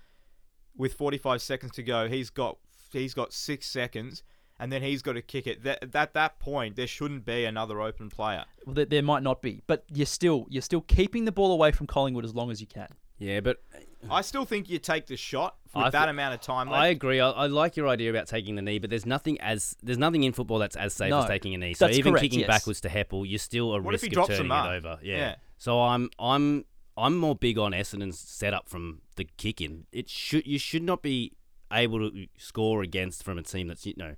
with 0.76 0.94
45 0.94 1.42
seconds 1.42 1.72
to 1.74 1.84
go, 1.84 2.08
he's 2.08 2.30
got 2.30 2.58
he's 2.92 3.14
got 3.14 3.32
six 3.32 3.68
seconds, 3.68 4.24
and 4.60 4.72
then 4.72 4.82
he's 4.82 5.02
got 5.02 5.14
to 5.14 5.22
kick 5.22 5.48
it. 5.48 5.64
That 5.64 5.96
at 5.96 6.14
that 6.14 6.40
point, 6.40 6.76
there 6.76 6.88
shouldn't 6.88 7.26
be 7.26 7.46
another 7.46 7.82
open 7.82 8.10
player. 8.10 8.46
Well, 8.66 8.76
there, 8.76 8.86
there 8.86 9.04
might 9.04 9.24
not 9.24 9.42
be, 9.42 9.62
but 9.68 9.84
you're 9.94 10.06
still 10.06 10.46
you're 10.50 10.62
still 10.62 10.82
keeping 10.82 11.26
the 11.26 11.32
ball 11.32 11.52
away 11.52 11.72
from 11.72 11.88
Collingwood 11.88 12.26
as 12.26 12.36
long 12.36 12.52
as 12.52 12.62
you 12.62 12.68
can. 12.68 12.88
Yeah, 13.18 13.42
but 13.42 13.62
I 14.10 14.22
still 14.22 14.46
think 14.46 14.70
you 14.70 14.80
take 14.80 15.08
the 15.08 15.18
shot 15.18 15.58
with 15.76 15.84
I 15.88 15.90
that 15.90 16.06
thi- 16.06 16.10
amount 16.12 16.34
of 16.36 16.40
time 16.42 16.70
I 16.70 16.88
agree. 16.88 17.20
I, 17.20 17.30
I 17.32 17.48
like 17.48 17.76
your 17.76 17.90
idea 17.90 18.10
about 18.10 18.28
taking 18.28 18.56
the 18.56 18.62
knee, 18.62 18.80
but 18.80 18.90
there's 18.90 19.06
nothing 19.06 19.40
as 19.42 19.76
there's 19.84 19.98
nothing 19.98 20.24
in 20.24 20.32
football 20.32 20.58
that's 20.58 20.78
as 20.78 20.94
safe 20.94 21.10
No, 21.10 21.20
as 21.20 21.26
taking 21.28 21.54
a 21.54 21.58
knee. 21.58 21.74
So 21.74 21.86
that's 21.88 21.98
even 21.98 22.14
correct, 22.14 22.24
kicking 22.24 22.40
yes. 22.40 22.48
backwards 22.48 22.80
to 22.82 22.90
Heppell, 22.90 23.30
you're 23.30 23.38
still 23.40 23.74
a 23.74 23.82
What 23.82 23.94
if 23.94 24.02
risk 24.02 24.04
he 24.04 24.08
of 24.08 24.14
drops 24.14 24.30
a 24.30 24.34
turning 24.38 24.48
mark? 24.48 24.68
it 24.74 24.78
over. 24.78 25.00
Yeah. 25.04 25.18
Yeah. 25.18 25.36
So 25.58 25.82
I'm 25.82 26.10
I'm 26.18 26.64
I'm 26.96 27.18
more 27.18 27.36
big 27.36 27.58
on 27.58 27.74
Essendon's 27.74 28.18
setup 28.20 28.70
from 28.70 29.02
the 29.18 29.26
kick 29.38 29.60
in. 29.60 29.86
It 29.92 30.08
should 30.10 30.48
you 30.48 30.58
should 30.60 30.84
not 30.84 31.02
be 31.02 31.34
able 31.74 32.10
to 32.10 32.26
score 32.38 32.82
against 32.84 33.24
from 33.24 33.38
a 33.38 33.44
team 33.44 33.68
that's 33.68 33.86
you 33.86 33.94
know 33.98 34.16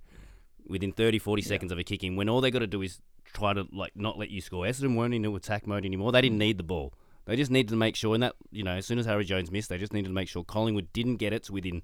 within 0.67 0.91
30 0.91 1.19
40 1.19 1.41
seconds 1.41 1.71
of 1.71 1.79
a 1.79 1.83
kick 1.83 2.03
in 2.03 2.15
when 2.15 2.29
all 2.29 2.41
they 2.41 2.51
got 2.51 2.59
to 2.59 2.67
do 2.67 2.81
is 2.81 2.99
try 3.33 3.53
to 3.53 3.67
like 3.71 3.95
not 3.95 4.17
let 4.17 4.29
you 4.29 4.41
score. 4.41 4.65
Essendon 4.65 4.95
weren't 4.95 5.13
in 5.13 5.25
attack 5.25 5.67
mode 5.67 5.85
anymore. 5.85 6.11
They 6.11 6.21
didn't 6.21 6.37
mm. 6.37 6.47
need 6.47 6.57
the 6.57 6.63
ball. 6.63 6.93
They 7.25 7.35
just 7.35 7.51
needed 7.51 7.69
to 7.69 7.75
make 7.75 7.95
sure, 7.95 8.13
and 8.15 8.23
that 8.23 8.35
you 8.51 8.63
know, 8.63 8.71
as 8.71 8.85
soon 8.85 8.99
as 8.99 9.05
Harry 9.05 9.23
Jones 9.23 9.51
missed, 9.51 9.69
they 9.69 9.77
just 9.77 9.93
needed 9.93 10.07
to 10.07 10.13
make 10.13 10.27
sure 10.27 10.43
Collingwood 10.43 10.91
didn't 10.91 11.17
get 11.17 11.33
it 11.33 11.43
to 11.43 11.53
within 11.53 11.81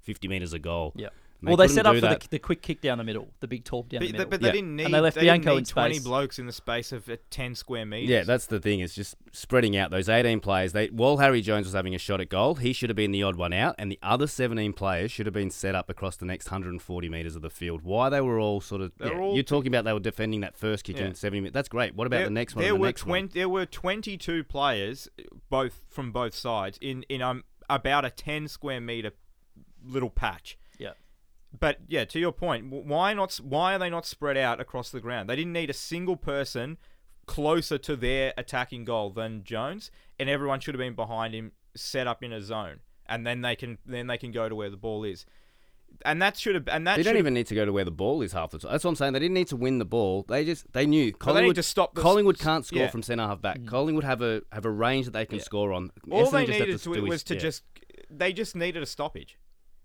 50 0.00 0.28
metres 0.28 0.54
of 0.54 0.62
goal. 0.62 0.92
Yeah. 0.96 1.08
And 1.40 1.46
well, 1.50 1.56
they 1.56 1.64
couldn't 1.68 1.74
set 1.76 1.86
up 1.86 1.94
for 1.94 2.00
the, 2.00 2.28
the 2.30 2.38
quick 2.40 2.62
kick 2.62 2.80
down 2.80 2.98
the 2.98 3.04
middle, 3.04 3.28
the 3.38 3.46
big 3.46 3.62
tall 3.64 3.84
down 3.84 4.00
the 4.00 4.06
But, 4.08 4.12
middle. 4.12 4.26
but 4.30 4.40
they 4.40 4.48
Yeah. 4.48 4.52
didn't 4.54 4.74
need. 4.74 4.84
And 4.86 4.94
they 4.94 4.98
left 4.98 5.14
didn't 5.14 5.26
Bianco 5.26 5.50
need 5.52 5.58
in 5.58 5.64
20 5.66 5.94
space. 5.94 6.04
blokes 6.04 6.38
in 6.40 6.46
the 6.46 6.52
space 6.52 6.90
of 6.90 7.08
uh, 7.08 7.16
10 7.30 7.54
square 7.54 7.86
meters. 7.86 8.08
Yeah, 8.10 8.24
that's 8.24 8.46
the 8.46 8.58
thing. 8.58 8.80
It's 8.80 8.92
just 8.92 9.14
spreading 9.30 9.76
out 9.76 9.92
those 9.92 10.08
18 10.08 10.40
players. 10.40 10.72
They 10.72 10.88
while 10.88 11.18
Harry 11.18 11.40
Jones 11.40 11.66
was 11.66 11.74
having 11.74 11.94
a 11.94 11.98
shot 11.98 12.20
at 12.20 12.28
goal, 12.28 12.56
he 12.56 12.72
should 12.72 12.90
have 12.90 12.96
been 12.96 13.12
the 13.12 13.22
odd 13.22 13.36
one 13.36 13.52
out, 13.52 13.76
and 13.78 13.88
the 13.92 14.00
other 14.02 14.26
17 14.26 14.72
players 14.72 15.12
should 15.12 15.26
have 15.26 15.32
been 15.32 15.50
set 15.50 15.76
up 15.76 15.88
across 15.88 16.16
the 16.16 16.26
next 16.26 16.46
140 16.50 17.08
meters 17.08 17.36
of 17.36 17.42
the 17.42 17.50
field. 17.50 17.82
Why 17.82 18.08
they 18.08 18.20
were 18.20 18.40
all 18.40 18.60
sort 18.60 18.80
of 18.82 18.90
yeah, 19.00 19.10
all- 19.10 19.34
you're 19.36 19.44
talking 19.44 19.68
about 19.68 19.84
they 19.84 19.92
were 19.92 20.00
defending 20.00 20.40
that 20.40 20.56
first 20.56 20.82
kick 20.82 20.96
Yeah. 20.98 21.04
in 21.06 21.14
70 21.14 21.40
minutes. 21.42 21.54
That's 21.54 21.68
great. 21.68 21.94
What 21.94 22.08
about 22.08 22.16
there, 22.16 22.24
the 22.26 22.30
next 22.32 22.56
one? 22.56 22.64
There 22.64 22.72
and 22.72 22.78
the 22.78 22.80
were 22.80 22.86
next 22.88 23.02
20, 23.02 23.22
one? 23.26 23.30
There 23.32 23.48
were 23.48 23.64
22 23.64 24.42
players, 24.42 25.08
both 25.50 25.82
from 25.88 26.10
both 26.10 26.34
sides, 26.34 26.78
in 26.80 27.04
in 27.08 27.22
um 27.22 27.44
about 27.70 28.04
a 28.04 28.10
10 28.10 28.48
square 28.48 28.80
meter 28.80 29.12
little 29.84 30.10
patch. 30.10 30.58
Yeah. 31.52 31.56
But 31.60 31.78
yeah, 31.88 32.04
to 32.06 32.18
your 32.18 32.32
point, 32.32 32.70
why 32.70 33.14
not? 33.14 33.36
Why 33.36 33.74
are 33.74 33.78
they 33.78 33.90
not 33.90 34.06
spread 34.06 34.36
out 34.36 34.60
across 34.60 34.90
the 34.90 35.00
ground? 35.00 35.28
They 35.28 35.36
didn't 35.36 35.52
need 35.52 35.70
a 35.70 35.74
single 35.74 36.16
person 36.16 36.78
closer 37.26 37.78
to 37.78 37.96
their 37.96 38.32
attacking 38.36 38.84
goal 38.84 39.10
than 39.10 39.44
Jones, 39.44 39.90
and 40.18 40.28
everyone 40.28 40.60
should 40.60 40.74
have 40.74 40.80
been 40.80 40.94
behind 40.94 41.34
him, 41.34 41.52
set 41.74 42.06
up 42.06 42.22
in 42.22 42.32
a 42.32 42.40
zone, 42.42 42.80
and 43.06 43.26
then 43.26 43.42
they 43.42 43.56
can 43.56 43.78
then 43.86 44.06
they 44.06 44.18
can 44.18 44.32
go 44.32 44.48
to 44.48 44.54
where 44.54 44.70
the 44.70 44.76
ball 44.76 45.04
is. 45.04 45.24
And 46.04 46.20
that 46.20 46.36
should 46.36 46.54
have 46.54 46.68
and 46.68 46.86
that 46.86 46.96
They 46.96 47.02
should 47.02 47.10
don't 47.10 47.18
even 47.18 47.34
need 47.34 47.46
to 47.46 47.54
go 47.54 47.64
to 47.64 47.72
where 47.72 47.84
the 47.84 47.90
ball 47.90 48.20
is 48.22 48.32
half 48.32 48.50
the 48.50 48.58
time. 48.58 48.70
That's 48.70 48.84
what 48.84 48.90
I'm 48.90 48.96
saying. 48.96 49.14
They 49.14 49.20
didn't 49.20 49.34
need 49.34 49.48
to 49.48 49.56
win 49.56 49.78
the 49.78 49.84
ball. 49.84 50.24
They 50.28 50.44
just 50.44 50.70
they 50.72 50.86
knew 50.86 51.00
they 51.00 51.06
need 51.06 51.18
Collingwood 51.18 51.56
to 51.56 51.62
stop 51.62 51.94
the 51.94 52.00
s- 52.00 52.02
Collingwood 52.02 52.38
can't 52.38 52.64
score 52.66 52.80
yeah. 52.80 52.90
from 52.90 53.02
centre 53.02 53.26
half 53.26 53.40
back. 53.40 53.58
Mm. 53.58 53.68
Collingwood 53.68 54.04
have 54.04 54.20
a 54.20 54.42
have 54.52 54.66
a 54.66 54.70
range 54.70 55.06
that 55.06 55.12
they 55.12 55.24
can 55.24 55.38
Yeah. 55.38 55.44
score 55.44 55.72
on. 55.72 55.90
all 56.10 56.26
Essendon 56.26 56.30
they 56.32 56.46
just 56.46 56.58
needed 56.60 56.78
to 56.78 56.84
to, 56.84 56.94
do 56.94 57.02
was 57.04 57.24
to 57.24 57.34
yeah. 57.34 57.40
just 57.40 57.62
they 58.10 58.32
just 58.32 58.54
needed 58.54 58.82
a 58.82 58.86
stoppage, 58.86 59.38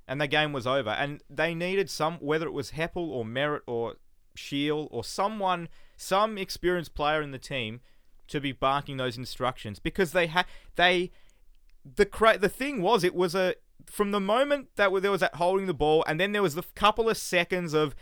and 0.08 0.20
the 0.20 0.28
game 0.28 0.54
was 0.54 0.68
over. 0.68 0.89
And 0.89 1.24
they 1.30 1.54
needed 1.54 1.89
some 1.89 2.16
whether 2.16 2.48
it 2.48 2.54
was 2.54 2.72
Heppell 2.72 3.08
or 3.10 3.24
Merrett 3.26 3.62
or 3.68 3.96
Shiel 4.36 4.88
or 4.92 5.04
someone, 5.04 5.70
some 5.98 6.38
experienced 6.38 6.96
player 6.96 7.22
in 7.22 7.32
the 7.32 7.39
team, 7.39 7.82
to 8.28 8.39
be 8.39 8.52
barking 8.52 8.98
those 8.98 9.18
instructions 9.18 9.80
because 9.80 10.12
they 10.12 10.28
had 10.28 10.46
they 10.76 11.12
the 11.84 12.06
cra- 12.06 12.38
the 12.38 12.50
thing 12.50 12.82
was 12.82 13.04
it 13.04 13.13
was 13.13 13.36
a 13.36 13.56
from 13.86 14.12
the 14.12 14.20
moment 14.20 14.70
that 14.76 14.92
there 15.02 15.12
was 15.12 15.22
that 15.22 15.36
holding 15.36 15.68
the 15.68 15.74
ball 15.74 16.04
and 16.08 16.20
then 16.20 16.32
there 16.32 16.42
was 16.42 16.56
the 16.56 16.63
couple 16.74 17.10
of 17.10 17.18
seconds 17.18 17.74
of 17.74 17.94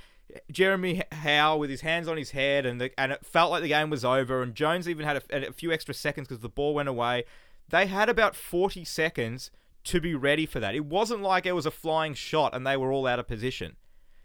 Jeremy 0.51 1.01
Howe 1.11 1.57
with 1.57 1.69
his 1.69 1.81
hands 1.81 2.07
on 2.07 2.17
his 2.17 2.31
head 2.31 2.65
and 2.65 2.79
the, 2.79 2.91
and 2.99 3.11
it 3.11 3.25
felt 3.25 3.51
like 3.51 3.63
the 3.63 3.67
game 3.67 3.89
was 3.89 4.05
over 4.05 4.41
and 4.41 4.55
Jones 4.55 4.87
even 4.87 5.05
had 5.05 5.23
a, 5.29 5.49
a 5.49 5.51
few 5.51 5.71
extra 5.71 5.93
seconds 5.93 6.27
because 6.27 6.41
the 6.41 6.49
ball 6.49 6.73
went 6.73 6.87
away. 6.87 7.25
They 7.67 7.87
had 7.87 8.07
about 8.07 8.35
40 8.35 8.85
seconds 8.85 9.51
to 9.85 9.99
be 9.99 10.15
ready 10.15 10.45
for 10.45 10.59
that. 10.59 10.75
It 10.75 10.85
wasn't 10.85 11.21
like 11.21 11.45
it 11.45 11.53
was 11.53 11.65
a 11.65 11.71
flying 11.71 12.13
shot 12.13 12.55
and 12.55 12.65
they 12.65 12.77
were 12.77 12.91
all 12.91 13.07
out 13.07 13.19
of 13.19 13.27
position. 13.27 13.75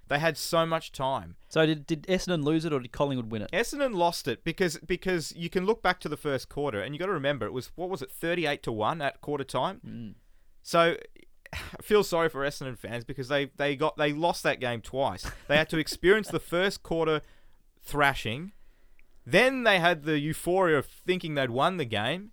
They 0.08 0.18
had 0.18 0.36
so 0.36 0.64
much 0.64 0.92
time. 0.92 1.36
So 1.48 1.66
did, 1.66 1.86
did 1.86 2.02
Essendon 2.04 2.44
lose 2.44 2.64
it 2.64 2.72
or 2.72 2.78
did 2.78 2.92
Collingwood 2.92 3.30
win 3.30 3.42
it? 3.42 3.50
Essendon 3.52 3.94
lost 3.94 4.28
it 4.28 4.44
because 4.44 4.78
because 4.78 5.32
you 5.34 5.50
can 5.50 5.66
look 5.66 5.82
back 5.82 5.98
to 6.00 6.08
the 6.08 6.16
first 6.16 6.48
quarter 6.48 6.80
and 6.80 6.94
you 6.94 6.98
got 6.98 7.06
to 7.06 7.12
remember 7.12 7.46
it 7.46 7.52
was 7.52 7.72
what 7.74 7.90
was 7.90 8.02
it 8.02 8.10
38 8.12 8.62
to 8.62 8.72
1 8.72 9.02
at 9.02 9.20
quarter 9.20 9.42
time. 9.42 9.80
Hmm. 9.84 10.10
So 10.62 10.96
I 11.52 11.82
feel 11.82 12.04
sorry 12.04 12.28
for 12.28 12.46
Essendon 12.46 12.78
fans 12.78 13.04
because 13.04 13.28
they 13.28 13.50
they 13.56 13.74
got 13.74 13.96
they 13.96 14.12
lost 14.12 14.42
that 14.44 14.60
game 14.60 14.80
twice. 14.80 15.28
They 15.48 15.56
had 15.56 15.68
to 15.70 15.78
experience 15.78 16.28
the 16.28 16.40
first 16.40 16.82
quarter 16.82 17.22
thrashing, 17.82 18.52
then 19.24 19.64
they 19.64 19.78
had 19.78 20.04
the 20.04 20.18
euphoria 20.18 20.78
of 20.78 20.86
thinking 20.86 21.34
they'd 21.34 21.50
won 21.50 21.76
the 21.76 21.84
game, 21.84 22.32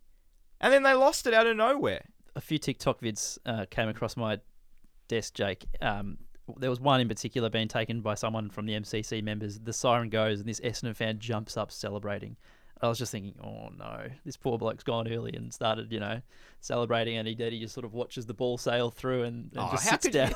and 0.59 0.73
then 0.73 0.83
they 0.83 0.93
lost 0.93 1.27
it 1.27 1.33
out 1.33 1.47
of 1.47 1.57
nowhere. 1.57 2.05
A 2.35 2.41
few 2.41 2.57
TikTok 2.57 3.01
vids 3.01 3.37
uh, 3.45 3.65
came 3.69 3.89
across 3.89 4.17
my 4.17 4.39
desk, 5.07 5.33
Jake. 5.33 5.65
Um, 5.81 6.17
there 6.57 6.69
was 6.69 6.79
one 6.79 6.99
in 6.99 7.07
particular 7.07 7.49
being 7.49 7.67
taken 7.67 8.01
by 8.01 8.15
someone 8.15 8.49
from 8.49 8.65
the 8.65 8.73
MCC 8.73 9.23
members. 9.23 9.59
The 9.59 9.73
siren 9.73 10.09
goes, 10.09 10.39
and 10.39 10.49
this 10.49 10.59
Essendon 10.59 10.95
fan 10.95 11.19
jumps 11.19 11.55
up 11.57 11.71
celebrating. 11.71 12.35
I 12.81 12.89
was 12.89 12.97
just 12.97 13.13
thinking, 13.13 13.35
oh 13.41 13.69
no, 13.77 14.07
this 14.25 14.35
poor 14.35 14.57
bloke's 14.57 14.83
gone 14.83 15.07
early 15.07 15.31
and 15.33 15.53
started, 15.53 15.89
you 15.91 16.01
know, 16.01 16.21
celebrating, 16.59 17.15
and 17.15 17.25
he 17.25 17.33
did. 17.33 17.53
He 17.53 17.59
just 17.59 17.73
sort 17.73 17.85
of 17.85 17.93
watches 17.93 18.25
the 18.25 18.33
ball 18.33 18.57
sail 18.57 18.91
through 18.91 19.23
and, 19.23 19.51
and 19.53 19.57
Oh, 19.57 19.69
just 19.71 19.87
sits 19.87 20.09
down. 20.09 20.33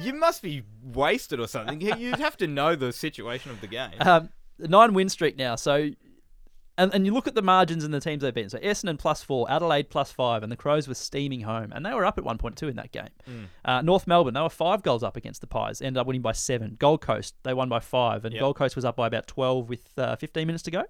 You 0.00 0.14
must 0.14 0.40
be 0.40 0.62
wasted 0.82 1.38
or 1.38 1.46
something. 1.46 1.82
You'd 1.82 2.18
have 2.18 2.38
to 2.38 2.46
know 2.46 2.74
the 2.76 2.94
situation 2.94 3.50
of 3.50 3.60
the 3.60 3.66
game. 3.66 3.90
um, 4.00 4.30
nine 4.58 4.94
win 4.94 5.10
streak 5.10 5.36
now. 5.36 5.54
So, 5.56 5.90
and, 6.82 6.94
and 6.94 7.06
you 7.06 7.12
look 7.14 7.26
at 7.26 7.34
the 7.34 7.42
margins 7.42 7.84
and 7.84 7.92
the 7.94 8.00
teams 8.00 8.22
they've 8.22 8.34
been. 8.34 8.50
So 8.50 8.58
Essendon 8.58 8.98
plus 8.98 9.22
four, 9.22 9.50
Adelaide 9.50 9.88
plus 9.90 10.10
five, 10.12 10.42
and 10.42 10.50
the 10.50 10.56
Crows 10.56 10.88
were 10.88 10.94
steaming 10.94 11.42
home, 11.42 11.72
and 11.72 11.84
they 11.86 11.94
were 11.94 12.04
up 12.04 12.18
at 12.18 12.24
one 12.24 12.38
point 12.38 12.56
two 12.56 12.68
in 12.68 12.76
that 12.76 12.92
game. 12.92 13.48
Uh, 13.64 13.82
North 13.82 14.06
Melbourne, 14.06 14.34
they 14.34 14.40
were 14.40 14.48
five 14.48 14.82
goals 14.82 15.02
up 15.02 15.16
against 15.16 15.40
the 15.40 15.46
Pies, 15.46 15.80
ended 15.80 16.00
up 16.00 16.06
winning 16.06 16.22
by 16.22 16.32
seven. 16.32 16.76
Gold 16.78 17.00
Coast, 17.00 17.34
they 17.42 17.54
won 17.54 17.68
by 17.68 17.80
five, 17.80 18.24
and 18.24 18.32
Yep. 18.34 18.40
Gold 18.40 18.56
Coast 18.56 18.76
was 18.76 18.84
up 18.84 18.96
by 18.96 19.06
about 19.06 19.26
twelve 19.26 19.68
with 19.68 19.96
uh, 19.98 20.16
fifteen 20.16 20.46
minutes 20.46 20.64
to 20.64 20.70
go. 20.70 20.84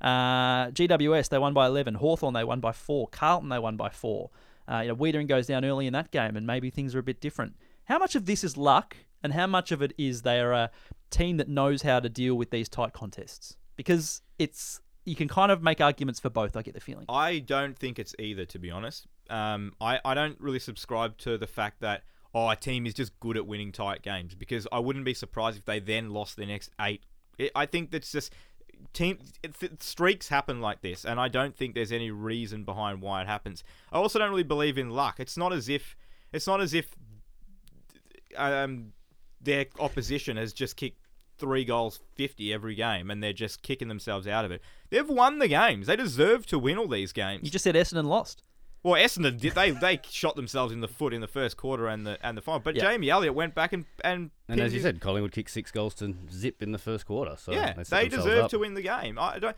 Uh, 0.00 0.70
GWS, 0.70 1.28
they 1.28 1.38
won 1.38 1.52
by 1.54 1.66
eleven. 1.66 1.94
Hawthorn, 1.94 2.34
they 2.34 2.44
won 2.44 2.60
by 2.60 2.72
four. 2.72 3.08
Carlton, 3.08 3.48
they 3.48 3.58
won 3.58 3.76
by 3.76 3.88
four. 3.88 4.30
Uh, 4.70 4.80
you 4.80 4.88
know, 4.88 4.96
Weitering 4.96 5.26
goes 5.26 5.46
down 5.46 5.64
early 5.64 5.86
in 5.86 5.92
that 5.94 6.10
game, 6.10 6.36
and 6.36 6.46
maybe 6.46 6.70
things 6.70 6.94
are 6.94 6.98
a 6.98 7.02
bit 7.02 7.20
different. 7.20 7.56
How 7.84 7.98
much 7.98 8.14
of 8.14 8.26
this 8.26 8.44
is 8.44 8.56
luck, 8.56 8.96
and 9.22 9.32
how 9.32 9.46
much 9.46 9.72
of 9.72 9.82
it 9.82 9.92
is 9.98 10.22
they 10.22 10.40
are 10.40 10.52
a 10.52 10.70
team 11.10 11.38
that 11.38 11.48
knows 11.48 11.82
how 11.82 12.00
to 12.00 12.08
deal 12.08 12.34
with 12.34 12.50
these 12.50 12.68
tight 12.68 12.92
contests? 12.92 13.56
Because 13.76 14.22
it's 14.38 14.80
you 15.08 15.16
can 15.16 15.28
kind 15.28 15.50
of 15.50 15.62
make 15.62 15.80
arguments 15.80 16.20
for 16.20 16.30
both. 16.30 16.56
I 16.56 16.62
get 16.62 16.74
the 16.74 16.80
feeling. 16.80 17.06
I 17.08 17.38
don't 17.38 17.76
think 17.76 17.98
it's 17.98 18.14
either, 18.18 18.44
to 18.46 18.58
be 18.58 18.70
honest. 18.70 19.06
Um, 19.30 19.72
I, 19.80 20.00
I 20.04 20.14
don't 20.14 20.40
really 20.40 20.58
subscribe 20.58 21.16
to 21.18 21.38
the 21.38 21.46
fact 21.46 21.80
that, 21.80 22.02
oh, 22.34 22.48
a 22.50 22.56
team 22.56 22.86
is 22.86 22.94
just 22.94 23.18
good 23.20 23.36
at 23.36 23.46
winning 23.46 23.72
tight 23.72 24.02
games 24.02 24.34
because 24.34 24.66
I 24.70 24.78
wouldn't 24.78 25.04
be 25.04 25.14
surprised 25.14 25.58
if 25.58 25.64
they 25.64 25.80
then 25.80 26.10
lost 26.10 26.36
their 26.36 26.46
next 26.46 26.70
eight. 26.80 27.04
I 27.54 27.66
think 27.66 27.90
that's 27.90 28.12
just 28.12 28.32
team 28.92 29.18
it, 29.42 29.82
streaks 29.82 30.28
happen 30.28 30.60
like 30.60 30.82
this, 30.82 31.04
and 31.04 31.18
I 31.18 31.28
don't 31.28 31.56
think 31.56 31.74
there's 31.74 31.92
any 31.92 32.10
reason 32.10 32.64
behind 32.64 33.00
why 33.00 33.22
it 33.22 33.26
happens. 33.26 33.64
I 33.92 33.96
also 33.96 34.18
don't 34.18 34.30
really 34.30 34.42
believe 34.42 34.76
in 34.76 34.90
luck. 34.90 35.20
It's 35.20 35.36
not 35.36 35.52
as 35.52 35.68
if 35.68 35.96
it's 36.32 36.46
not 36.46 36.60
as 36.60 36.74
if 36.74 36.94
um, 38.36 38.92
their 39.40 39.66
opposition 39.78 40.36
has 40.36 40.52
just 40.52 40.76
kicked 40.76 41.00
three 41.38 41.64
goals 41.64 42.00
50 42.16 42.52
every 42.52 42.74
game 42.74 43.10
and 43.10 43.22
they're 43.22 43.32
just 43.32 43.62
kicking 43.62 43.88
themselves 43.88 44.26
out 44.26 44.44
of 44.44 44.50
it. 44.50 44.60
They've 44.90 45.08
won 45.08 45.38
the 45.38 45.48
games. 45.48 45.86
They 45.86 45.96
deserve 45.96 46.46
to 46.46 46.58
win 46.58 46.78
all 46.78 46.88
these 46.88 47.12
games. 47.12 47.40
You 47.44 47.50
just 47.50 47.62
said 47.64 47.74
Essendon 47.74 48.04
lost. 48.06 48.42
Well, 48.82 48.94
Essendon 49.02 49.40
did 49.40 49.54
they 49.54 49.72
they 49.72 50.00
shot 50.08 50.36
themselves 50.36 50.72
in 50.72 50.80
the 50.80 50.88
foot 50.88 51.12
in 51.12 51.20
the 51.20 51.26
first 51.26 51.56
quarter 51.56 51.88
and 51.88 52.06
the 52.06 52.18
and 52.24 52.36
the 52.36 52.42
final. 52.42 52.60
But 52.60 52.76
Yeah. 52.76 52.82
Jamie 52.90 53.10
Elliott 53.10 53.34
went 53.34 53.54
back 53.54 53.72
and 53.72 53.84
and 54.04 54.30
And 54.48 54.60
as 54.60 54.72
you 54.72 54.76
his- 54.78 54.84
said, 54.84 55.00
Collingwood 55.00 55.32
kicked 55.32 55.50
six 55.50 55.70
goals 55.70 55.94
to 55.96 56.14
zip 56.30 56.62
in 56.62 56.72
the 56.72 56.78
first 56.78 57.04
quarter. 57.06 57.34
So 57.36 57.52
yeah, 57.52 57.72
they, 57.74 57.82
they 57.82 58.08
deserve 58.08 58.44
up. 58.44 58.50
to 58.50 58.58
win 58.60 58.74
the 58.74 58.82
game. 58.82 59.18
I 59.18 59.38
don't. 59.38 59.56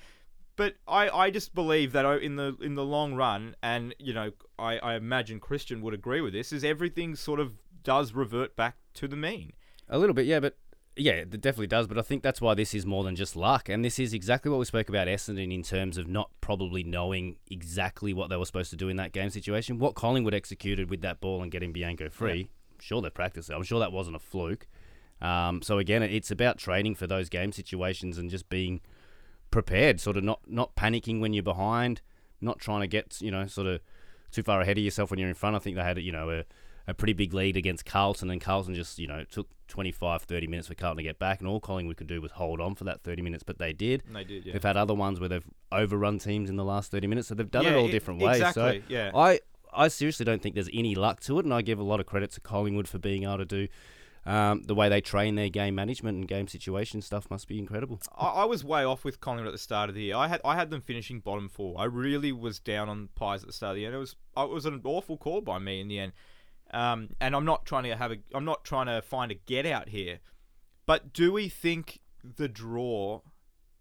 But 0.57 0.75
I, 0.87 1.09
I 1.09 1.31
just 1.31 1.55
believe 1.55 1.93
that 1.93 2.05
in 2.23 2.37
the 2.37 2.57
in 2.61 2.75
the 2.75 2.85
long 2.85 3.15
run, 3.15 3.55
and 3.63 3.95
you 3.99 4.13
know, 4.13 4.33
I, 4.59 4.79
I 4.79 4.95
imagine 4.95 5.41
Christian 5.41 5.81
would 5.83 5.95
agree 5.95 6.21
with 6.21 6.33
this, 6.35 6.53
is 6.53 6.65
everything 6.65 7.15
sort 7.15 7.41
of 7.41 7.55
does 7.83 8.13
revert 8.13 8.57
back 8.57 8.77
to 8.95 9.09
the 9.09 9.17
mean. 9.17 9.53
A 9.89 9.99
little 9.99 10.13
bit, 10.15 10.27
yeah, 10.27 10.39
but 10.41 10.57
yeah, 10.97 11.13
it 11.13 11.31
definitely 11.41 11.67
does. 11.67 11.87
But 11.87 11.99
I 11.99 12.03
think 12.03 12.23
that's 12.23 12.41
why 12.41 12.55
this 12.55 12.75
is 12.75 12.85
more 12.85 13.05
than 13.05 13.17
just 13.17 13.37
luck, 13.37 13.69
and 13.69 13.85
this 13.85 13.99
is 13.99 14.13
exactly 14.13 14.51
what 14.51 14.59
we 14.59 14.65
spoke 14.65 14.89
about 14.89 15.07
Essendon 15.09 15.55
in 15.55 15.63
terms 15.63 15.97
of 15.97 16.09
not 16.09 16.31
probably 16.41 16.83
knowing 16.83 17.37
exactly 17.51 18.13
what 18.13 18.29
they 18.29 18.37
were 18.37 18.45
supposed 18.45 18.71
to 18.71 18.77
do 18.77 18.89
in 18.89 18.97
that 18.97 19.13
game 19.13 19.31
situation. 19.31 19.79
What 19.79 19.95
Collingwood 19.95 20.35
executed 20.35 20.91
with 20.91 21.01
that 21.03 21.21
ball 21.21 21.43
and 21.43 21.51
getting 21.51 21.73
Bianco 21.73 22.09
free, 22.11 22.51
I'm 22.73 22.81
sure 22.81 23.01
they 23.01 23.11
practiced 23.11 23.51
it. 23.51 23.55
I'm 23.55 23.63
sure 23.63 23.81
that 23.81 23.93
wasn't 23.93 24.17
a 24.17 24.21
fluke. 24.21 24.67
Um, 25.21 25.63
so 25.63 25.79
again, 25.79 26.03
it's 26.03 26.31
about 26.31 26.59
training 26.59 26.95
for 26.95 27.07
those 27.07 27.29
game 27.29 27.53
situations 27.53 28.19
and 28.19 28.31
just 28.31 28.49
being 28.49 28.81
prepared, 29.51 30.01
sort 30.01 30.17
of 30.17 30.25
not 30.25 30.41
not 30.47 30.75
panicking 30.77 31.21
when 31.21 31.33
you're 31.33 31.43
behind, 31.43 32.01
not 32.41 32.59
trying 32.59 32.81
to 32.81 32.87
get 32.87 33.21
you 33.21 33.31
know 33.31 33.47
sort 33.47 33.67
of 33.67 33.81
too 34.31 34.43
far 34.43 34.61
ahead 34.61 34.79
of 34.79 34.85
yourself 34.85 35.11
when 35.11 35.19
you're 35.19 35.29
in 35.29 35.35
front. 35.35 35.57
I 35.57 35.59
think 35.59 35.77
they 35.77 35.83
had 35.83 35.99
you 35.99 36.13
know 36.13 36.31
a, 36.31 36.45
a 36.91 36.95
pretty 36.95 37.13
big 37.13 37.33
lead 37.35 37.57
against 37.57 37.85
Carlton, 37.85 38.31
and 38.31 38.41
Carlton 38.41 38.75
just 38.75 38.99
you 38.99 39.07
know 39.07 39.19
it 39.19 39.31
took 39.31 39.49
25, 39.69 40.23
30 40.23 40.47
minutes 40.49 40.69
for 40.69 40.75
Carlton 40.75 40.99
to 40.99 41.03
get 41.03 41.19
back, 41.19 41.41
and 41.41 41.49
all 41.49 41.61
Collingwood 41.61 41.97
could 41.97 42.07
do 42.09 42.21
was 42.21 42.33
hold 42.33 42.61
on 42.61 42.75
for 42.75 42.85
that 42.85 43.03
30 43.03 43.23
minutes, 43.23 43.43
but 43.45 43.59
they 43.59 43.73
did. 43.73 44.03
And 44.07 44.17
they 44.17 44.25
did, 44.25 44.45
yeah. 44.45 44.53
They've 44.53 44.63
had 44.63 44.77
other 44.77 44.95
ones 44.95 45.21
where 45.21 45.29
they've 45.29 45.45
overrun 45.71 46.19
teams 46.19 46.51
in 46.51 46.57
the 46.57 46.65
last 46.65 46.91
30 46.91 47.07
minutes, 47.07 47.29
so 47.29 47.35
they've 47.35 47.51
done 47.51 47.65
Yeah, 47.65 47.71
it 47.73 47.77
all 47.77 47.89
e- 47.89 47.93
different 47.93 48.21
ways. 48.21 48.37
exactly, 48.41 48.81
So 48.81 48.85
yeah. 48.89 49.11
I 49.15 49.41
I 49.73 49.87
seriously 49.87 50.25
don't 50.25 50.43
think 50.43 50.57
there's 50.57 50.69
any 50.73 50.95
luck 50.97 51.21
to 51.21 51.39
it, 51.39 51.45
and 51.45 51.55
I 51.55 51.63
give 51.63 51.79
a 51.79 51.85
lot 51.85 52.01
of 52.01 52.07
credit 52.07 52.33
to 52.33 52.41
Collingwood 52.41 52.89
for 52.89 52.99
being 52.99 53.23
able 53.23 53.39
to 53.39 53.45
do. 53.45 53.69
Um, 54.27 54.65
the 54.65 54.75
way 54.75 54.91
they 54.91 55.01
train 55.01 55.35
their 55.37 55.49
game 55.49 55.75
management 55.75 56.19
and 56.19 56.29
game 56.29 56.47
situation 56.47 57.01
stuff 57.01 57.31
must 57.31 57.49
be 57.49 57.59
incredible. 57.59 58.01
I, 58.19 58.27
I 58.27 58.45
was 58.45 58.63
way 58.63 58.85
off 58.85 59.03
with 59.03 59.19
Collingwood 59.19 59.47
at 59.47 59.53
the 59.53 59.59
start 59.59 59.89
of 59.89 59.95
the 59.95 60.03
year. 60.03 60.17
I 60.17 60.29
had 60.29 60.41
I 60.45 60.57
had 60.57 60.69
them 60.71 60.83
finishing 60.83 61.21
bottom 61.21 61.49
four. 61.49 61.77
I 61.81 61.85
really 61.85 62.31
was 62.33 62.59
down 62.59 62.89
on 62.91 63.09
Pies 63.15 63.43
at 63.43 63.47
the 63.47 63.53
start 63.55 63.71
of 63.71 63.75
the 63.77 63.81
year. 63.83 63.95
It 63.95 63.99
was 63.99 64.17
it 64.37 64.51
was 64.51 64.67
an 64.67 64.81
awful 64.85 65.17
call 65.17 65.41
by 65.41 65.59
me 65.59 65.81
in 65.81 65.89
the 65.89 65.99
end. 66.01 66.13
Um, 66.73 67.09
and 67.21 67.35
I'm 67.35 67.45
not 67.45 67.67
trying 67.67 67.85
to 67.85 67.97
have 67.97 68.13
a 68.13 68.17
I'm 68.35 68.45
not 68.45 68.65
trying 68.65 68.87
to 68.87 69.03
find 69.03 69.31
a 69.33 69.35
get 69.35 69.67
out 69.67 69.89
here. 69.89 70.19
But 70.87 71.13
do 71.13 71.33
we 71.33 71.49
think 71.49 72.01
the 72.23 72.49
draw 72.49 73.21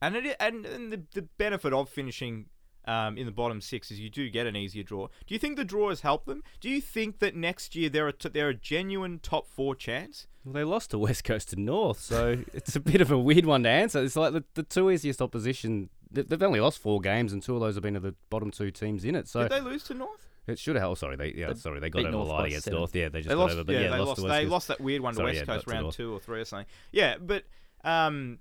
and 0.01 0.15
it 0.15 0.35
and, 0.39 0.65
and 0.65 0.91
the, 0.93 1.03
the 1.13 1.21
benefit 1.37 1.73
of 1.73 1.89
finishing 1.89 2.45
um, 2.85 3.17
in 3.17 3.25
the 3.25 3.31
bottom 3.31 3.61
six 3.61 3.91
is 3.91 3.99
you 3.99 4.09
do 4.09 4.29
get 4.29 4.47
an 4.47 4.55
easier 4.55 4.81
draw. 4.83 5.07
Do 5.27 5.35
you 5.35 5.39
think 5.39 5.57
the 5.57 5.65
draw 5.65 5.89
has 5.89 6.01
helped 6.01 6.25
them? 6.25 6.41
Do 6.61 6.69
you 6.69 6.81
think 6.81 7.19
that 7.19 7.35
next 7.35 7.75
year 7.75 7.89
they're 7.89 8.07
a 8.07 8.13
t- 8.13 8.29
they're 8.29 8.49
a 8.49 8.53
genuine 8.55 9.19
top 9.19 9.47
four 9.47 9.75
chance? 9.75 10.25
Well, 10.43 10.53
they 10.53 10.63
lost 10.63 10.91
to 10.91 10.97
West 10.97 11.23
Coast 11.25 11.49
to 11.49 11.59
North, 11.59 11.99
so 11.99 12.43
it's 12.53 12.75
a 12.75 12.79
bit 12.79 13.01
of 13.01 13.11
a 13.11 13.17
weird 13.19 13.45
one 13.45 13.63
to 13.63 13.69
answer. 13.69 14.01
It's 14.01 14.15
like 14.15 14.33
the, 14.33 14.43
the 14.55 14.63
two 14.63 14.89
easiest 14.89 15.21
opposition. 15.21 15.89
they- 16.09 16.23
They've 16.23 16.41
only 16.41 16.61
lost 16.61 16.79
four 16.79 16.99
games, 17.01 17.33
and 17.33 17.43
two 17.43 17.53
of 17.53 17.59
those 17.61 17.75
have 17.75 17.83
been 17.83 17.93
to 17.95 17.99
the 17.99 18.15
bottom 18.31 18.49
two 18.49 18.71
teams 18.71 19.03
in 19.05 19.13
it. 19.15 19.27
So 19.27 19.41
Did 19.43 19.51
they 19.51 19.59
lose 19.61 19.83
to 19.83 19.93
North? 19.93 20.28
It 20.49 20.59
should 20.59 20.75
have. 20.75 20.89
Oh, 20.91 20.95
sorry, 20.95 21.15
they 21.15 21.33
yeah, 21.35 21.47
They 21.47 21.53
sorry, 21.55 21.79
they 21.79 21.89
got 21.89 21.99
beat 21.99 22.07
over 22.07 22.11
the 22.11 22.17
North 22.17 22.29
line 22.29 22.45
against 22.47 22.65
seven. 22.65 22.79
North. 22.79 22.95
Yeah, 22.95 23.09
they 23.09 23.19
just 23.19 23.29
They 23.29 23.35
got 23.35 23.41
lost, 23.41 23.53
over, 23.53 23.63
but 23.63 23.73
yeah, 23.73 23.81
yeah, 23.81 23.89
they 23.91 23.97
lost, 23.97 24.07
lost. 24.07 24.19
to 24.21 24.23
West 24.27 24.33
They 24.41 24.45
lost 24.45 24.67
that 24.69 24.81
weird 24.81 25.01
one 25.01 25.13
to 25.13 25.17
Sorry, 25.17 25.25
West 25.27 25.39
yeah, 25.47 25.53
Coast 25.53 25.65
got 25.65 25.71
round 25.73 25.83
North. 25.83 25.95
two 25.97 26.13
or 26.13 26.19
three 26.19 26.41
or 26.41 26.45
something. 26.45 26.67
Yeah, 26.91 27.17
but 27.19 27.43
um, 27.83 28.39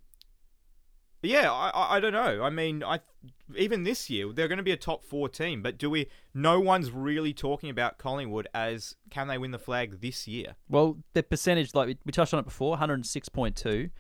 yeah, 1.23 1.51
I, 1.53 1.71
I 1.71 1.97
I 1.97 2.01
don't 2.01 2.13
know. 2.13 2.43
I 2.43 2.51
mean, 2.51 2.83
I 2.85 3.01
even 3.57 3.83
this 3.83 4.09
year 4.09 4.33
they're 4.33 4.49
going 4.49 4.59
to 4.59 4.63
be 4.63 4.71
a 4.73 4.77
top 4.77 5.05
four 5.05 5.29
team, 5.29 5.63
but 5.63 5.77
do 5.79 5.91
we? 5.91 6.07
No 6.35 6.61
one's 6.61 6.91
really 6.93 7.33
talking 7.33 7.71
about 7.71 7.99
Collingwood 7.99 8.47
as 8.55 8.95
can 9.11 9.27
they 9.29 9.39
win 9.39 9.51
the 9.51 9.59
flag 9.59 10.01
this 10.01 10.29
year? 10.29 10.55
Well, 10.69 10.99
the 11.15 11.23
percentage, 11.23 11.75
like 11.75 11.89
we, 11.89 11.99
we 12.05 12.13
touched 12.13 12.33
on 12.35 12.41
it 12.41 12.45
before, 12.45 12.77
106.2. 12.77 13.91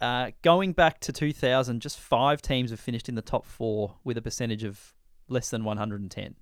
Uh, 0.00 0.30
going 0.42 0.72
back 0.72 0.98
to 1.00 1.12
2000, 1.12 1.80
just 1.80 1.98
five 2.00 2.42
teams 2.42 2.70
have 2.70 2.80
finished 2.80 3.08
in 3.08 3.14
the 3.14 3.22
top 3.22 3.44
four 3.46 3.96
with 4.02 4.16
a 4.16 4.22
percentage 4.22 4.64
of 4.64 4.94
less 5.28 5.50
than 5.50 5.62
110. 5.64 6.34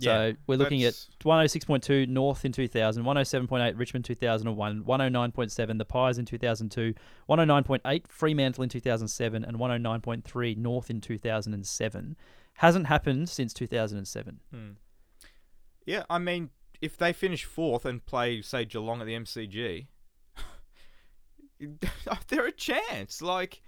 So 0.00 0.26
Yeah, 0.26 0.32
we're 0.46 0.56
looking 0.56 0.84
at 0.84 0.94
106.2 1.20 2.08
North 2.08 2.44
in 2.44 2.52
2000, 2.52 3.04
107.8 3.04 3.78
Richmond 3.78 4.04
2001, 4.04 4.84
109.7 4.84 5.78
the 5.78 5.84
Pies 5.84 6.18
in 6.18 6.24
2002, 6.24 6.94
109.8 7.28 8.06
Fremantle 8.06 8.62
in 8.62 8.70
2007, 8.70 9.44
and 9.44 9.56
109.3 9.56 10.56
North 10.56 10.90
in 10.90 11.00
2007. 11.00 12.16
Hasn't 12.54 12.86
happened 12.86 13.28
since 13.28 13.52
2007. 13.52 14.40
Hmm. 14.52 14.68
Yeah, 15.84 16.04
I 16.08 16.18
mean, 16.18 16.50
if 16.80 16.96
they 16.96 17.12
finish 17.12 17.44
fourth 17.44 17.84
and 17.84 18.04
play, 18.04 18.42
say, 18.42 18.64
Geelong 18.64 19.00
at 19.00 19.06
the 19.06 19.14
MCG, 19.14 19.86
they're 22.28 22.46
a 22.46 22.52
chance. 22.52 23.22
Like, 23.22 23.62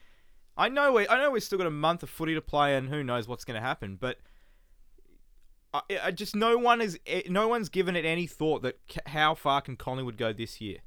I 0.57 0.68
know 0.68 0.93
we, 0.93 1.09
I 1.09 1.18
know 1.20 1.31
we've 1.31 1.43
still 1.43 1.59
got 1.59 1.66
a 1.66 1.70
month 1.70 2.03
of 2.03 2.11
footy 2.11 2.35
to 2.35 2.41
play, 2.41 2.76
and 2.76 2.89
who 2.89 3.03
knows 3.03 3.26
what's 3.26 3.45
going 3.45 3.61
to 3.61 3.66
happen. 3.66 3.97
But 3.99 4.18
I, 5.72 5.80
I 6.04 6.10
just 6.10 6.34
no 6.34 6.58
one 6.58 6.80
is, 6.80 6.98
eh, 7.06 7.22
no 7.28 7.48
one's 7.48 7.68
given 7.68 7.94
it 7.96 8.04
any 8.04 8.26
thought 8.26 8.62
that 8.62 8.78
how 9.06 9.34
far 9.34 9.60
can 9.60 9.76
Collingwood 9.76 10.16
go 10.16 10.32
this 10.32 10.60
year. 10.60 10.78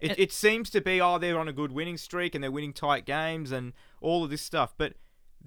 It, 0.00 0.10
And- 0.12 0.18
it 0.18 0.32
seems 0.32 0.70
to 0.70 0.80
be, 0.80 1.00
oh, 1.00 1.18
they're 1.18 1.38
on 1.38 1.48
a 1.48 1.52
good 1.52 1.72
winning 1.72 1.96
streak 1.96 2.34
and 2.34 2.42
they're 2.42 2.50
winning 2.50 2.72
tight 2.72 3.04
games 3.06 3.50
and 3.52 3.72
all 4.00 4.24
of 4.24 4.30
this 4.30 4.42
stuff, 4.42 4.74
but 4.76 4.94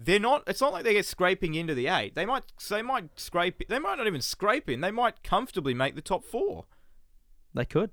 they're 0.02 0.20
not. 0.20 0.44
It's 0.48 0.62
not 0.62 0.72
like 0.72 0.84
they 0.86 0.94
get 0.94 1.06
scraping 1.06 1.56
into 1.56 1.76
the 1.76 1.88
eight. 1.88 2.16
They 2.16 2.26
might. 2.26 2.44
They 2.70 2.82
might 2.82 3.20
scrape. 3.20 3.68
They 3.68 3.80
might 3.80 3.98
not 3.98 4.08
even 4.08 4.22
scrape 4.22 4.70
in. 4.70 4.80
They 4.82 4.92
might 4.92 5.24
comfortably 5.24 5.74
make 5.74 5.96
the 5.96 6.02
top 6.02 6.24
four. 6.24 6.66
They 7.54 7.66
could. 7.66 7.92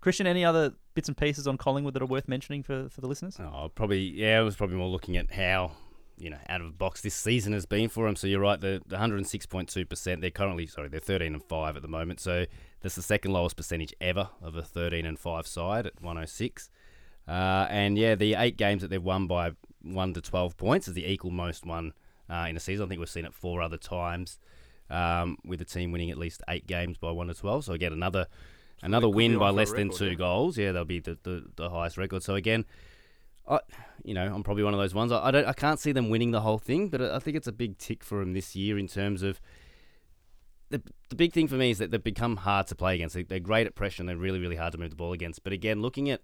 Christian, 0.00 0.26
any 0.28 0.44
other 0.44 0.74
bits 0.94 1.08
and 1.08 1.16
pieces 1.16 1.46
on 1.48 1.56
Collingwood 1.58 1.94
that 1.94 2.02
are 2.02 2.06
worth 2.06 2.28
mentioning 2.28 2.62
for, 2.62 2.88
for 2.88 3.00
the 3.00 3.08
listeners? 3.08 3.38
Oh, 3.40 3.68
probably 3.74 3.98
yeah. 4.00 4.38
I 4.38 4.42
was 4.42 4.54
probably 4.54 4.76
more 4.76 4.88
looking 4.88 5.16
at 5.16 5.32
how 5.32 5.72
you 6.20 6.30
know 6.30 6.38
out 6.48 6.60
of 6.60 6.66
the 6.66 6.72
box 6.72 7.00
this 7.00 7.14
season 7.14 7.52
has 7.52 7.66
been 7.66 7.88
for 7.88 8.06
them. 8.06 8.16
So 8.16 8.26
you're 8.26 8.40
right. 8.40 8.60
The, 8.60 8.82
the 8.86 8.96
106.2 8.96 9.88
percent. 9.88 10.20
They're 10.20 10.30
currently 10.30 10.66
sorry. 10.66 10.88
They're 10.88 11.00
13 11.00 11.34
and 11.34 11.42
five 11.42 11.76
at 11.76 11.82
the 11.82 11.88
moment. 11.88 12.20
So 12.20 12.46
that's 12.80 12.94
the 12.94 13.02
second 13.02 13.32
lowest 13.32 13.56
percentage 13.56 13.94
ever 14.00 14.28
of 14.42 14.56
a 14.56 14.62
13 14.62 15.06
and 15.06 15.18
five 15.18 15.46
side 15.46 15.86
at 15.86 16.00
106. 16.00 16.70
Uh, 17.28 17.66
and 17.70 17.96
yeah, 17.96 18.14
the 18.14 18.34
eight 18.34 18.56
games 18.56 18.82
that 18.82 18.88
they've 18.88 19.02
won 19.02 19.26
by 19.26 19.52
one 19.82 20.12
to 20.14 20.20
12 20.20 20.56
points 20.56 20.88
is 20.88 20.94
the 20.94 21.10
equal 21.10 21.30
most 21.30 21.64
won 21.64 21.92
uh, 22.28 22.46
in 22.48 22.56
a 22.56 22.60
season. 22.60 22.86
I 22.86 22.88
think 22.88 22.98
we've 22.98 23.08
seen 23.08 23.24
it 23.24 23.34
four 23.34 23.62
other 23.62 23.76
times 23.76 24.38
um, 24.88 25.38
with 25.44 25.60
a 25.60 25.64
team 25.64 25.92
winning 25.92 26.10
at 26.10 26.18
least 26.18 26.42
eight 26.48 26.66
games 26.66 26.98
by 26.98 27.10
one 27.10 27.28
to 27.28 27.34
12. 27.34 27.66
So 27.66 27.72
again, 27.72 27.92
another 27.92 28.26
another 28.82 29.08
win 29.08 29.38
by 29.38 29.50
less 29.50 29.72
than 29.72 29.90
two 29.90 30.10
yeah. 30.10 30.14
goals. 30.14 30.58
Yeah, 30.58 30.72
they'll 30.72 30.84
be 30.84 31.00
the, 31.00 31.18
the, 31.22 31.44
the 31.56 31.70
highest 31.70 31.98
record. 31.98 32.22
So 32.22 32.34
again, 32.34 32.64
I, 33.50 33.60
you 34.04 34.14
know, 34.14 34.32
I'm 34.32 34.42
probably 34.42 34.62
one 34.62 34.72
of 34.72 34.80
those 34.80 34.94
ones. 34.94 35.12
I, 35.12 35.26
I 35.26 35.30
don't, 35.30 35.46
I 35.46 35.52
can't 35.52 35.80
see 35.80 35.92
them 35.92 36.08
winning 36.08 36.30
the 36.30 36.40
whole 36.40 36.58
thing, 36.58 36.88
but 36.88 37.02
I 37.02 37.18
think 37.18 37.36
it's 37.36 37.48
a 37.48 37.52
big 37.52 37.76
tick 37.78 38.04
for 38.04 38.20
them 38.20 38.32
this 38.32 38.54
year 38.56 38.78
in 38.78 38.86
terms 38.86 39.22
of 39.22 39.40
the 40.70 40.80
the 41.08 41.16
big 41.16 41.32
thing 41.32 41.48
for 41.48 41.56
me 41.56 41.72
is 41.72 41.78
that 41.78 41.90
they've 41.90 42.02
become 42.02 42.36
hard 42.38 42.68
to 42.68 42.74
play 42.74 42.94
against. 42.94 43.14
They, 43.14 43.24
they're 43.24 43.40
great 43.40 43.66
at 43.66 43.74
pressure 43.74 44.02
and 44.02 44.08
they're 44.08 44.16
really 44.16 44.38
really 44.38 44.56
hard 44.56 44.72
to 44.72 44.78
move 44.78 44.90
the 44.90 44.96
ball 44.96 45.12
against. 45.12 45.42
But 45.42 45.52
again, 45.52 45.82
looking 45.82 46.08
at 46.08 46.22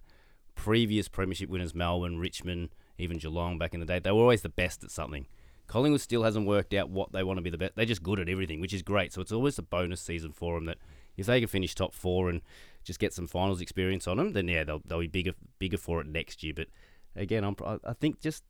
previous 0.55 1.09
premiership 1.09 1.51
winners, 1.51 1.75
Melbourne, 1.75 2.19
Richmond, 2.19 2.71
even 2.97 3.19
Geelong 3.19 3.59
back 3.59 3.75
in 3.75 3.81
the 3.81 3.87
day, 3.87 3.99
they 3.99 4.13
were 4.13 4.23
always 4.23 4.43
the 4.43 4.49
best 4.49 4.85
at 4.85 4.91
something. 4.91 5.27
Collingwood 5.67 6.01
still 6.01 6.23
hasn't 6.23 6.47
worked 6.47 6.73
out 6.75 6.91
what 6.91 7.11
they 7.11 7.25
want 7.25 7.39
to 7.39 7.43
be 7.43 7.51
the 7.51 7.59
best. 7.59 7.75
They're 7.75 7.85
just 7.85 8.05
good 8.05 8.21
at 8.21 8.29
everything, 8.29 8.61
which 8.61 8.73
is 8.73 8.83
great. 8.83 9.13
So 9.13 9.21
it's 9.21 9.33
always 9.33 9.59
a 9.59 9.63
bonus 9.63 10.01
season 10.01 10.33
for 10.33 10.55
them 10.55 10.67
that 10.67 10.79
if 11.17 11.27
they 11.27 11.41
can 11.41 11.49
finish 11.49 11.75
top 11.75 11.93
four 11.93 12.31
and 12.31 12.41
just 12.85 13.01
get 13.01 13.13
some 13.13 13.27
finals 13.27 13.61
experience 13.61 14.07
on 14.07 14.17
them, 14.17 14.33
then 14.33 14.47
yeah, 14.47 14.63
they'll 14.63 14.83
they'll 14.87 15.01
be 15.01 15.09
bigger 15.09 15.33
bigger 15.59 15.77
for 15.79 16.01
it 16.01 16.07
next 16.07 16.45
year. 16.45 16.53
But 16.55 16.69
again, 17.17 17.45
I'm 17.45 17.57
I 17.65 17.79
I 17.85 17.93
think 17.95 18.21
just 18.21 18.45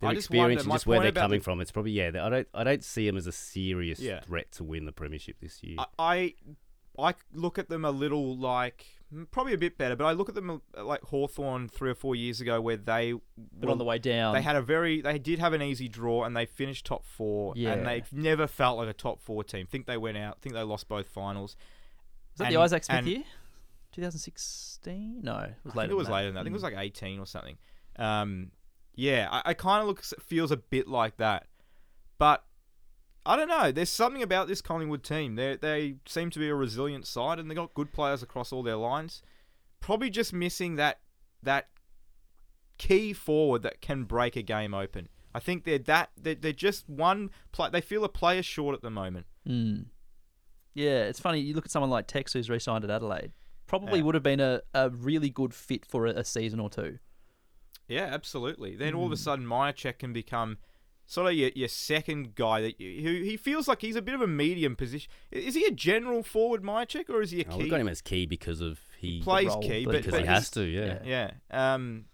their 0.00 0.10
I 0.10 0.14
just 0.14 0.26
experience 0.26 0.60
wonder- 0.60 0.70
and 0.70 0.72
just 0.72 0.86
where 0.86 1.00
they're 1.00 1.12
coming 1.12 1.40
the- 1.40 1.44
from, 1.44 1.60
it's 1.60 1.70
probably 1.72 1.92
yeah. 1.92 2.08
I 2.20 2.28
don't 2.28 2.48
I 2.54 2.64
don't 2.64 2.84
see 2.84 3.06
them 3.06 3.16
as 3.16 3.26
a 3.26 3.32
serious 3.32 4.00
Yeah. 4.00 4.20
threat 4.20 4.52
to 4.52 4.64
win 4.64 4.84
the 4.86 4.92
premiership 4.92 5.36
this 5.40 5.62
year. 5.62 5.76
I, 5.78 5.86
I 5.98 6.34
I 7.10 7.14
look 7.32 7.58
at 7.58 7.68
them 7.68 7.84
a 7.84 7.90
little 7.92 8.36
like 8.36 8.86
mm, 9.14 9.30
probably 9.30 9.52
a 9.54 9.58
bit 9.58 9.78
better, 9.78 9.94
but 9.96 10.04
I 10.04 10.12
look 10.12 10.28
at 10.28 10.34
them 10.34 10.60
uh, 10.76 10.84
like 10.84 11.02
Hawthorn 11.02 11.68
three 11.68 11.90
or 11.90 11.94
four 11.94 12.14
years 12.16 12.40
ago, 12.40 12.60
where 12.60 12.76
they 12.76 13.12
But 13.12 13.66
were- 13.66 13.70
on 13.72 13.78
the 13.78 13.84
way 13.84 13.98
down, 13.98 14.34
they 14.34 14.42
had 14.42 14.56
a 14.56 14.62
very 14.62 15.00
they 15.00 15.18
did 15.18 15.38
have 15.38 15.52
an 15.52 15.62
easy 15.62 15.88
draw 15.88 16.24
and 16.24 16.36
they 16.36 16.46
finished 16.46 16.86
top 16.86 17.04
four 17.04 17.52
Yeah. 17.56 17.72
and 17.74 17.86
they 17.86 18.02
never 18.12 18.46
felt 18.46 18.78
like 18.78 18.88
a 18.88 18.92
top 18.92 19.20
four 19.20 19.44
team. 19.44 19.66
Think 19.66 19.86
they 19.86 19.96
went 19.96 20.16
out. 20.16 20.40
Think 20.42 20.54
they 20.54 20.62
lost 20.62 20.88
both 20.88 21.08
finals. 21.08 21.56
was 22.32 22.38
that 22.38 22.50
the 22.50 22.56
Isaac 22.60 22.84
Smith 22.84 22.98
and- 22.98 23.06
year? 23.08 23.24
2016? 23.92 25.20
No, 25.22 25.38
it 25.38 25.54
was 25.64 25.74
I 25.74 25.76
later. 25.78 25.80
think 25.88 25.90
it 25.90 25.94
was 25.94 26.06
than 26.06 26.10
that. 26.12 26.16
later 26.16 26.26
than 26.28 26.34
that. 26.34 26.40
I 26.40 26.44
think 26.44 26.52
it 26.52 26.54
was 26.54 26.62
Mm. 26.62 26.76
like 26.76 26.84
18 26.86 27.18
or 27.20 27.26
something. 27.26 27.58
Um, 27.98 28.52
yeah, 28.94 29.28
I, 29.30 29.50
I 29.50 29.54
kind 29.54 29.82
of 29.82 29.88
looks 29.88 30.12
feels 30.20 30.50
a 30.50 30.56
bit 30.56 30.88
like 30.88 31.16
that, 31.18 31.46
but 32.18 32.44
I 33.26 33.36
don't 33.36 33.48
know. 33.48 33.70
There's 33.72 33.90
something 33.90 34.22
about 34.22 34.48
this 34.48 34.60
Collingwood 34.62 35.02
team. 35.04 35.34
They 35.36 35.56
they 35.56 35.96
seem 36.06 36.30
to 36.30 36.38
be 36.38 36.48
a 36.48 36.54
resilient 36.54 37.06
side, 37.06 37.38
and 37.38 37.50
they 37.50 37.54
got 37.54 37.74
good 37.74 37.92
players 37.92 38.22
across 38.22 38.52
all 38.52 38.62
their 38.62 38.76
lines. 38.76 39.22
Probably 39.80 40.10
just 40.10 40.32
missing 40.32 40.76
that 40.76 41.00
that 41.42 41.68
key 42.78 43.12
forward 43.12 43.62
that 43.62 43.80
can 43.80 44.04
break 44.04 44.36
a 44.36 44.42
game 44.42 44.72
open. 44.74 45.08
I 45.34 45.40
think 45.40 45.64
they're 45.64 45.78
that 45.80 46.10
they're, 46.20 46.34
they're 46.34 46.52
just 46.52 46.88
one 46.88 47.30
play. 47.52 47.68
They 47.70 47.80
feel 47.80 48.04
a 48.04 48.08
player 48.08 48.42
short 48.42 48.74
at 48.74 48.82
the 48.82 48.90
moment. 48.90 49.26
Mm. 49.46 49.86
Yeah, 50.74 51.04
it's 51.04 51.20
funny. 51.20 51.40
You 51.40 51.54
look 51.54 51.64
at 51.64 51.70
someone 51.70 51.90
like 51.90 52.06
Tex, 52.06 52.32
who's 52.32 52.48
re-signed 52.48 52.84
at 52.84 52.90
Adelaide. 52.90 53.32
Probably 53.66 53.98
Yeah. 53.98 54.04
would 54.04 54.14
have 54.14 54.22
been 54.22 54.40
a, 54.40 54.62
a 54.74 54.90
really 54.90 55.28
good 55.28 55.52
fit 55.52 55.84
for 55.84 56.06
a, 56.06 56.10
a 56.10 56.24
season 56.24 56.60
or 56.60 56.70
two. 56.70 56.98
Yeah, 57.88 58.04
absolutely. 58.04 58.76
Then 58.76 58.94
all 58.94 59.06
of 59.06 59.12
a 59.12 59.16
Mm. 59.16 59.18
sudden, 59.18 59.46
Mihocek 59.46 59.98
can 59.98 60.12
become 60.12 60.58
sort 61.06 61.26
of 61.28 61.32
your, 61.38 61.50
your 61.54 61.68
second 61.68 62.34
guy 62.34 62.60
that 62.60 62.78
you, 62.78 63.02
who 63.02 63.24
he 63.24 63.36
feels 63.38 63.66
like 63.66 63.80
he's 63.80 63.96
a 63.96 64.02
bit 64.02 64.14
of 64.14 64.20
a 64.20 64.26
medium 64.26 64.76
position. 64.76 65.10
Is 65.30 65.54
he 65.54 65.64
a 65.64 65.70
general 65.70 66.22
forward, 66.22 66.62
Mihocek, 66.62 67.08
or 67.08 67.22
is 67.22 67.30
he 67.30 67.40
a 67.40 67.46
Oh, 67.48 67.52
key? 67.56 67.62
we've 67.62 67.70
got 67.70 67.80
him 67.80 67.88
as 67.88 68.02
key 68.02 68.26
because 68.26 68.60
of 68.60 68.78
he 68.98 69.20
plays 69.22 69.48
role 69.48 69.62
key, 69.62 69.84
but, 69.86 69.94
he 69.94 70.00
because 70.00 70.10
but 70.12 70.20
he 70.20 70.26
has 70.26 70.50
to. 70.50 70.62
Yeah. 70.64 70.98
Yeah. 71.04 71.30
Yeah. 71.50 71.74
Um, 71.74 72.04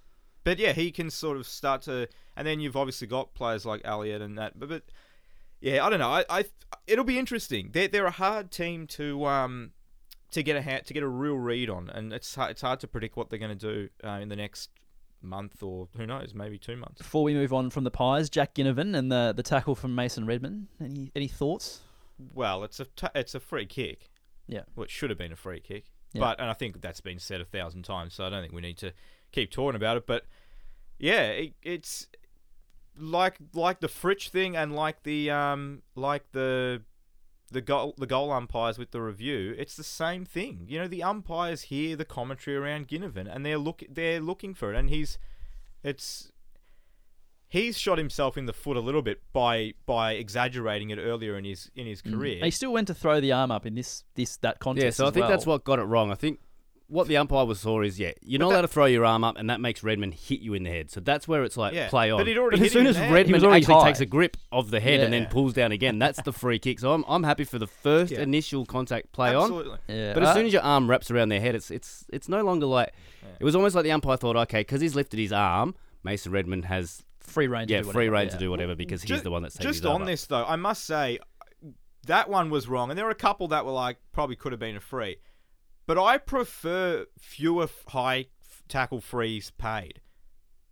but 0.45 0.59
yeah, 0.59 0.73
he 0.73 0.93
can 0.93 1.11
sort 1.11 1.37
of 1.39 1.47
start 1.47 1.83
to, 1.83 2.09
and 2.37 2.47
then 2.47 2.61
you've 2.61 2.77
obviously 2.77 3.07
got 3.09 3.35
players 3.35 3.67
like 3.67 3.81
Elliott 3.85 4.23
and 4.23 4.39
that. 4.39 4.59
But, 4.61 4.69
but 4.69 4.83
yeah, 5.61 5.85
I 5.85 5.91
don't 5.91 5.99
know. 5.99 6.11
I, 6.11 6.25
I 6.29 6.45
it'll 6.87 7.05
be 7.05 7.19
interesting. 7.19 7.71
They're 7.73 7.89
they're 7.89 8.07
a 8.07 8.11
hard 8.13 8.51
team 8.53 8.87
to 8.89 9.25
um 9.27 9.73
to 10.31 10.43
get 10.43 10.55
a 10.57 10.63
ha- 10.63 10.81
to 10.85 10.93
get 10.95 11.03
a 11.03 11.09
real 11.09 11.37
read 11.37 11.69
on, 11.71 11.89
and 11.89 12.13
it's 12.13 12.35
hard, 12.35 12.51
it's 12.53 12.61
hard 12.63 12.79
to 12.81 12.87
predict 12.87 13.17
what 13.17 13.31
they're 13.31 13.39
going 13.39 13.57
to 13.57 13.73
do 13.75 13.89
uh, 14.07 14.19
in 14.21 14.29
the 14.29 14.37
next 14.37 14.71
month 15.25 15.63
or 15.63 15.89
who 15.97 16.07
knows, 16.07 16.33
maybe 16.35 16.59
two 16.59 16.77
months. 16.77 16.99
Before 16.99 17.23
we 17.23 17.35
move 17.35 17.53
on 17.53 17.71
from 17.71 17.85
the 17.85 17.91
Pies, 17.91 18.31
Jack 18.31 18.55
Ginnivan 18.55 18.97
and 18.97 19.11
the, 19.11 19.33
the 19.37 19.43
tackle 19.43 19.75
from 19.75 19.95
Mason 19.95 20.27
Redman. 20.27 20.69
Any 20.81 21.11
any 21.15 21.29
thoughts? 21.29 21.81
Well, 22.33 22.65
it's 22.65 22.81
a 22.81 22.85
t- 22.85 23.09
it's 23.15 23.35
a 23.35 23.41
free 23.41 23.67
kick. 23.67 24.11
Yeah. 24.47 24.63
Well, 24.77 24.85
it 24.85 24.91
should 24.91 25.11
have 25.11 25.19
been 25.19 25.33
a 25.33 25.37
free 25.37 25.61
kick. 25.61 25.87
Yeah. 26.13 26.21
But 26.21 26.41
and 26.41 26.49
I 26.49 26.53
think 26.55 26.81
that's 26.81 27.01
been 27.01 27.19
said 27.19 27.41
a 27.41 27.45
thousand 27.45 27.83
times, 27.83 28.15
so 28.15 28.25
I 28.25 28.31
don't 28.31 28.41
think 28.41 28.55
we 28.55 28.61
need 28.61 28.79
to 28.79 28.93
keep 29.33 29.51
talking 29.51 29.77
about 29.77 29.97
it. 29.97 30.07
But 30.07 30.25
yeah, 30.99 31.23
it, 31.27 31.55
it's 31.63 32.07
like 32.97 33.39
like 33.53 33.81
the 33.81 33.89
Fritsch 33.89 34.29
thing 34.29 34.57
and 34.57 34.75
like 34.75 35.03
the 35.03 35.31
um 35.31 35.83
like 35.97 36.31
the 36.33 36.83
the 37.55 37.63
goal 37.63 37.95
the 37.97 38.07
goal 38.07 38.31
umpires 38.31 38.77
with 38.77 38.91
the 38.91 39.01
review. 39.01 39.55
It's 39.57 39.77
the 39.77 39.85
same 39.85 40.27
thing. 40.27 40.67
You 40.69 40.81
know, 40.81 40.89
the 40.89 41.03
umpires 41.03 41.63
hear 41.63 41.97
the 41.97 42.05
commentary 42.05 42.57
around 42.57 42.89
Ginnivan 42.89 43.35
and 43.35 43.47
they're 43.47 43.57
look 43.57 43.83
they're 43.89 44.21
looking 44.21 44.53
for 44.53 44.75
it, 44.75 44.77
and 44.77 44.91
he's 44.91 45.17
it's 45.83 46.33
he's 47.49 47.79
shot 47.79 47.99
himself 47.99 48.37
in 48.37 48.47
the 48.47 48.53
foot 48.53 48.77
a 48.77 48.81
little 48.81 49.01
bit 49.01 49.23
by 49.33 49.73
by 49.87 50.13
exaggerating 50.13 50.91
it 50.91 50.99
earlier 50.99 51.39
in 51.39 51.45
his 51.45 51.71
in 51.75 51.87
his 51.87 52.03
mm. 52.03 52.13
career. 52.13 52.45
He 52.45 52.51
still 52.51 52.73
went 52.73 52.89
to 52.89 52.95
throw 52.95 53.21
the 53.21 53.33
arm 53.33 53.51
up 53.51 53.65
in 53.65 53.75
this 53.75 54.05
this 54.17 54.37
that 54.39 54.59
contest. 54.59 54.85
Yeah, 54.85 54.91
so 54.91 55.05
I 55.05 55.09
as 55.09 55.15
think 55.15 55.29
that's 55.29 55.47
what 55.47 55.65
got 55.65 55.79
it 55.79 55.85
wrong. 55.85 56.11
I 56.11 56.17
think 56.17 56.41
what 56.89 57.09
the 57.09 57.17
umpire 57.17 57.45
was 57.47 57.61
saw 57.61 57.81
is 57.81 57.99
yeah, 57.99 58.13
you're 58.21 58.39
not 58.39 58.49
that- 58.51 58.55
allowed 58.57 58.61
to 58.63 58.69
throw 58.69 58.85
your 58.85 59.05
arm 59.05 59.25
up, 59.25 59.37
and 59.39 59.49
that 59.51 59.61
makes 59.61 59.83
Redman 59.83 60.13
hit 60.13 60.41
you 60.41 60.55
in 60.55 60.65
the 60.65 60.71
head. 60.71 60.91
So 60.91 61.01
that's 61.01 61.27
where 61.27 61.43
it's 61.43 61.57
like 61.57 61.73
Yeah, 61.75 61.89
play 61.89 62.11
on. 62.11 62.19
but 62.21 62.27
he'd 62.27 62.37
already 62.39 62.57
as 62.57 62.63
hit 62.65 62.73
soon 62.73 62.87
as 62.87 62.97
the 62.97 63.09
Redman 63.09 63.45
actually 63.45 63.75
high. 63.75 63.85
takes 63.89 64.01
a 64.01 64.07
grip 64.07 64.37
of 64.53 64.71
the 64.71 64.81
head 64.81 65.01
and 65.01 65.13
then 65.13 65.27
pulls 65.27 65.55
down 65.55 65.73
again, 65.73 65.99
that's 65.99 66.21
the 66.23 66.33
free 66.33 66.59
kick. 66.59 66.79
So 66.79 66.93
I'm, 66.93 67.05
I'm 67.09 67.23
happy 67.23 67.45
for 67.45 67.59
the 67.59 67.67
first 67.67 68.13
Yeah. 68.13 68.21
initial 68.21 68.67
contact 68.67 69.13
play 69.13 69.35
on. 69.35 69.45
Absolutely. 69.45 69.79
Yeah, 69.89 70.13
But 70.15 70.23
as 70.25 70.29
uh, 70.31 70.35
soon 70.35 70.47
as 70.47 70.53
your 70.53 70.63
arm 70.63 70.89
wraps 70.91 71.11
around 71.11 71.31
their 71.31 71.41
head, 71.41 71.55
it's 71.55 71.71
it's 71.71 72.05
it's 72.13 72.29
no 72.29 72.43
longer 72.43 72.67
like 72.67 72.93
it 73.41 73.45
was 73.45 73.57
almost 73.57 73.75
like 73.75 73.85
the 73.85 73.93
umpire 73.93 74.17
thought, 74.17 74.37
okay, 74.37 74.61
because 74.61 74.81
he's 74.81 74.95
lifted 74.95 75.19
his 75.19 75.33
arm, 75.33 75.75
Mason 76.03 76.31
Redman 76.33 76.65
has 76.65 77.03
free 77.19 77.47
reign. 77.47 77.67
yeah 77.69 77.79
to 77.79 77.85
do 77.85 77.93
free 77.93 78.11
whatever, 78.11 78.13
reign 78.17 78.27
yeah. 78.27 78.33
to 78.33 78.39
do 78.39 78.51
whatever 78.51 78.75
because 78.77 79.03
he's 79.03 79.23
the 79.23 79.31
one 79.31 79.43
that's 79.43 79.57
taking 79.57 79.71
it. 79.71 79.73
Just 79.73 79.87
on 79.87 80.03
up. 80.03 80.07
this 80.07 80.27
though, 80.27 80.45
I 80.45 80.57
must 80.57 80.85
say 80.85 81.19
that 82.07 82.29
one 82.29 82.51
was 82.51 82.69
wrong, 82.69 82.91
and 82.91 82.99
there 82.99 83.07
were 83.07 83.11
a 83.11 83.15
couple 83.15 83.49
that 83.49 83.65
were 83.65 83.73
like 83.73 83.97
probably 84.13 84.37
could 84.37 84.53
have 84.53 84.59
been 84.61 84.77
a 84.77 84.81
free, 84.81 85.17
but 85.87 85.99
I 85.99 86.19
prefer 86.19 87.07
fewer 87.19 87.69
high 87.89 88.27
tackle 88.69 89.01
frees 89.01 89.51
paid 89.59 90.01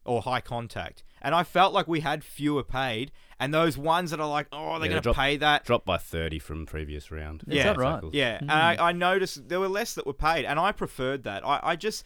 or 0.04 0.22
high 0.22 0.40
contact, 0.40 1.04
and 1.20 1.34
I 1.34 1.44
felt 1.44 1.72
like 1.72 1.86
we 1.86 2.00
had 2.00 2.24
fewer 2.24 2.64
paid, 2.64 3.12
and 3.38 3.54
those 3.54 3.78
ones 3.78 4.10
that 4.10 4.18
are 4.20 4.28
like, 4.28 4.48
oh, 4.50 4.78
they're 4.78 4.86
Yeah, 4.86 4.88
going 4.88 4.92
to 4.94 5.00
drop- 5.00 5.16
pay 5.16 5.36
that. 5.36 5.64
Dropped 5.64 5.86
by 5.86 5.96
30 5.98 6.38
from 6.40 6.66
previous 6.66 7.10
round. 7.12 7.44
Is 7.46 7.54
Yeah. 7.54 7.64
that 7.64 7.76
right? 7.76 7.94
Tackles. 7.94 8.14
Yeah, 8.14 8.38
Hmm. 8.38 8.44
and 8.50 8.52
I, 8.80 8.88
I 8.88 8.92
noticed 8.92 9.48
there 9.48 9.60
were 9.60 9.68
less 9.68 9.94
that 9.94 10.06
were 10.06 10.12
paid, 10.12 10.44
and 10.44 10.58
I 10.58 10.72
preferred 10.72 11.22
that. 11.24 11.46
I, 11.46 11.60
I 11.62 11.76
just, 11.76 12.04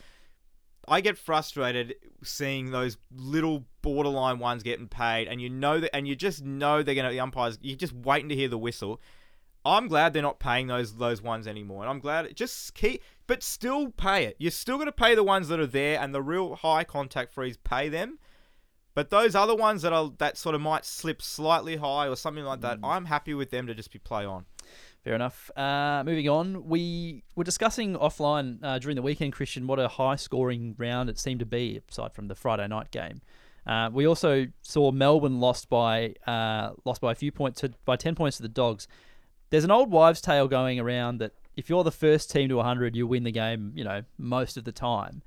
I 0.87 1.01
get 1.01 1.17
frustrated 1.17 1.95
seeing 2.23 2.71
those 2.71 2.99
little 3.15 3.65
borderline 3.81 4.39
ones 4.41 4.63
getting 4.63 4.89
paid, 4.89 5.27
and 5.29 5.41
you 5.41 5.49
know 5.49 5.81
that, 5.81 5.95
and 5.97 6.07
you 6.07 6.15
just 6.17 6.45
know 6.45 6.83
they're 6.83 6.95
gonna 6.95 7.11
the 7.11 7.21
umpires. 7.21 7.59
You're 7.63 7.79
just 7.79 7.95
waiting 7.95 8.29
to 8.29 8.35
hear 8.37 8.49
the 8.49 8.59
whistle. 8.59 9.01
I'm 9.67 9.89
glad 9.89 10.13
they're 10.13 10.23
not 10.23 10.39
paying 10.39 10.69
those 10.69 10.97
those 10.97 11.21
ones 11.21 11.47
anymore, 11.47 11.83
and 11.83 11.91
I'm 11.91 12.01
glad 12.01 12.25
it 12.25 12.37
just 12.37 12.75
keep, 12.75 13.03
but 13.27 13.43
still 13.43 13.91
pay 13.91 14.25
it. 14.25 14.37
You're 14.39 14.51
still 14.51 14.79
gonna 14.79 14.93
pay 14.93 15.15
the 15.15 15.25
ones 15.25 15.49
that 15.49 15.61
are 15.61 15.67
there, 15.67 16.01
and 16.01 16.15
the 16.15 16.23
real 16.23 16.55
high 16.55 16.85
contact 16.85 17.35
frees 17.35 17.57
pay 17.57 17.89
them. 17.89 18.19
But 18.95 19.11
those 19.11 19.35
other 19.35 19.55
ones 19.55 19.83
that 19.83 19.93
are 19.93 20.13
that 20.19 20.39
sort 20.39 20.55
of 20.55 20.61
might 20.63 20.85
slip 20.85 21.21
slightly 21.21 21.77
high 21.77 22.09
or 22.09 22.17
something 22.17 22.45
like 22.45 22.63
that, 22.63 22.79
I'm 22.83 23.05
happy 23.07 23.35
with 23.35 23.51
them 23.51 23.67
to 23.67 23.75
just 23.75 23.93
be 23.93 23.99
play 23.99 24.25
on. 24.25 24.47
Fair 25.05 25.15
enough. 25.15 25.51
Uh, 25.57 26.03
moving 26.05 26.29
on, 26.29 26.67
we 26.67 27.23
were 27.37 27.45
discussing 27.45 27.95
offline 27.95 28.59
uh, 28.63 28.79
during 28.79 28.97
the 28.97 29.03
weekend, 29.03 29.35
Christian, 29.35 29.67
what 29.67 29.79
a 29.79 29.87
high 29.87 30.17
scoring 30.17 30.75
round 30.79 31.09
it 31.09 31.19
seemed 31.19 31.41
to 31.41 31.47
be, 31.47 31.81
aside 31.89 32.13
from 32.13 32.27
the 32.27 32.35
Friday 32.35 32.67
night 32.67 32.91
game. 32.91 33.21
Uh, 33.67 33.91
we 33.93 34.07
also 34.07 34.47
saw 34.63 34.91
Melbourne 34.91 35.41
lost 35.41 35.69
by 35.69 36.15
uh, 36.27 36.71
lost 36.85 37.01
by 37.01 37.13
a 37.13 37.15
few 37.15 37.31
points 37.31 37.61
to, 37.61 37.73
by 37.85 37.97
ten 37.97 38.15
points 38.15 38.39
to 38.39 38.43
the 38.43 38.49
Dogs. 38.49 38.89
There's 39.51 39.65
an 39.65 39.71
old 39.71 39.91
wives' 39.91 40.21
tale 40.21 40.49
going 40.49 40.81
around 40.81 41.19
that 41.19 41.33
if 41.57 41.69
you're 41.71 41.85
the 41.85 41.93
first 41.93 42.31
team 42.31 42.49
to 42.49 42.57
100, 42.57 42.97
you 42.97 43.07
win 43.07 43.25
the 43.25 43.33
game. 43.33 43.73
You 43.75 43.85
know, 43.85 44.03
most 44.19 44.57
of 44.57 44.65
the 44.65 44.73
time. 44.73 45.23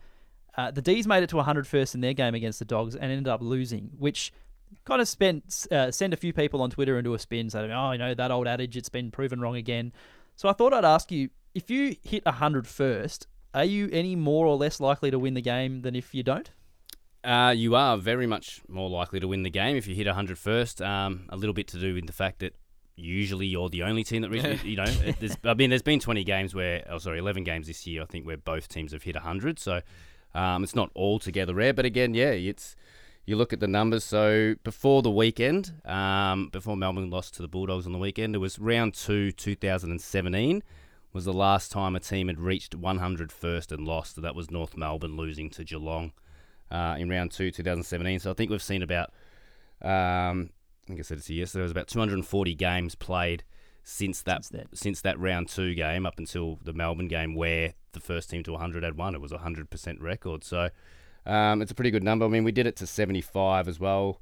Uh, 0.57 0.71
the 0.71 0.81
D's 0.81 1.07
made 1.07 1.23
it 1.23 1.29
to 1.29 1.37
100 1.37 1.67
first 1.67 1.95
in 1.95 2.01
their 2.01 2.13
game 2.13 2.35
against 2.35 2.59
the 2.59 2.65
Dogs 2.65 2.95
and 2.95 3.11
ended 3.11 3.27
up 3.27 3.41
losing, 3.41 3.91
which 3.97 4.33
kind 4.83 5.01
of 5.01 5.07
spent 5.07 5.67
uh, 5.71 5.91
send 5.91 6.13
a 6.13 6.17
few 6.17 6.33
people 6.33 6.61
on 6.61 6.69
Twitter 6.69 6.97
into 6.97 7.13
a 7.13 7.19
spin 7.19 7.49
saying, 7.49 7.71
"Oh, 7.71 7.91
you 7.91 7.97
know 7.97 8.13
that 8.13 8.31
old 8.31 8.47
adage, 8.47 8.75
it's 8.75 8.89
been 8.89 9.11
proven 9.11 9.39
wrong 9.39 9.55
again." 9.55 9.93
So 10.35 10.49
I 10.49 10.53
thought 10.53 10.73
I'd 10.73 10.85
ask 10.85 11.11
you 11.11 11.29
if 11.53 11.69
you 11.69 11.95
hit 12.03 12.25
100 12.25 12.67
first, 12.67 13.27
are 13.53 13.65
you 13.65 13.89
any 13.91 14.15
more 14.15 14.45
or 14.45 14.55
less 14.57 14.79
likely 14.79 15.11
to 15.11 15.19
win 15.19 15.33
the 15.33 15.41
game 15.41 15.81
than 15.81 15.95
if 15.95 16.13
you 16.13 16.23
don't? 16.23 16.49
Uh, 17.23 17.53
you 17.55 17.75
are 17.75 17.97
very 17.97 18.25
much 18.25 18.61
more 18.69 18.89
likely 18.89 19.19
to 19.19 19.27
win 19.27 19.43
the 19.43 19.49
game 19.49 19.75
if 19.75 19.87
you 19.87 19.95
hit 19.95 20.05
100 20.07 20.37
first. 20.37 20.81
Um, 20.81 21.25
a 21.29 21.35
little 21.35 21.53
bit 21.53 21.67
to 21.69 21.79
do 21.79 21.93
with 21.93 22.07
the 22.07 22.13
fact 22.13 22.39
that 22.39 22.55
usually 22.99 23.45
you're 23.47 23.69
the 23.69 23.83
only 23.83 24.03
team 24.03 24.21
that 24.21 24.29
reaches, 24.29 24.63
you 24.63 24.75
know, 24.75 24.85
it- 24.85 25.37
I 25.43 25.53
mean, 25.53 25.69
there's 25.69 25.81
been 25.81 25.99
20 25.99 26.23
games 26.23 26.53
where, 26.53 26.85
oh, 26.89 26.97
sorry, 26.97 27.19
11 27.19 27.43
games 27.43 27.67
this 27.67 27.85
year, 27.87 28.01
I 28.01 28.05
think, 28.05 28.25
where 28.25 28.37
both 28.37 28.67
teams 28.67 28.91
have 28.91 29.03
hit 29.03 29.15
100. 29.15 29.59
So 29.59 29.81
um, 30.35 30.63
it's 30.63 30.75
not 30.75 30.91
altogether 30.95 31.53
rare. 31.55 31.73
But 31.73 31.85
again, 31.85 32.13
yeah, 32.13 32.29
it's 32.31 32.75
you 33.25 33.35
look 33.35 33.53
at 33.53 33.59
the 33.59 33.67
numbers. 33.67 34.03
So 34.03 34.55
before 34.63 35.01
the 35.01 35.11
weekend, 35.11 35.73
um, 35.85 36.49
before 36.49 36.75
Melbourne 36.77 37.09
lost 37.09 37.35
to 37.35 37.41
the 37.41 37.47
Bulldogs 37.47 37.85
on 37.85 37.91
the 37.91 37.99
weekend, 37.99 38.35
it 38.35 38.39
was 38.39 38.59
round 38.59 38.93
two, 38.93 39.31
2017 39.31 40.63
was 41.11 41.25
the 41.25 41.33
last 41.33 41.71
time 41.71 41.95
a 41.95 41.99
team 41.99 42.27
had 42.27 42.39
reached 42.39 42.75
100 42.75 43.31
first 43.31 43.71
and 43.71 43.87
lost. 43.87 44.15
So 44.15 44.21
that 44.21 44.35
was 44.35 44.51
North 44.51 44.77
Melbourne 44.77 45.17
losing 45.17 45.49
to 45.51 45.63
Geelong 45.63 46.11
uh, 46.69 46.95
in 46.99 47.09
round 47.09 47.31
two, 47.31 47.49
2017. 47.51 48.19
So 48.19 48.29
I 48.31 48.33
think 48.35 48.51
we've 48.51 48.61
seen 48.61 48.83
about, 48.83 49.11
um, 49.81 50.51
think 50.89 50.99
I 50.99 51.03
said 51.03 51.17
it's 51.19 51.29
yesterday, 51.29 51.59
there 51.59 51.63
was 51.63 51.71
about 51.71 51.87
240 51.87 52.55
games 52.55 52.95
played 52.95 53.43
since 53.83 54.21
that 54.23 54.43
Since 54.45 54.49
then. 54.49 54.67
since 54.73 55.01
that 55.01 55.19
round 55.19 55.47
two 55.47 55.73
game 55.73 56.05
up 56.05 56.19
until 56.19 56.59
the 56.63 56.73
Melbourne 56.73 57.07
game 57.07 57.33
where 57.35 57.73
the 57.93 57.99
first 57.99 58.29
team 58.29 58.43
to 58.43 58.51
100 58.51 58.83
had 58.83 58.97
won. 58.97 59.15
It 59.15 59.21
was 59.21 59.31
a 59.31 59.37
100% 59.37 60.01
record. 60.01 60.43
So 60.43 60.69
um, 61.25 61.61
it's 61.61 61.71
a 61.71 61.75
pretty 61.75 61.91
good 61.91 62.03
number. 62.03 62.25
I 62.25 62.27
mean, 62.27 62.43
we 62.43 62.51
did 62.51 62.67
it 62.67 62.75
to 62.77 62.87
75 62.87 63.67
as 63.67 63.79
well. 63.79 64.19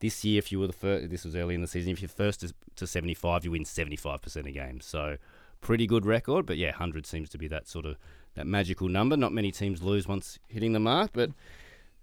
This 0.00 0.24
year, 0.24 0.38
if 0.38 0.52
you 0.52 0.60
were 0.60 0.68
the 0.68 0.72
first, 0.72 1.10
this 1.10 1.24
was 1.24 1.34
early 1.34 1.54
in 1.56 1.60
the 1.62 1.66
season, 1.66 1.90
if 1.92 2.00
you're 2.00 2.08
first 2.08 2.40
to- 2.40 2.54
to 2.76 2.86
75, 2.86 3.44
you 3.44 3.50
win 3.50 3.64
75% 3.64 4.46
of 4.46 4.54
games. 4.54 4.84
So 4.84 5.16
pretty 5.60 5.86
good 5.88 6.06
record. 6.06 6.46
But 6.46 6.56
yeah, 6.56 6.70
100 6.70 7.04
seems 7.06 7.28
to 7.30 7.38
be 7.38 7.48
that 7.48 7.66
sort 7.66 7.84
of 7.86 7.96
that 8.34 8.46
magical 8.46 8.88
number. 8.88 9.16
Not 9.16 9.32
many 9.32 9.50
teams 9.50 9.82
lose 9.82 10.06
once 10.06 10.38
hitting 10.46 10.72
the 10.72 10.78
mark, 10.78 11.10
but 11.12 11.30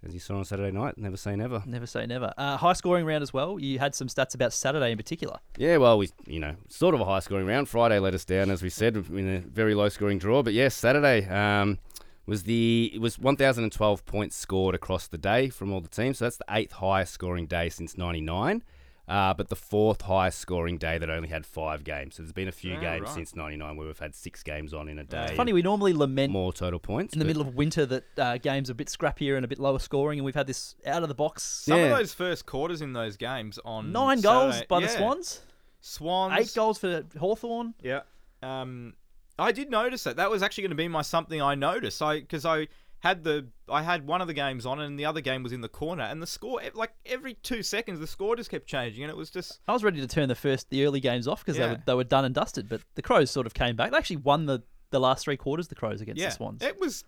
as 0.06 0.14
you 0.14 0.20
saw 0.20 0.36
on 0.36 0.44
Saturday 0.44 0.70
night. 0.70 0.96
Never 0.96 1.16
say 1.16 1.36
never. 1.36 1.62
Never 1.66 1.86
say 1.86 2.06
never. 2.06 2.32
Uh, 2.36 2.56
high 2.56 2.72
scoring 2.72 3.04
round 3.04 3.22
as 3.22 3.32
well. 3.32 3.58
You 3.58 3.78
had 3.78 3.94
some 3.94 4.08
stats 4.08 4.34
about 4.34 4.52
Saturday 4.52 4.92
in 4.92 4.96
particular. 4.96 5.38
Yeah, 5.56 5.76
well, 5.78 5.98
we 5.98 6.10
you 6.26 6.40
know 6.40 6.56
sort 6.68 6.94
of 6.94 7.00
a 7.00 7.04
high 7.04 7.20
scoring 7.20 7.46
round. 7.46 7.68
Friday 7.68 7.98
let 7.98 8.14
us 8.14 8.24
down, 8.24 8.50
as 8.50 8.62
we 8.62 8.70
said, 8.70 8.96
in 8.96 9.28
a 9.28 9.40
very 9.40 9.74
low 9.74 9.88
scoring 9.88 10.18
draw. 10.18 10.42
But 10.42 10.54
yes, 10.54 10.74
Saturday 10.74 11.26
um, 11.28 11.78
was 12.26 12.44
the 12.44 12.92
it 12.94 13.00
was 13.00 13.18
1,012 13.18 14.06
points 14.06 14.36
scored 14.36 14.74
across 14.74 15.06
the 15.08 15.18
day 15.18 15.48
from 15.48 15.72
all 15.72 15.80
the 15.80 15.88
teams. 15.88 16.18
So 16.18 16.26
that's 16.26 16.36
the 16.36 16.44
eighth 16.50 16.72
highest 16.72 17.12
scoring 17.12 17.46
day 17.46 17.68
since 17.68 17.98
'99. 17.98 18.62
Uh, 19.08 19.32
but 19.32 19.48
the 19.48 19.54
fourth 19.56 20.02
highest 20.02 20.40
scoring 20.40 20.78
day 20.78 20.98
that 20.98 21.08
only 21.08 21.28
had 21.28 21.46
five 21.46 21.84
games. 21.84 22.16
So 22.16 22.22
there's 22.24 22.32
been 22.32 22.48
a 22.48 22.52
few 22.52 22.74
Ah, 22.74 22.80
games 22.80 23.02
right. 23.06 23.14
since 23.14 23.36
'99 23.36 23.76
where 23.76 23.86
we've 23.86 23.98
had 23.98 24.14
six 24.16 24.42
games 24.42 24.74
on 24.74 24.88
in 24.88 24.98
a 24.98 25.04
day. 25.04 25.26
It's 25.26 25.36
funny, 25.36 25.52
we 25.52 25.62
normally 25.62 25.92
lament 25.92 26.32
more 26.32 26.52
total 26.52 26.80
points 26.80 27.12
in 27.12 27.20
the 27.20 27.24
middle 27.24 27.40
of 27.42 27.54
winter 27.54 27.86
that 27.86 28.04
uh, 28.18 28.38
games 28.38 28.68
are 28.68 28.72
a 28.72 28.74
bit 28.74 28.88
scrappier 28.88 29.36
and 29.36 29.44
a 29.44 29.48
bit 29.48 29.60
lower 29.60 29.78
scoring, 29.78 30.18
and 30.18 30.24
we've 30.26 30.34
had 30.34 30.48
this 30.48 30.74
out 30.84 31.02
of 31.02 31.08
the 31.08 31.14
box. 31.14 31.44
Some 31.44 31.78
Yeah. 31.78 31.84
of 31.86 31.98
those 31.98 32.12
first 32.12 32.46
quarters 32.46 32.82
in 32.82 32.94
those 32.94 33.16
games 33.16 33.60
on 33.64 33.92
Nine 33.92 34.20
goals 34.20 34.54
Saturday- 34.54 34.66
by 34.68 34.80
the. 34.80 34.88
Swans, 34.88 35.40
Swans. 35.80 36.34
eight 36.40 36.52
goals 36.56 36.78
for 36.78 37.04
Hawthorn. 37.18 37.74
Yeah. 37.82 38.00
Um, 38.42 38.94
I 39.38 39.52
did 39.52 39.70
notice 39.70 40.02
that. 40.04 40.16
That 40.16 40.30
was 40.30 40.42
actually 40.42 40.62
going 40.62 40.70
to 40.70 40.76
be 40.76 40.88
my 40.88 41.02
something 41.02 41.40
I 41.40 41.54
noticed. 41.54 42.02
I 42.02 42.20
because 42.20 42.44
I 42.44 42.66
had 43.06 43.24
the 43.24 43.46
I 43.68 43.82
had 43.82 44.06
one 44.06 44.20
of 44.20 44.26
the 44.26 44.34
games 44.34 44.64
on 44.66 44.80
and 44.80 44.98
the 44.98 45.04
other 45.06 45.20
game 45.20 45.42
was 45.42 45.52
in 45.52 45.60
the 45.60 45.68
corner 45.68 46.04
and 46.04 46.22
the 46.22 46.26
score 46.26 46.60
like 46.74 46.92
every 47.04 47.34
two 47.34 47.62
seconds 47.62 47.98
the 48.00 48.06
score 48.06 48.36
just 48.36 48.50
kept 48.50 48.66
changing 48.66 49.02
and 49.02 49.10
it 49.10 49.16
was 49.16 49.30
just 49.30 49.60
I 49.66 49.72
was 49.72 49.82
ready 49.82 50.00
to 50.00 50.06
turn 50.06 50.28
the 50.28 50.34
first, 50.34 50.70
the 50.70 50.84
early 50.86 51.00
games 51.00 51.26
off 51.26 51.44
because 51.44 51.58
they, 51.58 51.68
were, 51.68 51.82
they 51.86 51.94
were 51.94 52.04
done 52.04 52.24
and 52.24 52.34
dusted. 52.34 52.68
But 52.68 52.80
the 52.94 53.02
Crows 53.02 53.30
sort 53.30 53.46
of 53.46 53.54
came 53.54 53.74
back. 53.76 53.90
They 53.90 53.96
actually 53.96 54.16
won 54.18 54.46
the, 54.46 54.62
the 54.90 55.00
last 55.00 55.24
three 55.24 55.36
quarters. 55.36 55.68
The 55.68 55.74
Crows 55.74 56.00
against 56.00 56.20
yeah 56.20 56.28
the 56.28 56.34
Swans. 56.34 56.62
it 56.62 56.78
was 56.80 57.04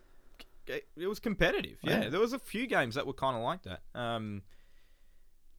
it, 0.67 0.87
it 0.97 1.07
was 1.07 1.19
competitive. 1.21 1.79
Yeah. 1.83 2.03
Yeah. 2.03 2.09
there 2.11 2.21
was 2.21 2.33
a 2.33 2.39
few 2.39 2.67
games 2.67 2.95
that 2.97 3.07
were 3.07 3.13
kind 3.15 3.37
of 3.37 3.43
like 3.43 3.63
that. 3.63 3.81
Um, 3.95 4.43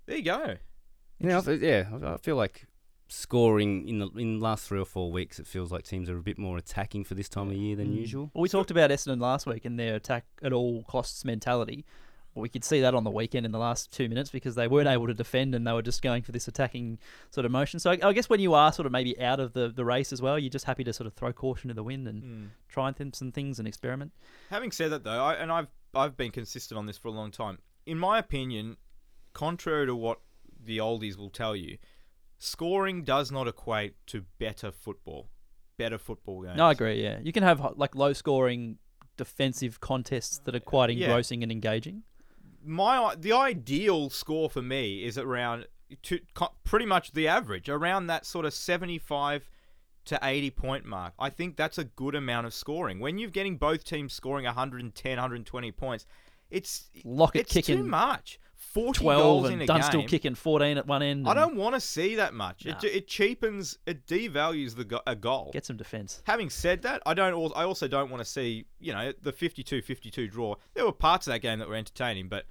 there 0.06 0.18
you 0.18 0.24
go. 0.24 0.56
Yeah, 1.20 1.42
I 1.46 1.52
yeah. 1.52 1.86
I- 2.04 2.14
I 2.14 2.18
feel 2.18 2.36
like 2.36 2.66
scoring 3.12 3.88
in 3.88 4.00
the 4.00 4.08
in 4.16 4.40
the 4.40 4.44
last 4.44 4.68
three 4.68 4.80
or 4.80 4.86
four 4.86 5.12
weeks, 5.12 5.40
it 5.40 5.48
feels 5.48 5.72
like 5.72 5.84
teams 5.84 6.10
are 6.10 6.18
a 6.18 6.22
bit 6.22 6.38
more 6.38 6.58
attacking 6.58 7.04
for 7.04 7.16
this 7.16 7.28
time 7.30 7.50
of 7.50 7.56
year 7.56 7.76
than 7.76 7.92
usual. 7.94 8.32
Well, 8.34 8.42
we 8.44 8.50
talked 8.50 8.72
about 8.72 8.90
Essendon 8.92 9.20
last 9.20 9.46
week 9.46 9.66
and 9.66 9.80
their 9.80 9.96
attack 9.96 10.26
at 10.44 10.54
all 10.54 10.84
costs 10.84 11.26
mentality. 11.26 11.86
Well, 12.36 12.44
we 12.44 12.50
could 12.50 12.64
see 12.64 12.80
that 12.82 12.94
on 12.94 13.04
the 13.04 13.10
weekend 13.10 13.48
in 13.48 13.52
the 13.52 13.58
last 13.58 13.92
two 13.92 14.08
minutes 14.08 14.30
because 14.30 14.54
they 14.54 14.68
weren't 14.68 14.88
able 14.88 15.08
to 15.08 15.16
defend 15.16 15.56
and 15.56 15.66
they 15.66 15.72
were 15.74 15.82
just 15.82 16.04
going 16.04 16.22
for 16.22 16.32
this 16.32 16.48
attacking 16.48 17.00
sort 17.32 17.44
of 17.46 17.52
motion. 17.52 17.80
So 17.80 17.90
I, 17.90 17.98
I 18.04 18.14
guess 18.14 18.30
when 18.30 18.40
you 18.40 18.54
are 18.54 18.72
sort 18.72 18.86
of 18.86 18.92
maybe 18.92 19.20
out 19.20 19.40
of 19.40 19.54
the, 19.54 19.70
the 19.70 19.84
race 19.84 20.14
as 20.14 20.22
well, 20.22 20.38
you're 20.38 20.52
just 20.52 20.66
happy 20.66 20.84
to 20.84 20.94
sort 20.94 21.08
of 21.08 21.14
throw 21.16 21.34
caution 21.34 21.70
to 21.70 21.74
the 21.74 21.84
wind 21.84 22.08
and 22.08 22.22
Mm. 22.24 22.48
try 22.68 22.88
and 22.88 22.96
think 22.96 23.16
some 23.16 23.32
things 23.32 23.58
and 23.58 23.68
experiment. 23.68 24.12
Having 24.52 24.72
said 24.74 24.92
that, 24.92 25.04
though, 25.04 25.24
I, 25.24 25.34
and 25.34 25.52
I've 25.52 25.68
I've 25.96 26.16
been 26.16 26.30
consistent 26.32 26.78
on 26.78 26.86
this 26.86 27.00
for 27.00 27.08
a 27.08 27.12
long 27.12 27.32
time. 27.32 27.58
In 27.88 27.98
my 27.98 28.20
opinion, 28.20 28.78
contrary 29.34 29.88
to 29.88 29.96
what 29.96 30.20
the 30.64 30.78
oldies 30.78 31.18
will 31.18 31.32
tell 31.32 31.56
you, 31.56 31.78
scoring 32.40 33.04
does 33.04 33.32
not 33.32 33.48
equate 33.48 33.94
to 34.08 34.24
better 34.40 34.72
football, 34.72 35.30
better 35.78 35.98
football 36.00 36.42
games. 36.42 36.58
No, 36.58 36.66
I 36.66 36.72
agree. 36.72 37.04
Yeah, 37.04 37.20
you 37.22 37.32
can 37.32 37.44
have 37.44 37.62
like 37.76 37.96
low 37.96 38.14
scoring 38.14 38.78
defensive 39.18 39.80
contests 39.80 40.40
that 40.46 40.56
are 40.56 40.60
quite 40.60 40.90
uh, 40.90 40.94
Yeah. 40.94 41.08
engrossing 41.08 41.44
and 41.44 41.52
engaging. 41.52 42.04
My 42.64 43.14
the 43.18 43.34
ideal 43.34 44.10
score 44.10 44.50
for 44.50 44.62
me 44.62 45.04
is 45.04 45.18
around 45.18 45.68
to, 46.04 46.20
pretty 46.64 46.86
much 46.86 47.12
the 47.14 47.28
average, 47.28 47.70
around 47.70 48.08
that 48.08 48.26
sort 48.26 48.46
of 48.46 48.54
seventy-five 48.54 49.50
to 50.06 50.18
80 50.24 50.50
point 50.52 50.86
mark. 50.86 51.14
I 51.20 51.30
think 51.30 51.56
that's 51.56 51.78
a 51.78 51.84
good 51.84 52.16
amount 52.16 52.48
of 52.48 52.54
scoring. 52.54 53.00
When 53.00 53.20
you're 53.20 53.30
getting 53.30 53.58
both 53.58 53.84
teams 53.84 54.12
scoring 54.14 54.46
110, 54.46 55.12
120 55.12 55.72
points, 55.74 56.06
it's 56.50 56.90
Lockett 57.04 57.56
it's 57.56 57.68
too 57.68 57.84
much. 57.84 58.40
40 58.74 59.00
Twelve 59.00 59.22
goals 59.22 59.46
and 59.46 59.56
in 59.56 59.62
a 59.62 59.66
Dunstall 59.66 60.02
game. 60.02 60.08
kicking 60.08 60.36
fourteen 60.36 60.78
at 60.78 60.86
one 60.86 61.02
end. 61.02 61.28
I 61.28 61.34
don't 61.34 61.56
want 61.56 61.74
to 61.76 61.82
see 61.82 62.16
that 62.16 62.34
much. 62.34 62.66
Nah. 62.66 62.78
It, 62.78 62.84
it 62.84 63.08
cheapens, 63.08 63.78
it 63.86 64.06
devalues 64.06 64.76
the 64.76 64.84
go- 64.86 65.02
a 65.08 65.16
goal. 65.16 65.50
get 65.54 65.66
some 65.66 65.78
defence. 65.78 66.22
Having 66.26 66.50
said 66.52 66.82
that, 66.84 67.02
I 67.06 67.14
don't. 67.14 67.34
I 67.56 67.64
also 67.64 67.88
don't 67.88 68.12
want 68.12 68.22
to 68.24 68.30
see 68.30 68.66
you 68.80 68.94
know 68.94 69.12
the 69.22 69.34
52-52 69.34 70.30
draw. 70.30 70.56
There 70.74 70.86
were 70.86 70.92
parts 70.92 71.26
of 71.28 71.34
that 71.34 71.40
game 71.40 71.60
that 71.60 71.68
were 71.68 71.76
entertaining, 71.76 72.28
but 72.28 72.46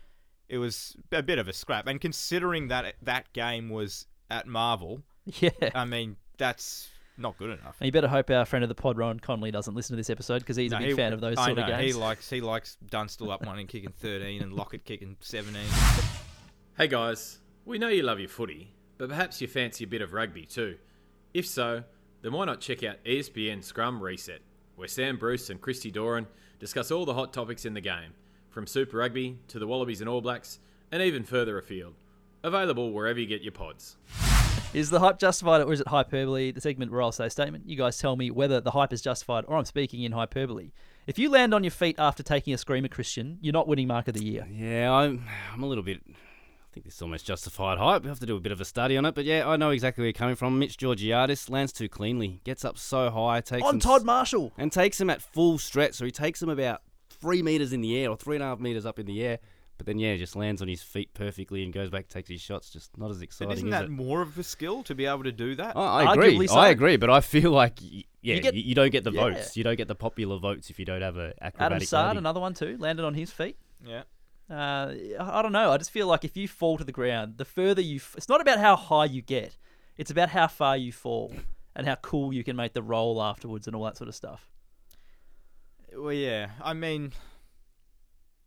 it 0.48 0.58
was 0.58 0.96
a 1.12 1.22
bit 1.22 1.38
of 1.38 1.46
a 1.48 1.52
scrap. 1.52 1.86
And 1.86 2.00
considering 2.00 2.68
that 2.68 2.94
that 3.02 3.32
game 3.32 3.68
was 3.68 4.06
at 4.30 4.46
Marvel, 4.46 5.02
Yeah. 5.40 5.50
I 5.74 5.84
mean 5.84 6.16
that's 6.36 6.88
not 7.18 7.36
good 7.38 7.58
enough. 7.58 7.76
And 7.80 7.86
you 7.86 7.92
better 7.92 8.08
hope 8.08 8.30
our 8.30 8.44
friend 8.44 8.62
of 8.62 8.68
the 8.68 8.74
pod, 8.74 8.96
Ron 8.96 9.18
Conley, 9.20 9.50
doesn't 9.50 9.74
listen 9.74 9.94
to 9.94 9.96
this 9.96 10.10
episode 10.10 10.40
because 10.40 10.56
he's 10.56 10.72
a 10.72 10.78
big 10.78 10.88
he- 10.90 10.94
fan 10.94 11.12
of 11.12 11.20
those 11.20 11.36
I 11.36 11.46
sort 11.46 11.56
know, 11.58 11.64
of 11.64 11.68
games. 11.68 11.94
He 11.94 12.00
likes 12.00 12.30
he 12.30 12.40
likes 12.40 12.76
Dunstall 12.90 13.30
up 13.30 13.44
one 13.44 13.58
and 13.58 13.68
kicking 13.68 13.92
thirteen, 13.92 14.42
and 14.42 14.52
Lockett 14.52 14.84
kicking 14.84 15.16
seventeen. 15.20 15.66
Hey 16.76 16.86
guys, 16.88 17.38
we 17.64 17.78
know 17.78 17.88
you 17.88 18.02
love 18.02 18.20
your 18.20 18.28
footy, 18.28 18.74
but 18.98 19.08
perhaps 19.08 19.40
you 19.40 19.48
fancy 19.48 19.84
a 19.84 19.88
bit 19.88 20.00
of 20.02 20.12
rugby 20.12 20.46
too. 20.46 20.76
If 21.34 21.46
so, 21.46 21.82
then 22.22 22.32
why 22.32 22.44
not 22.44 22.60
check 22.60 22.82
out 22.84 23.02
ESPN 23.04 23.62
Scrum 23.62 24.00
Reset, 24.00 24.40
where 24.76 24.88
Sam 24.88 25.16
Bruce 25.16 25.50
and 25.50 25.60
Christy 25.60 25.90
Doran 25.90 26.26
discuss 26.58 26.90
all 26.90 27.04
the 27.04 27.14
hot 27.14 27.32
topics 27.32 27.64
in 27.64 27.74
the 27.74 27.80
game, 27.80 28.14
from 28.48 28.66
Super 28.66 28.98
Rugby 28.98 29.38
to 29.48 29.58
the 29.58 29.66
Wallabies 29.66 30.00
and 30.00 30.08
All 30.08 30.20
Blacks, 30.20 30.60
and 30.90 31.02
even 31.02 31.24
further 31.24 31.58
afield. 31.58 31.94
Available 32.42 32.92
wherever 32.92 33.18
you 33.18 33.26
get 33.26 33.42
your 33.42 33.52
pods. 33.52 33.96
Is 34.74 34.90
the 34.90 35.00
hype 35.00 35.18
justified 35.18 35.62
or 35.62 35.72
is 35.72 35.80
it 35.80 35.88
hyperbole? 35.88 36.50
The 36.52 36.60
segment 36.60 36.92
where 36.92 37.00
I'll 37.00 37.10
say 37.12 37.26
a 37.26 37.30
statement. 37.30 37.66
You 37.68 37.76
guys 37.76 37.96
tell 37.98 38.16
me 38.16 38.30
whether 38.30 38.60
the 38.60 38.70
hype 38.72 38.92
is 38.92 39.00
justified 39.00 39.44
or 39.48 39.56
I'm 39.56 39.64
speaking 39.64 40.02
in 40.02 40.12
hyperbole. 40.12 40.72
If 41.06 41.18
you 41.18 41.30
land 41.30 41.54
on 41.54 41.64
your 41.64 41.70
feet 41.70 41.96
after 41.98 42.22
taking 42.22 42.52
a 42.52 42.58
screamer, 42.58 42.88
Christian, 42.88 43.38
you're 43.40 43.54
not 43.54 43.66
winning 43.66 43.86
mark 43.86 44.08
of 44.08 44.14
the 44.14 44.22
year. 44.24 44.46
Yeah, 44.52 44.92
I'm 44.92 45.24
I'm 45.54 45.62
a 45.62 45.66
little 45.66 45.82
bit. 45.82 46.02
I 46.06 46.12
think 46.74 46.84
this 46.84 46.96
is 46.96 47.02
almost 47.02 47.24
justified 47.24 47.78
hype. 47.78 48.02
We 48.02 48.08
have 48.10 48.20
to 48.20 48.26
do 48.26 48.36
a 48.36 48.40
bit 48.40 48.52
of 48.52 48.60
a 48.60 48.64
study 48.66 48.98
on 48.98 49.06
it, 49.06 49.14
but 49.14 49.24
yeah, 49.24 49.48
I 49.48 49.56
know 49.56 49.70
exactly 49.70 50.02
where 50.02 50.08
you're 50.08 50.12
coming 50.12 50.36
from. 50.36 50.58
Mitch 50.58 50.76
Georgiadis 50.76 51.48
lands 51.48 51.72
too 51.72 51.88
cleanly, 51.88 52.42
gets 52.44 52.62
up 52.62 52.76
so 52.76 53.08
high, 53.10 53.40
takes 53.40 53.64
On 53.66 53.76
him 53.76 53.80
Todd 53.80 54.04
Marshall. 54.04 54.52
and 54.58 54.70
takes 54.70 55.00
him 55.00 55.08
at 55.08 55.22
full 55.22 55.56
stretch. 55.56 55.94
So 55.94 56.04
he 56.04 56.10
takes 56.10 56.42
him 56.42 56.50
about 56.50 56.82
three 57.08 57.42
meters 57.42 57.72
in 57.72 57.80
the 57.80 57.96
air 57.98 58.10
or 58.10 58.16
three 58.18 58.36
and 58.36 58.42
a 58.44 58.46
half 58.48 58.60
meters 58.60 58.84
up 58.84 58.98
in 58.98 59.06
the 59.06 59.22
air. 59.24 59.38
But 59.78 59.86
then 59.86 59.98
yeah, 59.98 60.16
just 60.16 60.34
lands 60.36 60.60
on 60.60 60.66
his 60.68 60.82
feet 60.82 61.14
perfectly 61.14 61.62
and 61.62 61.72
goes 61.72 61.88
back, 61.88 62.08
takes 62.08 62.28
his 62.28 62.40
shots. 62.40 62.68
Just 62.70 62.98
not 62.98 63.10
as 63.10 63.18
But 63.18 63.22
exciting. 63.24 63.52
isn't 63.52 63.68
is 63.68 63.72
that 63.72 63.84
it? 63.84 63.90
more 63.90 64.20
of 64.22 64.36
a 64.36 64.42
skill 64.42 64.82
to 64.82 64.94
be 64.94 65.06
able 65.06 65.22
to 65.22 65.32
do 65.32 65.54
that? 65.54 65.76
I, 65.76 66.02
I 66.04 66.12
agree. 66.12 66.46
So. 66.48 66.58
I 66.58 66.68
agree, 66.70 66.96
but 66.96 67.08
I 67.10 67.20
feel 67.20 67.52
like 67.52 67.78
y- 67.80 68.02
yeah, 68.20 68.34
you, 68.34 68.40
get- 68.42 68.54
you 68.54 68.74
don't 68.74 68.90
get 68.90 69.04
the 69.04 69.12
yeah. 69.12 69.20
votes. 69.20 69.56
You 69.56 69.62
don't 69.64 69.76
get 69.76 69.86
the 69.88 69.94
popular 69.94 70.38
votes 70.38 70.68
if 70.68 70.78
you 70.80 70.84
don't 70.84 71.00
have 71.02 71.16
a 71.16 71.32
acrobatic 71.40 71.60
Adam 71.76 71.80
Sard, 71.86 72.02
ability. 72.06 72.18
another 72.18 72.40
one 72.40 72.54
too, 72.54 72.76
landed 72.80 73.04
on 73.04 73.14
his 73.14 73.30
feet. 73.30 73.56
Yeah. 73.86 74.02
Uh, 74.50 74.94
I 75.20 75.42
don't 75.42 75.52
know. 75.52 75.70
I 75.70 75.76
just 75.78 75.90
feel 75.92 76.06
like 76.08 76.24
if 76.24 76.36
you 76.36 76.48
fall 76.48 76.76
to 76.78 76.84
the 76.84 76.90
ground, 76.92 77.34
the 77.36 77.44
further 77.44 77.82
you, 77.82 77.96
f- 77.96 78.14
it's 78.16 78.28
not 78.28 78.40
about 78.40 78.58
how 78.58 78.74
high 78.76 79.04
you 79.04 79.22
get. 79.22 79.56
It's 79.96 80.10
about 80.10 80.30
how 80.30 80.46
far 80.48 80.76
you 80.76 80.90
fall 80.90 81.32
and 81.76 81.86
how 81.86 81.94
cool 81.96 82.32
you 82.32 82.42
can 82.42 82.56
make 82.56 82.72
the 82.72 82.82
roll 82.82 83.22
afterwards 83.22 83.66
and 83.68 83.76
all 83.76 83.84
that 83.84 83.96
sort 83.96 84.08
of 84.08 84.14
stuff. 84.14 84.50
Well, 85.94 86.12
yeah. 86.12 86.50
I 86.62 86.74
mean, 86.74 87.12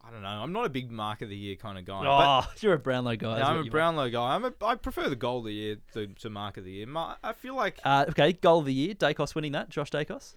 I 0.03 0.09
don't 0.11 0.23
know. 0.23 0.29
I'm 0.29 0.51
not 0.51 0.65
a 0.65 0.69
big 0.69 0.89
mark 0.91 1.21
of 1.21 1.29
the 1.29 1.35
year 1.37 1.55
kind 1.55 1.77
of 1.77 1.85
guy. 1.85 2.01
Oh, 2.05 2.51
you're 2.61 2.73
a 2.73 2.79
Brownlow 2.79 3.15
guy. 3.17 3.35
but 3.35 3.41
is 3.41 3.47
I'm 3.47 3.55
a 3.57 3.61
you 3.63 3.67
are. 3.67 3.71
Brownlow 3.71 4.09
guy. 4.09 4.35
I'm 4.35 4.45
a, 4.45 4.53
I 4.63 4.75
prefer 4.75 5.07
the 5.09 5.15
goal 5.15 5.39
of 5.39 5.45
the 5.45 5.53
year 5.53 5.77
to, 5.93 6.07
to 6.07 6.29
mark 6.29 6.57
of 6.57 6.63
the 6.65 6.71
year. 6.71 6.87
Ma- 6.87 7.15
I 7.23 7.33
feel 7.33 7.55
like 7.55 7.79
Uh, 7.85 8.05
okay, 8.09 8.33
goal 8.33 8.59
of 8.59 8.65
the 8.65 8.73
year. 8.73 8.93
Daicos 8.95 9.35
winning 9.35 9.51
that. 9.51 9.69
Josh 9.69 9.91
Daicos. 9.91 10.35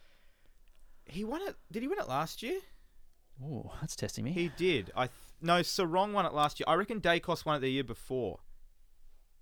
he 1.06 1.24
won 1.24 1.40
it. 1.42 1.56
Did 1.72 1.82
he 1.82 1.88
win 1.88 1.98
it 1.98 2.08
last 2.08 2.42
year? 2.42 2.60
Oh, 3.42 3.72
that's 3.80 3.96
testing 3.96 4.24
me. 4.24 4.32
He 4.32 4.48
did. 4.56 4.90
I 4.94 5.06
th- 5.06 5.10
no. 5.40 5.62
Sarong 5.62 6.12
won 6.12 6.24
it 6.26 6.32
last 6.34 6.60
year. 6.60 6.66
I 6.68 6.74
reckon 6.74 7.00
Daicos 7.00 7.44
won 7.46 7.56
it 7.56 7.60
the 7.60 7.68
year 7.70 7.84
before 7.84 8.40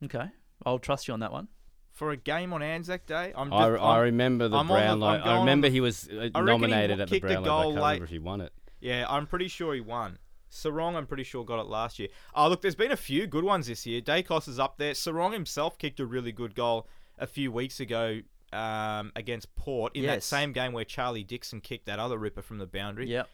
Okay, 0.04 0.30
I'll 0.64 0.78
trust 0.78 1.06
you 1.08 1.14
on 1.14 1.20
that 1.20 1.30
one. 1.32 1.48
for 1.90 2.10
a 2.10 2.16
game 2.16 2.52
on 2.52 2.62
Anzac 2.62 3.06
Day. 3.06 3.32
I'm. 3.36 3.52
I, 3.52 3.68
just, 3.70 3.82
I 3.82 3.86
I'm- 3.86 4.02
remember 4.02 4.48
the 4.48 4.56
I'm 4.56 4.70
on 4.70 4.76
the- 4.78 4.82
Brownlow. 4.82 5.06
I'm 5.08 5.20
I 5.20 5.24
going 5.24 5.36
on 5.36 5.40
remember 5.40 5.68
the- 5.68 5.72
he 5.74 5.80
was 5.80 6.08
uh, 6.08 6.12
I 6.12 6.16
reckon 6.16 6.32
he 6.34 6.42
nominated 6.44 7.00
at 7.00 7.08
the 7.10 7.20
Brownlow. 7.20 7.40
I 7.58 7.62
can't 7.64 7.74
late. 7.74 7.80
remember 7.82 8.04
if 8.04 8.10
he 8.10 8.18
won 8.18 8.40
it. 8.40 8.52
Yeah, 8.82 9.06
I'm 9.08 9.26
pretty 9.26 9.48
sure 9.48 9.72
he 9.74 9.80
won. 9.80 10.18
Sarong, 10.50 10.96
I'm 10.96 11.06
pretty 11.06 11.22
sure 11.24 11.44
got 11.44 11.60
it 11.60 11.66
last 11.66 11.98
year. 11.98 12.08
Oh, 12.34 12.48
look, 12.48 12.60
there's 12.60 12.74
been 12.74 12.92
a 12.92 12.96
few 12.96 13.26
good 13.26 13.44
ones 13.44 13.68
this 13.68 13.86
year. 13.86 14.02
Daicos 14.02 14.48
is 14.48 14.58
up 14.58 14.76
there. 14.76 14.92
Sarong 14.92 15.32
himself 15.32 15.78
kicked 15.78 15.98
a 16.00 16.04
really 16.04 16.32
good 16.32 16.54
goal 16.54 16.86
a 17.18 17.26
few 17.26 17.50
weeks 17.50 17.80
ago 17.80 18.20
um, 18.52 19.12
against 19.16 19.54
Port 19.54 19.96
in 19.96 20.04
that 20.06 20.22
same 20.22 20.52
game 20.52 20.72
where 20.72 20.84
Charlie 20.84 21.24
Dixon 21.24 21.60
kicked 21.62 21.86
that 21.86 21.98
other 21.98 22.18
ripper 22.18 22.42
from 22.42 22.58
the 22.58 22.66
boundary. 22.66 23.08
Yep. 23.08 23.28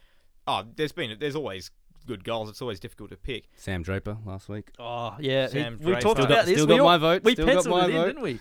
Oh, 0.46 0.64
there's 0.76 0.92
been 0.92 1.16
there's 1.18 1.34
always 1.34 1.70
good 2.06 2.22
goals. 2.24 2.48
It's 2.50 2.62
always 2.62 2.78
difficult 2.78 3.10
to 3.10 3.16
pick. 3.16 3.48
Sam 3.56 3.82
Draper 3.82 4.16
last 4.24 4.48
week. 4.48 4.70
Oh 4.78 5.16
yeah, 5.18 5.46
he- 5.46 5.52
Sam 5.52 5.78
we 5.82 5.96
talked 5.96 6.20
about 6.20 6.46
this. 6.46 6.54
still 6.54 6.66
we 6.66 6.74
got 6.74 6.80
all- 6.80 6.86
my 6.86 6.98
vote, 6.98 7.24
We 7.24 7.32
still 7.32 7.46
got 7.46 7.66
my 7.66 7.86
it 7.86 7.90
in, 7.90 8.02
didn't 8.06 8.22
we? 8.22 8.40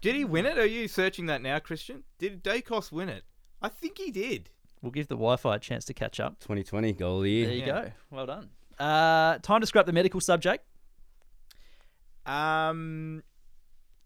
Did 0.00 0.14
he 0.14 0.24
win 0.24 0.46
it? 0.46 0.56
Are 0.58 0.64
you 0.66 0.88
searching 0.88 1.26
that 1.26 1.42
now, 1.42 1.58
Christian? 1.58 2.04
Did 2.18 2.42
Daicos 2.42 2.90
win 2.90 3.08
it? 3.08 3.24
I 3.60 3.68
think 3.68 3.98
he 3.98 4.10
did. 4.10 4.50
We'll 4.82 4.92
give 4.92 5.08
the 5.08 5.16
Wi-Fi 5.16 5.56
a 5.56 5.58
chance 5.58 5.84
to 5.86 5.94
catch 5.94 6.20
up. 6.20 6.38
2020 6.40 6.92
goal 6.92 7.18
of 7.18 7.24
the 7.24 7.30
year. 7.30 7.46
There 7.46 7.54
you 7.56 7.60
Yeah. 7.66 7.82
go. 7.84 7.92
Well 8.10 8.26
done. 8.26 8.48
Uh, 8.78 9.38
time 9.38 9.60
to 9.60 9.66
scrap 9.66 9.86
the 9.86 9.92
medical 9.92 10.20
subject. 10.20 10.64
Um, 12.26 13.22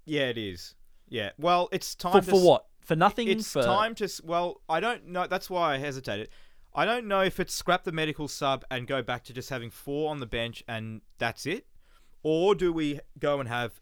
yeah, 0.05 0.29
it 0.29 0.39
is. 0.39 0.75
Yeah. 1.09 1.31
Well, 1.39 1.69
it's 1.73 1.95
time 1.95 2.13
For, 2.13 2.21
to 2.21 2.31
for 2.31 2.37
s- 2.37 2.43
what? 2.45 2.67
For 2.81 2.97
nothing. 2.97 3.29
It's 3.29 3.53
for 3.53 3.63
time 3.63 3.95
to. 3.97 4.05
s- 4.05 4.21
Well, 4.23 4.61
I 4.69 4.81
don't 4.81 5.09
know. 5.09 5.27
That's 5.27 5.51
why 5.51 5.75
I 5.75 5.79
hesitated. 5.79 6.29
I 6.75 6.85
don't 6.87 7.07
know 7.07 7.21
if 7.21 7.39
it's 7.39 7.55
scrap 7.55 7.85
the 7.85 7.93
medical 7.93 8.29
sub 8.29 8.65
and 8.71 8.87
go 8.87 9.03
back 9.03 9.25
to 9.25 9.33
just 9.35 9.51
having 9.51 9.71
four 9.71 10.11
on 10.11 10.21
the 10.21 10.27
bench 10.27 10.65
and 10.67 11.03
that's 11.19 11.45
it, 11.45 11.67
or 12.23 12.55
do 12.55 12.73
we 12.73 12.99
go 13.19 13.41
and 13.41 13.49
have 13.49 13.81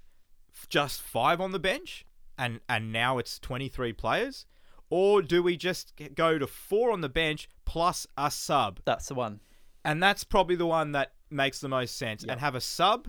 just 0.68 1.00
five 1.00 1.40
on 1.40 1.52
the 1.52 1.60
bench 1.60 2.04
and 2.36 2.60
and 2.68 2.92
now 2.92 3.18
it's 3.18 3.38
23 3.38 3.92
players, 3.92 4.44
or 4.90 5.22
do 5.22 5.42
we 5.42 5.56
just 5.56 5.94
go 6.14 6.38
to 6.38 6.46
four 6.46 6.90
on 6.90 7.00
the 7.00 7.08
bench 7.08 7.48
plus 7.64 8.06
a 8.16 8.30
sub? 8.30 8.80
That's 8.84 9.06
the 9.08 9.14
one. 9.14 9.40
And 9.84 10.02
that's 10.02 10.24
probably 10.24 10.56
the 10.56 10.66
one 10.66 10.92
that 10.92 11.12
makes 11.30 11.60
the 11.60 11.68
most 11.68 11.96
sense. 11.96 12.22
Yep. 12.22 12.30
And 12.30 12.40
have 12.40 12.54
a 12.54 12.60
sub, 12.60 13.08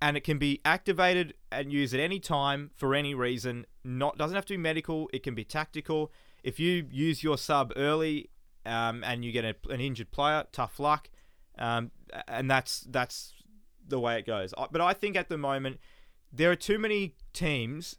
and 0.00 0.16
it 0.16 0.22
can 0.22 0.38
be 0.38 0.60
activated 0.64 1.34
and 1.50 1.72
used 1.72 1.94
at 1.94 2.00
any 2.00 2.20
time 2.20 2.70
for 2.76 2.94
any 2.94 3.14
reason. 3.14 3.66
Not 3.82 4.18
doesn't 4.18 4.34
have 4.34 4.44
to 4.46 4.52
be 4.52 4.58
medical. 4.58 5.10
It 5.12 5.22
can 5.22 5.34
be 5.34 5.44
tactical. 5.44 6.12
If 6.42 6.60
you 6.60 6.86
use 6.90 7.22
your 7.24 7.38
sub 7.38 7.72
early, 7.74 8.30
um, 8.66 9.02
and 9.04 9.24
you 9.24 9.32
get 9.32 9.44
a, 9.44 9.54
an 9.70 9.80
injured 9.80 10.10
player, 10.10 10.44
tough 10.52 10.78
luck. 10.78 11.10
Um, 11.58 11.90
and 12.28 12.50
that's 12.50 12.80
that's 12.90 13.32
the 13.86 14.00
way 14.00 14.18
it 14.18 14.26
goes. 14.26 14.54
But 14.70 14.80
I 14.80 14.92
think 14.92 15.16
at 15.16 15.28
the 15.28 15.38
moment 15.38 15.78
there 16.32 16.50
are 16.50 16.56
too 16.56 16.78
many 16.78 17.14
teams 17.32 17.96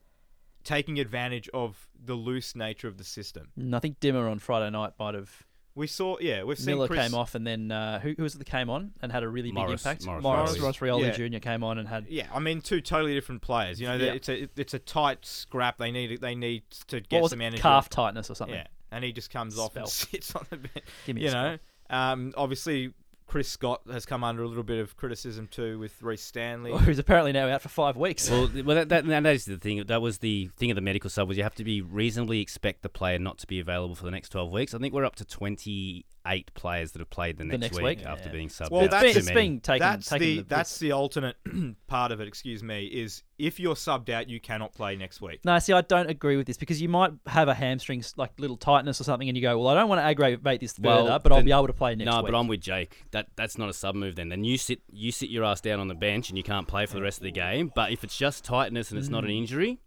taking 0.66 1.00
advantage 1.00 1.48
of 1.54 1.88
the 2.04 2.16
loose 2.16 2.56
nature 2.56 2.90
of 2.90 2.98
the 2.98 3.04
system. 3.06 3.48
And 3.56 3.74
I 3.74 3.80
think 3.80 4.00
Dimma 4.02 4.30
on 4.30 4.40
Friday 4.40 4.70
night 4.72 4.92
might 5.00 5.16
have. 5.16 5.32
We 5.78 5.88
saw, 5.88 6.18
yeah, 6.22 6.44
we've 6.44 6.58
seen 6.58 6.76
Miller 6.76 6.88
Chris, 6.88 7.02
came 7.02 7.14
off, 7.14 7.36
and 7.36 7.46
then 7.46 7.70
uh, 7.70 8.00
who, 8.00 8.14
who 8.16 8.24
was 8.24 8.34
it 8.36 8.38
that 8.38 8.46
came 8.48 8.70
on 8.70 8.92
and 9.02 9.12
had 9.12 9.24
a 9.24 9.28
really 9.30 9.52
Maurice- 9.52 9.84
big 9.84 9.92
impact? 9.92 10.06
Maurice 10.06 10.24
Maurice, 10.24 10.58
Rioli. 10.58 10.64
Ross 10.64 10.78
Rioli 10.78 11.02
Yeah. 11.20 11.28
Jr. 11.38 11.40
came 11.40 11.64
on 11.66 11.78
and 11.78 11.88
had. 11.88 12.08
Yeah, 12.08 12.28
I 12.34 12.40
mean, 12.40 12.62
two 12.62 12.80
totally 12.80 13.14
different 13.14 13.42
players. 13.42 13.82
You 13.82 13.88
know, 13.88 13.96
Yeah. 13.96 14.14
it's 14.14 14.30
a 14.30 14.48
it's 14.56 14.74
a 14.74 14.80
tight 14.80 15.26
scrap. 15.26 15.78
They 15.78 15.92
need 15.92 16.22
they 16.22 16.34
need 16.34 16.64
to 16.88 16.98
What 16.98 17.10
get 17.10 17.22
was 17.24 17.32
some 17.32 17.42
it? 17.42 17.46
energy. 17.48 17.62
Calf 17.62 17.90
tightness 17.90 18.30
or 18.32 18.36
something. 18.36 18.56
Yeah, 18.56 18.68
and 18.92 19.04
he 19.04 19.12
just 19.12 19.30
comes 19.32 19.60
off 19.60 19.76
and 19.76 19.86
Spell. 19.88 20.08
sits 20.12 20.34
on 20.36 20.46
the 20.50 20.56
bench. 20.58 20.86
Give 21.06 21.16
me 21.18 21.22
a 21.22 21.26
You 21.26 21.30
spell. 21.32 21.44
know, 21.44 21.58
um, 21.90 22.34
obviously 22.38 22.94
Chris 23.28 23.48
Scott 23.48 23.82
has 23.92 24.06
come 24.06 24.24
under 24.24 24.44
a 24.44 24.48
little 24.48 24.64
bit 24.64 24.80
of 24.80 24.96
criticism 24.96 25.48
too 25.48 25.80
with 25.80 26.02
Rhys 26.02 26.22
Stanley. 26.22 26.72
Who's 26.78 27.00
apparently 27.00 27.32
now 27.32 27.50
out 27.50 27.62
for 27.62 27.70
five 27.70 27.98
weeks. 27.98 28.30
Well, 28.30 28.50
well, 28.64 28.76
that, 28.76 28.90
that, 28.90 29.06
that 29.08 29.26
is 29.26 29.46
the 29.46 29.58
thing. 29.58 29.84
That 29.86 30.02
was 30.02 30.20
the 30.20 30.50
thing 30.58 30.72
of 30.72 30.76
the 30.76 30.82
medical 30.82 31.10
sub 31.10 31.28
was 31.28 31.38
you 31.38 31.44
have 31.44 31.56
to 31.56 31.64
be 31.64 31.82
reasonably 31.82 32.40
expect 32.40 32.82
the 32.82 32.90
player 32.90 33.20
not 33.20 33.38
to 33.40 33.48
be 33.48 33.60
available 33.60 33.96
for 33.96 34.06
the 34.06 34.12
next 34.12 34.30
twelve 34.30 34.52
weeks. 34.52 34.74
I 34.74 34.78
think 34.78 34.94
we're 34.94 35.06
up 35.06 35.16
to 35.18 35.26
twenty 35.26 36.06
eight 36.28 36.54
players 36.56 36.92
that 36.94 37.00
have 37.00 37.10
played 37.10 37.38
the 37.38 37.44
next, 37.44 37.60
next 37.62 37.76
week, 37.76 38.00
week? 38.00 38.06
after 38.06 38.28
Yeah. 38.30 38.32
being 38.34 38.48
subbed. 38.48 38.72
Well, 38.72 38.82
out. 38.82 38.86
it's 38.86 38.92
that's 38.94 39.04
been, 39.04 39.14
Too 39.14 39.20
it's 39.20 39.28
many. 39.28 39.42
been 39.50 39.60
taken. 39.62 39.80
that's 39.80 40.10
taken 40.10 40.28
the 40.28 40.36
the 40.38 40.44
that's 40.44 40.80
the 40.80 40.92
alternate 40.92 41.36
part 41.88 42.12
of 42.12 42.20
it. 42.22 42.28
Excuse 42.28 42.64
me, 42.64 42.86
is 42.86 43.24
if 43.38 43.60
you're 43.60 43.76
subbed 43.76 44.10
out, 44.10 44.30
you 44.30 44.40
cannot 44.40 44.74
play 44.74 44.96
next 44.96 45.22
week. 45.22 45.40
No, 45.46 45.60
see, 45.60 45.74
I 45.74 45.82
don't 45.82 46.10
agree 46.10 46.38
with 46.38 46.48
this 46.48 46.58
because 46.58 46.82
you 46.82 46.90
might 46.90 47.12
have 47.28 47.48
a 47.48 47.54
hamstring, 47.54 48.00
s- 48.00 48.14
like 48.18 48.32
little 48.40 48.58
tightness 48.58 49.00
or 49.02 49.04
something, 49.04 49.28
and 49.28 49.36
you 49.38 49.42
go, 49.42 49.58
"Well, 49.60 49.68
I 49.68 49.74
don't 49.74 49.90
want 49.90 50.00
to 50.00 50.04
aggravate 50.06 50.62
this 50.62 50.74
further, 50.74 50.88
Well, 51.10 51.20
but 51.20 51.32
I'll 51.32 51.38
then- 51.40 51.46
be 51.46 51.52
able 51.52 51.68
to 51.68 51.74
play 51.74 51.96
next 51.96 52.06
week. 52.08 52.14
no, 52.16 52.22
week." 52.24 52.32
but 52.32 52.38
I'm 52.40 52.48
with 52.48 52.62
Jake. 52.62 53.04
That 53.12 53.28
that's 53.36 53.58
not 53.58 53.70
a 53.70 53.74
sub 53.74 53.96
move. 53.96 54.16
Then 54.16 54.30
then 54.30 54.44
you 54.44 54.58
sit 54.58 54.82
you 54.92 55.12
sit 55.12 55.30
your 55.30 55.44
ass 55.44 55.62
down 55.62 55.80
on 55.80 55.88
the 55.88 55.96
bench 55.96 56.30
and 56.30 56.38
you 56.38 56.44
can't 56.44 56.68
play 56.68 56.86
for 56.86 56.94
the 56.96 57.02
rest 57.02 57.18
of 57.20 57.24
the 57.24 57.32
game. 57.32 57.72
But 57.76 57.92
if 57.92 58.04
it's 58.04 58.18
just 58.18 58.44
tightness 58.46 58.90
and 58.92 59.00
it's 59.00 59.10
not 59.10 59.24
an 59.24 59.30
Mm. 59.30 59.38
injury, 59.38 59.80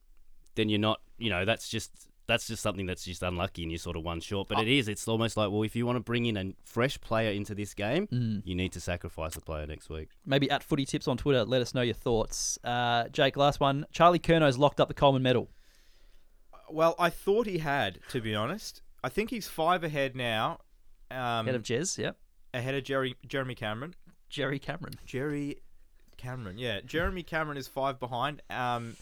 then 0.55 0.69
you're 0.69 0.79
not. 0.79 1.01
You 1.19 1.31
know 1.31 1.45
that's 1.45 1.69
just 1.69 1.91
that's 2.29 2.47
just 2.47 2.63
something 2.63 2.87
that's 2.87 3.05
just 3.05 3.23
unlucky 3.25 3.63
and 3.65 3.73
you're 3.73 3.79
sort 3.81 3.97
of 3.97 4.05
one 4.05 4.21
short. 4.21 4.47
But 4.49 4.61
it 4.61 4.69
is. 4.69 4.87
It's 4.87 5.09
almost 5.09 5.37
like 5.37 5.51
well, 5.51 5.65
if 5.65 5.75
you 5.75 5.85
want 5.87 5.97
to 5.97 6.01
bring 6.01 6.27
in 6.27 6.37
a 6.37 6.53
fresh 6.65 7.01
player 7.01 7.33
into 7.33 7.55
this 7.57 7.75
game, 7.75 8.07
Mm. 8.07 8.43
you 8.45 8.55
need 8.55 8.71
to 8.73 8.81
sacrifice 8.81 9.35
a 9.35 9.41
player 9.41 9.67
next 9.67 9.89
week. 9.91 10.11
Maybe 10.25 10.49
at 10.51 10.63
Footy 10.63 10.85
Tips 10.85 11.09
on 11.09 11.17
Twitter, 11.17 11.45
let 11.45 11.61
us 11.63 11.75
know 11.75 11.83
your 11.83 11.95
thoughts. 11.95 12.59
Uh, 12.63 13.09
Jake, 13.09 13.37
last 13.37 13.59
one. 13.59 13.87
Charlie 13.91 14.21
Curnow's 14.21 14.59
locked 14.59 14.79
up 14.81 14.87
the 14.89 14.95
Coleman 14.95 15.23
medal. 15.23 15.49
Well, 16.71 16.95
I 16.99 17.11
thought 17.11 17.47
he 17.47 17.59
had, 17.59 17.99
to 18.11 18.21
be 18.21 18.35
honest. 18.35 18.83
I 19.03 19.09
think 19.09 19.31
he's 19.31 19.49
five 19.49 19.83
ahead 19.85 20.15
now, 20.15 20.59
um, 21.11 21.47
Head 21.47 21.55
of 21.55 21.63
Jez, 21.63 21.97
yep. 21.97 22.17
ahead 22.53 22.75
of 22.75 22.85
Jerry 22.85 23.17
Jeremy 23.27 23.55
Cameron. 23.55 23.95
Jerry 24.29 24.59
Cameron. 24.59 24.95
Jerry 25.07 25.59
Cameron, 26.19 26.59
yeah. 26.59 26.81
Jeremy 26.85 27.23
Cameron 27.23 27.57
is 27.57 27.69
five 27.69 27.99
behind. 27.99 28.43
Um, 28.51 28.97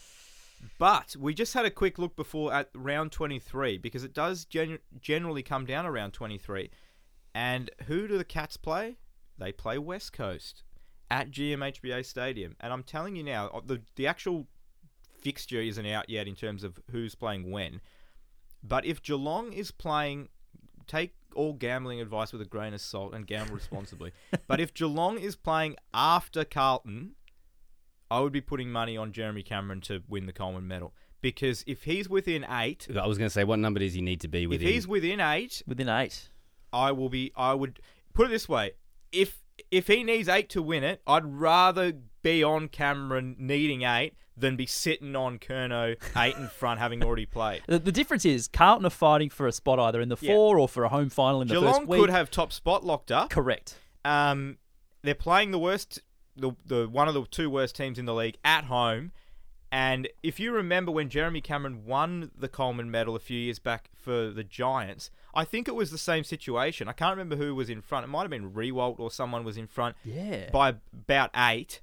but 0.77 1.15
we 1.19 1.33
just 1.33 1.53
had 1.53 1.65
a 1.65 1.71
quick 1.71 1.97
look 1.97 2.15
before 2.15 2.53
at 2.53 2.69
round 2.73 3.11
23 3.11 3.77
because 3.77 4.03
it 4.03 4.13
does 4.13 4.45
gen- 4.45 4.79
generally 4.99 5.43
come 5.43 5.65
down 5.65 5.85
around 5.85 6.11
23. 6.11 6.69
And 7.33 7.69
who 7.85 8.07
do 8.07 8.17
the 8.17 8.23
Cats 8.23 8.57
play? 8.57 8.97
They 9.37 9.51
play 9.51 9.77
West 9.77 10.13
Coast 10.13 10.63
at 11.09 11.31
GMHBA 11.31 12.05
Stadium. 12.05 12.55
And 12.59 12.73
I'm 12.73 12.83
telling 12.83 13.15
you 13.15 13.23
now, 13.23 13.47
uh, 13.47 13.61
the, 13.65 13.81
the 13.95 14.07
actual 14.07 14.47
fixture 15.21 15.61
isn't 15.61 15.85
out 15.85 16.09
yet 16.09 16.27
in 16.27 16.35
terms 16.35 16.63
of 16.63 16.79
who's 16.91 17.15
playing 17.15 17.51
when. 17.51 17.81
But 18.63 18.85
if 18.85 19.03
Geelong 19.03 19.53
is 19.53 19.71
playing, 19.71 20.29
take 20.87 21.13
all 21.35 21.53
gambling 21.53 22.01
advice 22.01 22.33
with 22.33 22.41
a 22.41 22.45
grain 22.45 22.73
of 22.73 22.81
salt 22.81 23.13
and 23.13 23.27
gamble 23.27 23.55
responsibly. 23.55 24.11
but 24.47 24.59
if 24.59 24.73
Geelong 24.73 25.19
is 25.19 25.35
playing 25.35 25.75
after 25.93 26.43
Carlton, 26.43 27.11
I 28.09 28.19
would 28.21 28.31
be 28.33 28.41
putting 28.41 28.71
money 28.71 28.95
on 28.97 29.11
Jeremy 29.11 29.43
Cameron 29.43 29.81
to 29.81 30.01
win 30.07 30.25
the 30.25 30.33
Coleman 30.33 30.67
medal. 30.67 30.93
Because 31.21 31.63
if 31.67 31.83
he's 31.83 32.07
within 32.07 32.45
eight, 32.49 32.87
I 32.95 33.07
was 33.07 33.17
going 33.17 33.25
to 33.25 33.33
say, 33.33 33.43
what 33.43 33.59
number 33.59 33.79
does 33.79 33.93
he 33.93 34.01
need 34.01 34.21
to 34.21 34.27
be 34.27 34.45
within? 34.47 34.67
if 34.67 34.73
he's 34.73 34.87
within 34.87 35.19
eight, 35.19 35.61
Within 35.67 35.89
eight. 35.89 36.29
I 36.71 36.91
will 36.91 37.09
be. 37.09 37.31
I 37.35 37.53
would 37.53 37.79
put 38.13 38.27
it 38.27 38.29
this 38.29 38.47
way: 38.47 38.71
if 39.11 39.41
if 39.71 39.87
he 39.87 40.03
needs 40.03 40.27
eight 40.29 40.49
to 40.49 40.61
win 40.61 40.83
it, 40.83 41.01
I'd 41.07 41.25
rather 41.25 41.93
be 42.21 42.43
on 42.43 42.67
Cameron 42.67 43.35
needing 43.39 43.81
eight 43.81 44.13
than 44.35 44.55
be 44.55 44.67
sitting 44.67 45.15
on 45.15 45.39
Curnow 45.39 45.95
eight 46.15 46.35
in 46.37 46.47
front, 46.49 46.79
having 46.79 47.03
already 47.03 47.25
played. 47.25 47.63
The, 47.67 47.79
the 47.79 47.91
difference 47.91 48.23
is 48.25 48.47
Carlton 48.47 48.85
are 48.85 48.89
fighting 48.91 49.31
for 49.31 49.47
a 49.47 49.51
spot 49.51 49.79
either 49.79 49.99
in 50.01 50.09
the 50.09 50.17
Yeah. 50.21 50.33
four 50.33 50.59
or 50.59 50.67
for 50.69 50.83
a 50.83 50.89
home 50.89 51.09
final 51.09 51.41
in 51.41 51.47
the 51.47 51.59
first 51.59 51.87
week. 51.87 51.99
could 51.99 52.09
have 52.11 52.29
top 52.29 52.53
spot 52.53 52.85
locked 52.85 53.11
up. 53.11 53.31
Correct. 53.31 53.79
Um, 54.05 54.57
they're 55.01 55.15
playing 55.15 55.49
the 55.51 55.59
worst, 55.59 56.01
the 56.37 56.51
the 56.65 56.87
one 56.87 57.07
of 57.07 57.13
the 57.13 57.25
two 57.25 57.49
worst 57.49 57.75
teams 57.75 57.97
in 57.99 58.05
the 58.05 58.13
league 58.13 58.37
at 58.45 58.65
home. 58.65 59.11
And 59.69 60.07
if 60.23 60.39
you 60.39 60.53
remember 60.53 60.93
when 60.93 61.09
Jeremy 61.09 61.41
Cameron 61.41 61.85
won 61.85 62.31
the 62.37 62.47
Coleman 62.47 62.89
medal 62.89 63.17
a 63.17 63.19
few 63.19 63.37
years 63.37 63.59
back 63.59 63.89
for 63.97 64.29
the 64.31 64.43
Giants, 64.45 65.09
I 65.35 65.43
think 65.43 65.67
it 65.67 65.75
was 65.75 65.91
the 65.91 65.97
same 65.97 66.23
situation. 66.23 66.87
I 66.87 66.93
can't 66.93 67.11
remember 67.17 67.35
who 67.35 67.53
was 67.53 67.69
in 67.69 67.81
front. 67.81 68.05
It 68.05 68.07
might 68.07 68.21
have 68.21 68.29
been 68.29 68.51
Riewoldt 68.51 68.97
or 68.97 69.11
someone 69.11 69.43
was 69.43 69.57
in 69.57 69.67
front 69.67 69.97
Yeah. 70.05 70.49
by 70.51 70.75
about 70.93 71.31
eight, 71.35 71.81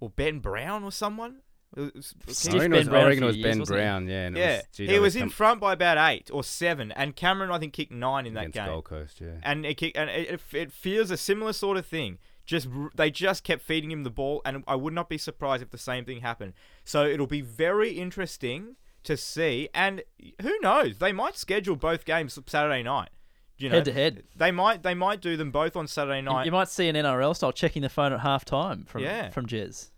or 0.00 0.08
Ben 0.08 0.38
Brown 0.38 0.84
or 0.84 0.90
someone. 0.92 1.40
It 1.76 1.94
was- 1.94 2.14
Stiff 2.28 2.54
I 2.54 2.58
reckon, 2.58 2.72
it 2.72 2.76
Ben 2.76 2.78
was, 2.78 2.88
I 2.88 2.90
Brown 2.90 3.06
reckon 3.08 3.24
was 3.24 3.34
few 3.36 3.44
Ben 3.44 3.56
years. 3.58 3.68
Brown, 3.68 4.08
yeah. 4.08 4.26
And 4.26 4.36
it 4.36 4.40
yeah, 4.40 4.56
was, 4.56 4.64
gee, 4.72 4.86
he 4.86 4.98
was 4.98 5.16
in 5.16 5.22
com- 5.22 5.30
front 5.30 5.60
by 5.60 5.72
about 5.74 5.98
eight 5.98 6.30
or 6.32 6.42
seven, 6.42 6.92
and 6.92 7.14
Cameron 7.14 7.50
I 7.50 7.58
think 7.58 7.74
kicked 7.74 7.92
nine 7.92 8.26
in 8.26 8.32
that 8.34 8.52
game 8.52 8.66
Gold 8.66 8.84
Coast, 8.84 9.20
yeah. 9.20 9.32
and 9.42 9.66
it, 9.66 9.74
kick- 9.76 9.96
and 9.98 10.08
it, 10.08 10.40
it 10.52 10.72
feels 10.72 11.10
a 11.10 11.16
similar 11.18 11.52
sort 11.52 11.76
of 11.76 11.84
thing. 11.84 12.18
Just 12.46 12.68
they 12.94 13.10
just 13.10 13.42
kept 13.44 13.62
feeding 13.62 13.90
him 13.90 14.04
the 14.04 14.10
ball, 14.10 14.42
and 14.44 14.62
I 14.66 14.74
would 14.76 14.92
not 14.92 15.08
be 15.08 15.16
surprised 15.18 15.62
if 15.62 15.70
the 15.70 15.78
same 15.78 16.04
thing 16.04 16.20
happened. 16.20 16.52
So 16.84 17.06
it'll 17.06 17.26
be 17.26 17.40
very 17.40 17.92
interesting 17.92 18.76
to 19.04 19.16
see, 19.16 19.68
and 19.74 20.02
who 20.42 20.58
knows? 20.60 20.98
They 20.98 21.12
might 21.12 21.36
schedule 21.36 21.76
both 21.76 22.04
games 22.04 22.38
Saturday 22.46 22.82
night. 22.82 23.10
You 23.56 23.68
know, 23.68 23.76
Head 23.76 23.84
to 23.86 23.92
head. 23.92 24.22
They 24.36 24.50
might 24.50 24.82
they 24.82 24.94
might 24.94 25.20
do 25.20 25.36
them 25.36 25.50
both 25.52 25.76
on 25.76 25.86
Saturday 25.86 26.20
night. 26.20 26.44
you 26.44 26.52
might 26.52 26.68
see 26.68 26.88
an 26.88 26.96
NRL 26.96 27.34
style 27.36 27.52
checking 27.52 27.82
the 27.82 27.88
phone 27.88 28.12
at 28.12 28.20
half 28.20 28.44
time 28.44 28.84
from 28.84 29.02
Yeah. 29.02 29.30
from 29.30 29.46
Jez. 29.46 29.90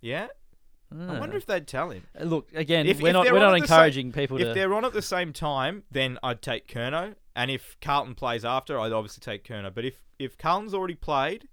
yeah, 0.00 0.26
I 0.92 0.96
Ah. 1.16 1.20
wonder 1.20 1.36
if 1.36 1.46
they'd 1.46 1.66
tell 1.66 1.90
him. 1.90 2.02
Uh, 2.20 2.24
Look 2.24 2.52
again, 2.54 2.86
If- 2.86 3.00
we're 3.00 3.08
if 3.08 3.12
not 3.14 3.24
we're 3.26 3.38
not 3.38 3.50
the 3.52 3.56
same- 3.58 3.62
encouraging 3.62 4.12
people 4.12 4.38
If 4.40 4.48
to. 4.48 4.54
they're 4.54 4.74
on 4.74 4.84
at 4.84 4.92
the 4.92 5.00
same 5.02 5.32
time, 5.32 5.84
then 5.90 6.18
I'd 6.22 6.42
take 6.42 6.66
Curnow, 6.68 7.14
and 7.36 7.50
if 7.50 7.76
Carlton 7.80 8.14
plays 8.14 8.44
after, 8.44 8.78
I'd 8.80 8.92
obviously 8.92 9.20
take 9.22 9.44
Curnow. 9.44 9.72
But 9.74 9.84
if 9.86 10.00
if 10.18 10.36
Carlton's 10.38 10.74
already 10.74 10.94
played, 10.94 11.48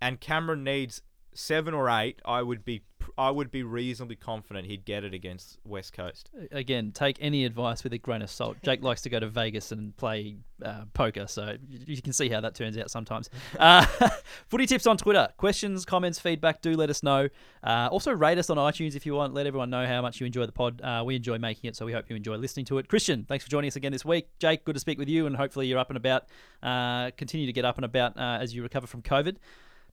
and 0.00 0.20
Cameron 0.20 0.64
needs 0.64 1.02
seven 1.34 1.74
or 1.74 1.88
eight, 1.90 2.20
I 2.24 2.42
would 2.42 2.64
be 2.64 2.82
I 3.16 3.30
would 3.30 3.50
be 3.50 3.62
reasonably 3.62 4.16
confident 4.16 4.66
he'd 4.66 4.84
get 4.84 5.04
it 5.04 5.14
against 5.14 5.58
West 5.64 5.92
Coast. 5.92 6.30
Again, 6.50 6.92
take 6.92 7.16
any 7.20 7.44
advice 7.44 7.84
with 7.84 7.92
a 7.92 7.98
grain 7.98 8.22
of 8.22 8.30
salt. 8.30 8.56
Jake 8.62 8.82
likes 8.82 9.02
to 9.02 9.10
go 9.10 9.20
to 9.20 9.28
Vegas 9.28 9.72
and 9.72 9.96
play 9.96 10.36
uh, 10.64 10.84
poker, 10.92 11.26
so 11.26 11.56
you 11.68 12.02
can 12.02 12.12
see 12.12 12.28
how 12.28 12.40
that 12.40 12.54
turns 12.54 12.76
out 12.78 12.90
sometimes. 12.90 13.30
Uh, 13.58 13.86
footy 14.48 14.66
tips 14.66 14.86
on 14.86 14.96
Twitter. 14.96 15.28
Questions, 15.38 15.84
comments, 15.84 16.18
feedback, 16.18 16.60
do 16.60 16.74
let 16.74 16.90
us 16.90 17.02
know. 17.02 17.28
Uh, 17.62 17.88
also, 17.90 18.12
rate 18.12 18.38
us 18.38 18.50
on 18.50 18.56
iTunes 18.58 18.94
if 18.94 19.06
you 19.06 19.14
want. 19.14 19.32
Let 19.34 19.46
everyone 19.46 19.70
know 19.70 19.86
how 19.86 20.02
much 20.02 20.20
you 20.20 20.26
enjoy 20.26 20.46
the 20.46 20.52
pod. 20.52 20.80
Uh, 20.82 21.02
we 21.04 21.16
enjoy 21.16 21.38
making 21.38 21.68
it, 21.68 21.76
so 21.76 21.86
we 21.86 21.92
hope 21.92 22.10
you 22.10 22.16
enjoy 22.16 22.36
listening 22.36 22.66
to 22.66 22.78
it. 22.78 22.88
Christian, 22.88 23.24
thanks 23.24 23.44
for 23.44 23.50
joining 23.50 23.68
us 23.68 23.76
again 23.76 23.92
this 23.92 24.04
week. 24.04 24.28
Jake, 24.38 24.64
good 24.64 24.74
to 24.74 24.80
speak 24.80 24.98
with 24.98 25.08
you, 25.08 25.26
and 25.26 25.36
hopefully 25.36 25.66
you're 25.66 25.78
up 25.78 25.90
and 25.90 25.96
about. 25.96 26.26
Uh, 26.62 27.10
continue 27.16 27.46
to 27.46 27.52
get 27.52 27.64
up 27.64 27.76
and 27.76 27.84
about 27.84 28.16
uh, 28.18 28.38
as 28.40 28.54
you 28.54 28.62
recover 28.62 28.86
from 28.86 29.00
COVID. 29.00 29.36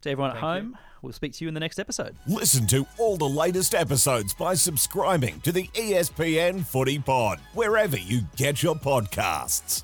To 0.04 0.10
everyone 0.10 0.32
at 0.32 0.42
Thank 0.42 0.44
you. 0.44 0.72
home, 0.72 0.78
we'll 1.02 1.14
speak 1.14 1.34
to 1.34 1.46
you 1.46 1.48
in 1.48 1.54
the 1.54 1.62
next 1.62 1.80
episode. 1.80 2.16
Listen 2.28 2.68
to 2.68 2.86
all 2.98 3.16
the 3.16 3.24
latest 3.24 3.74
episodes 3.74 4.34
by 4.34 4.54
subscribing 4.54 5.40
to 5.42 5.52
the 5.54 5.68
ESPN 5.74 6.66
Footy 6.66 7.00
Pod, 7.00 7.40
wherever 7.54 7.98
you 7.98 8.22
get 8.36 8.62
your 8.62 8.76
podcasts. 8.76 9.84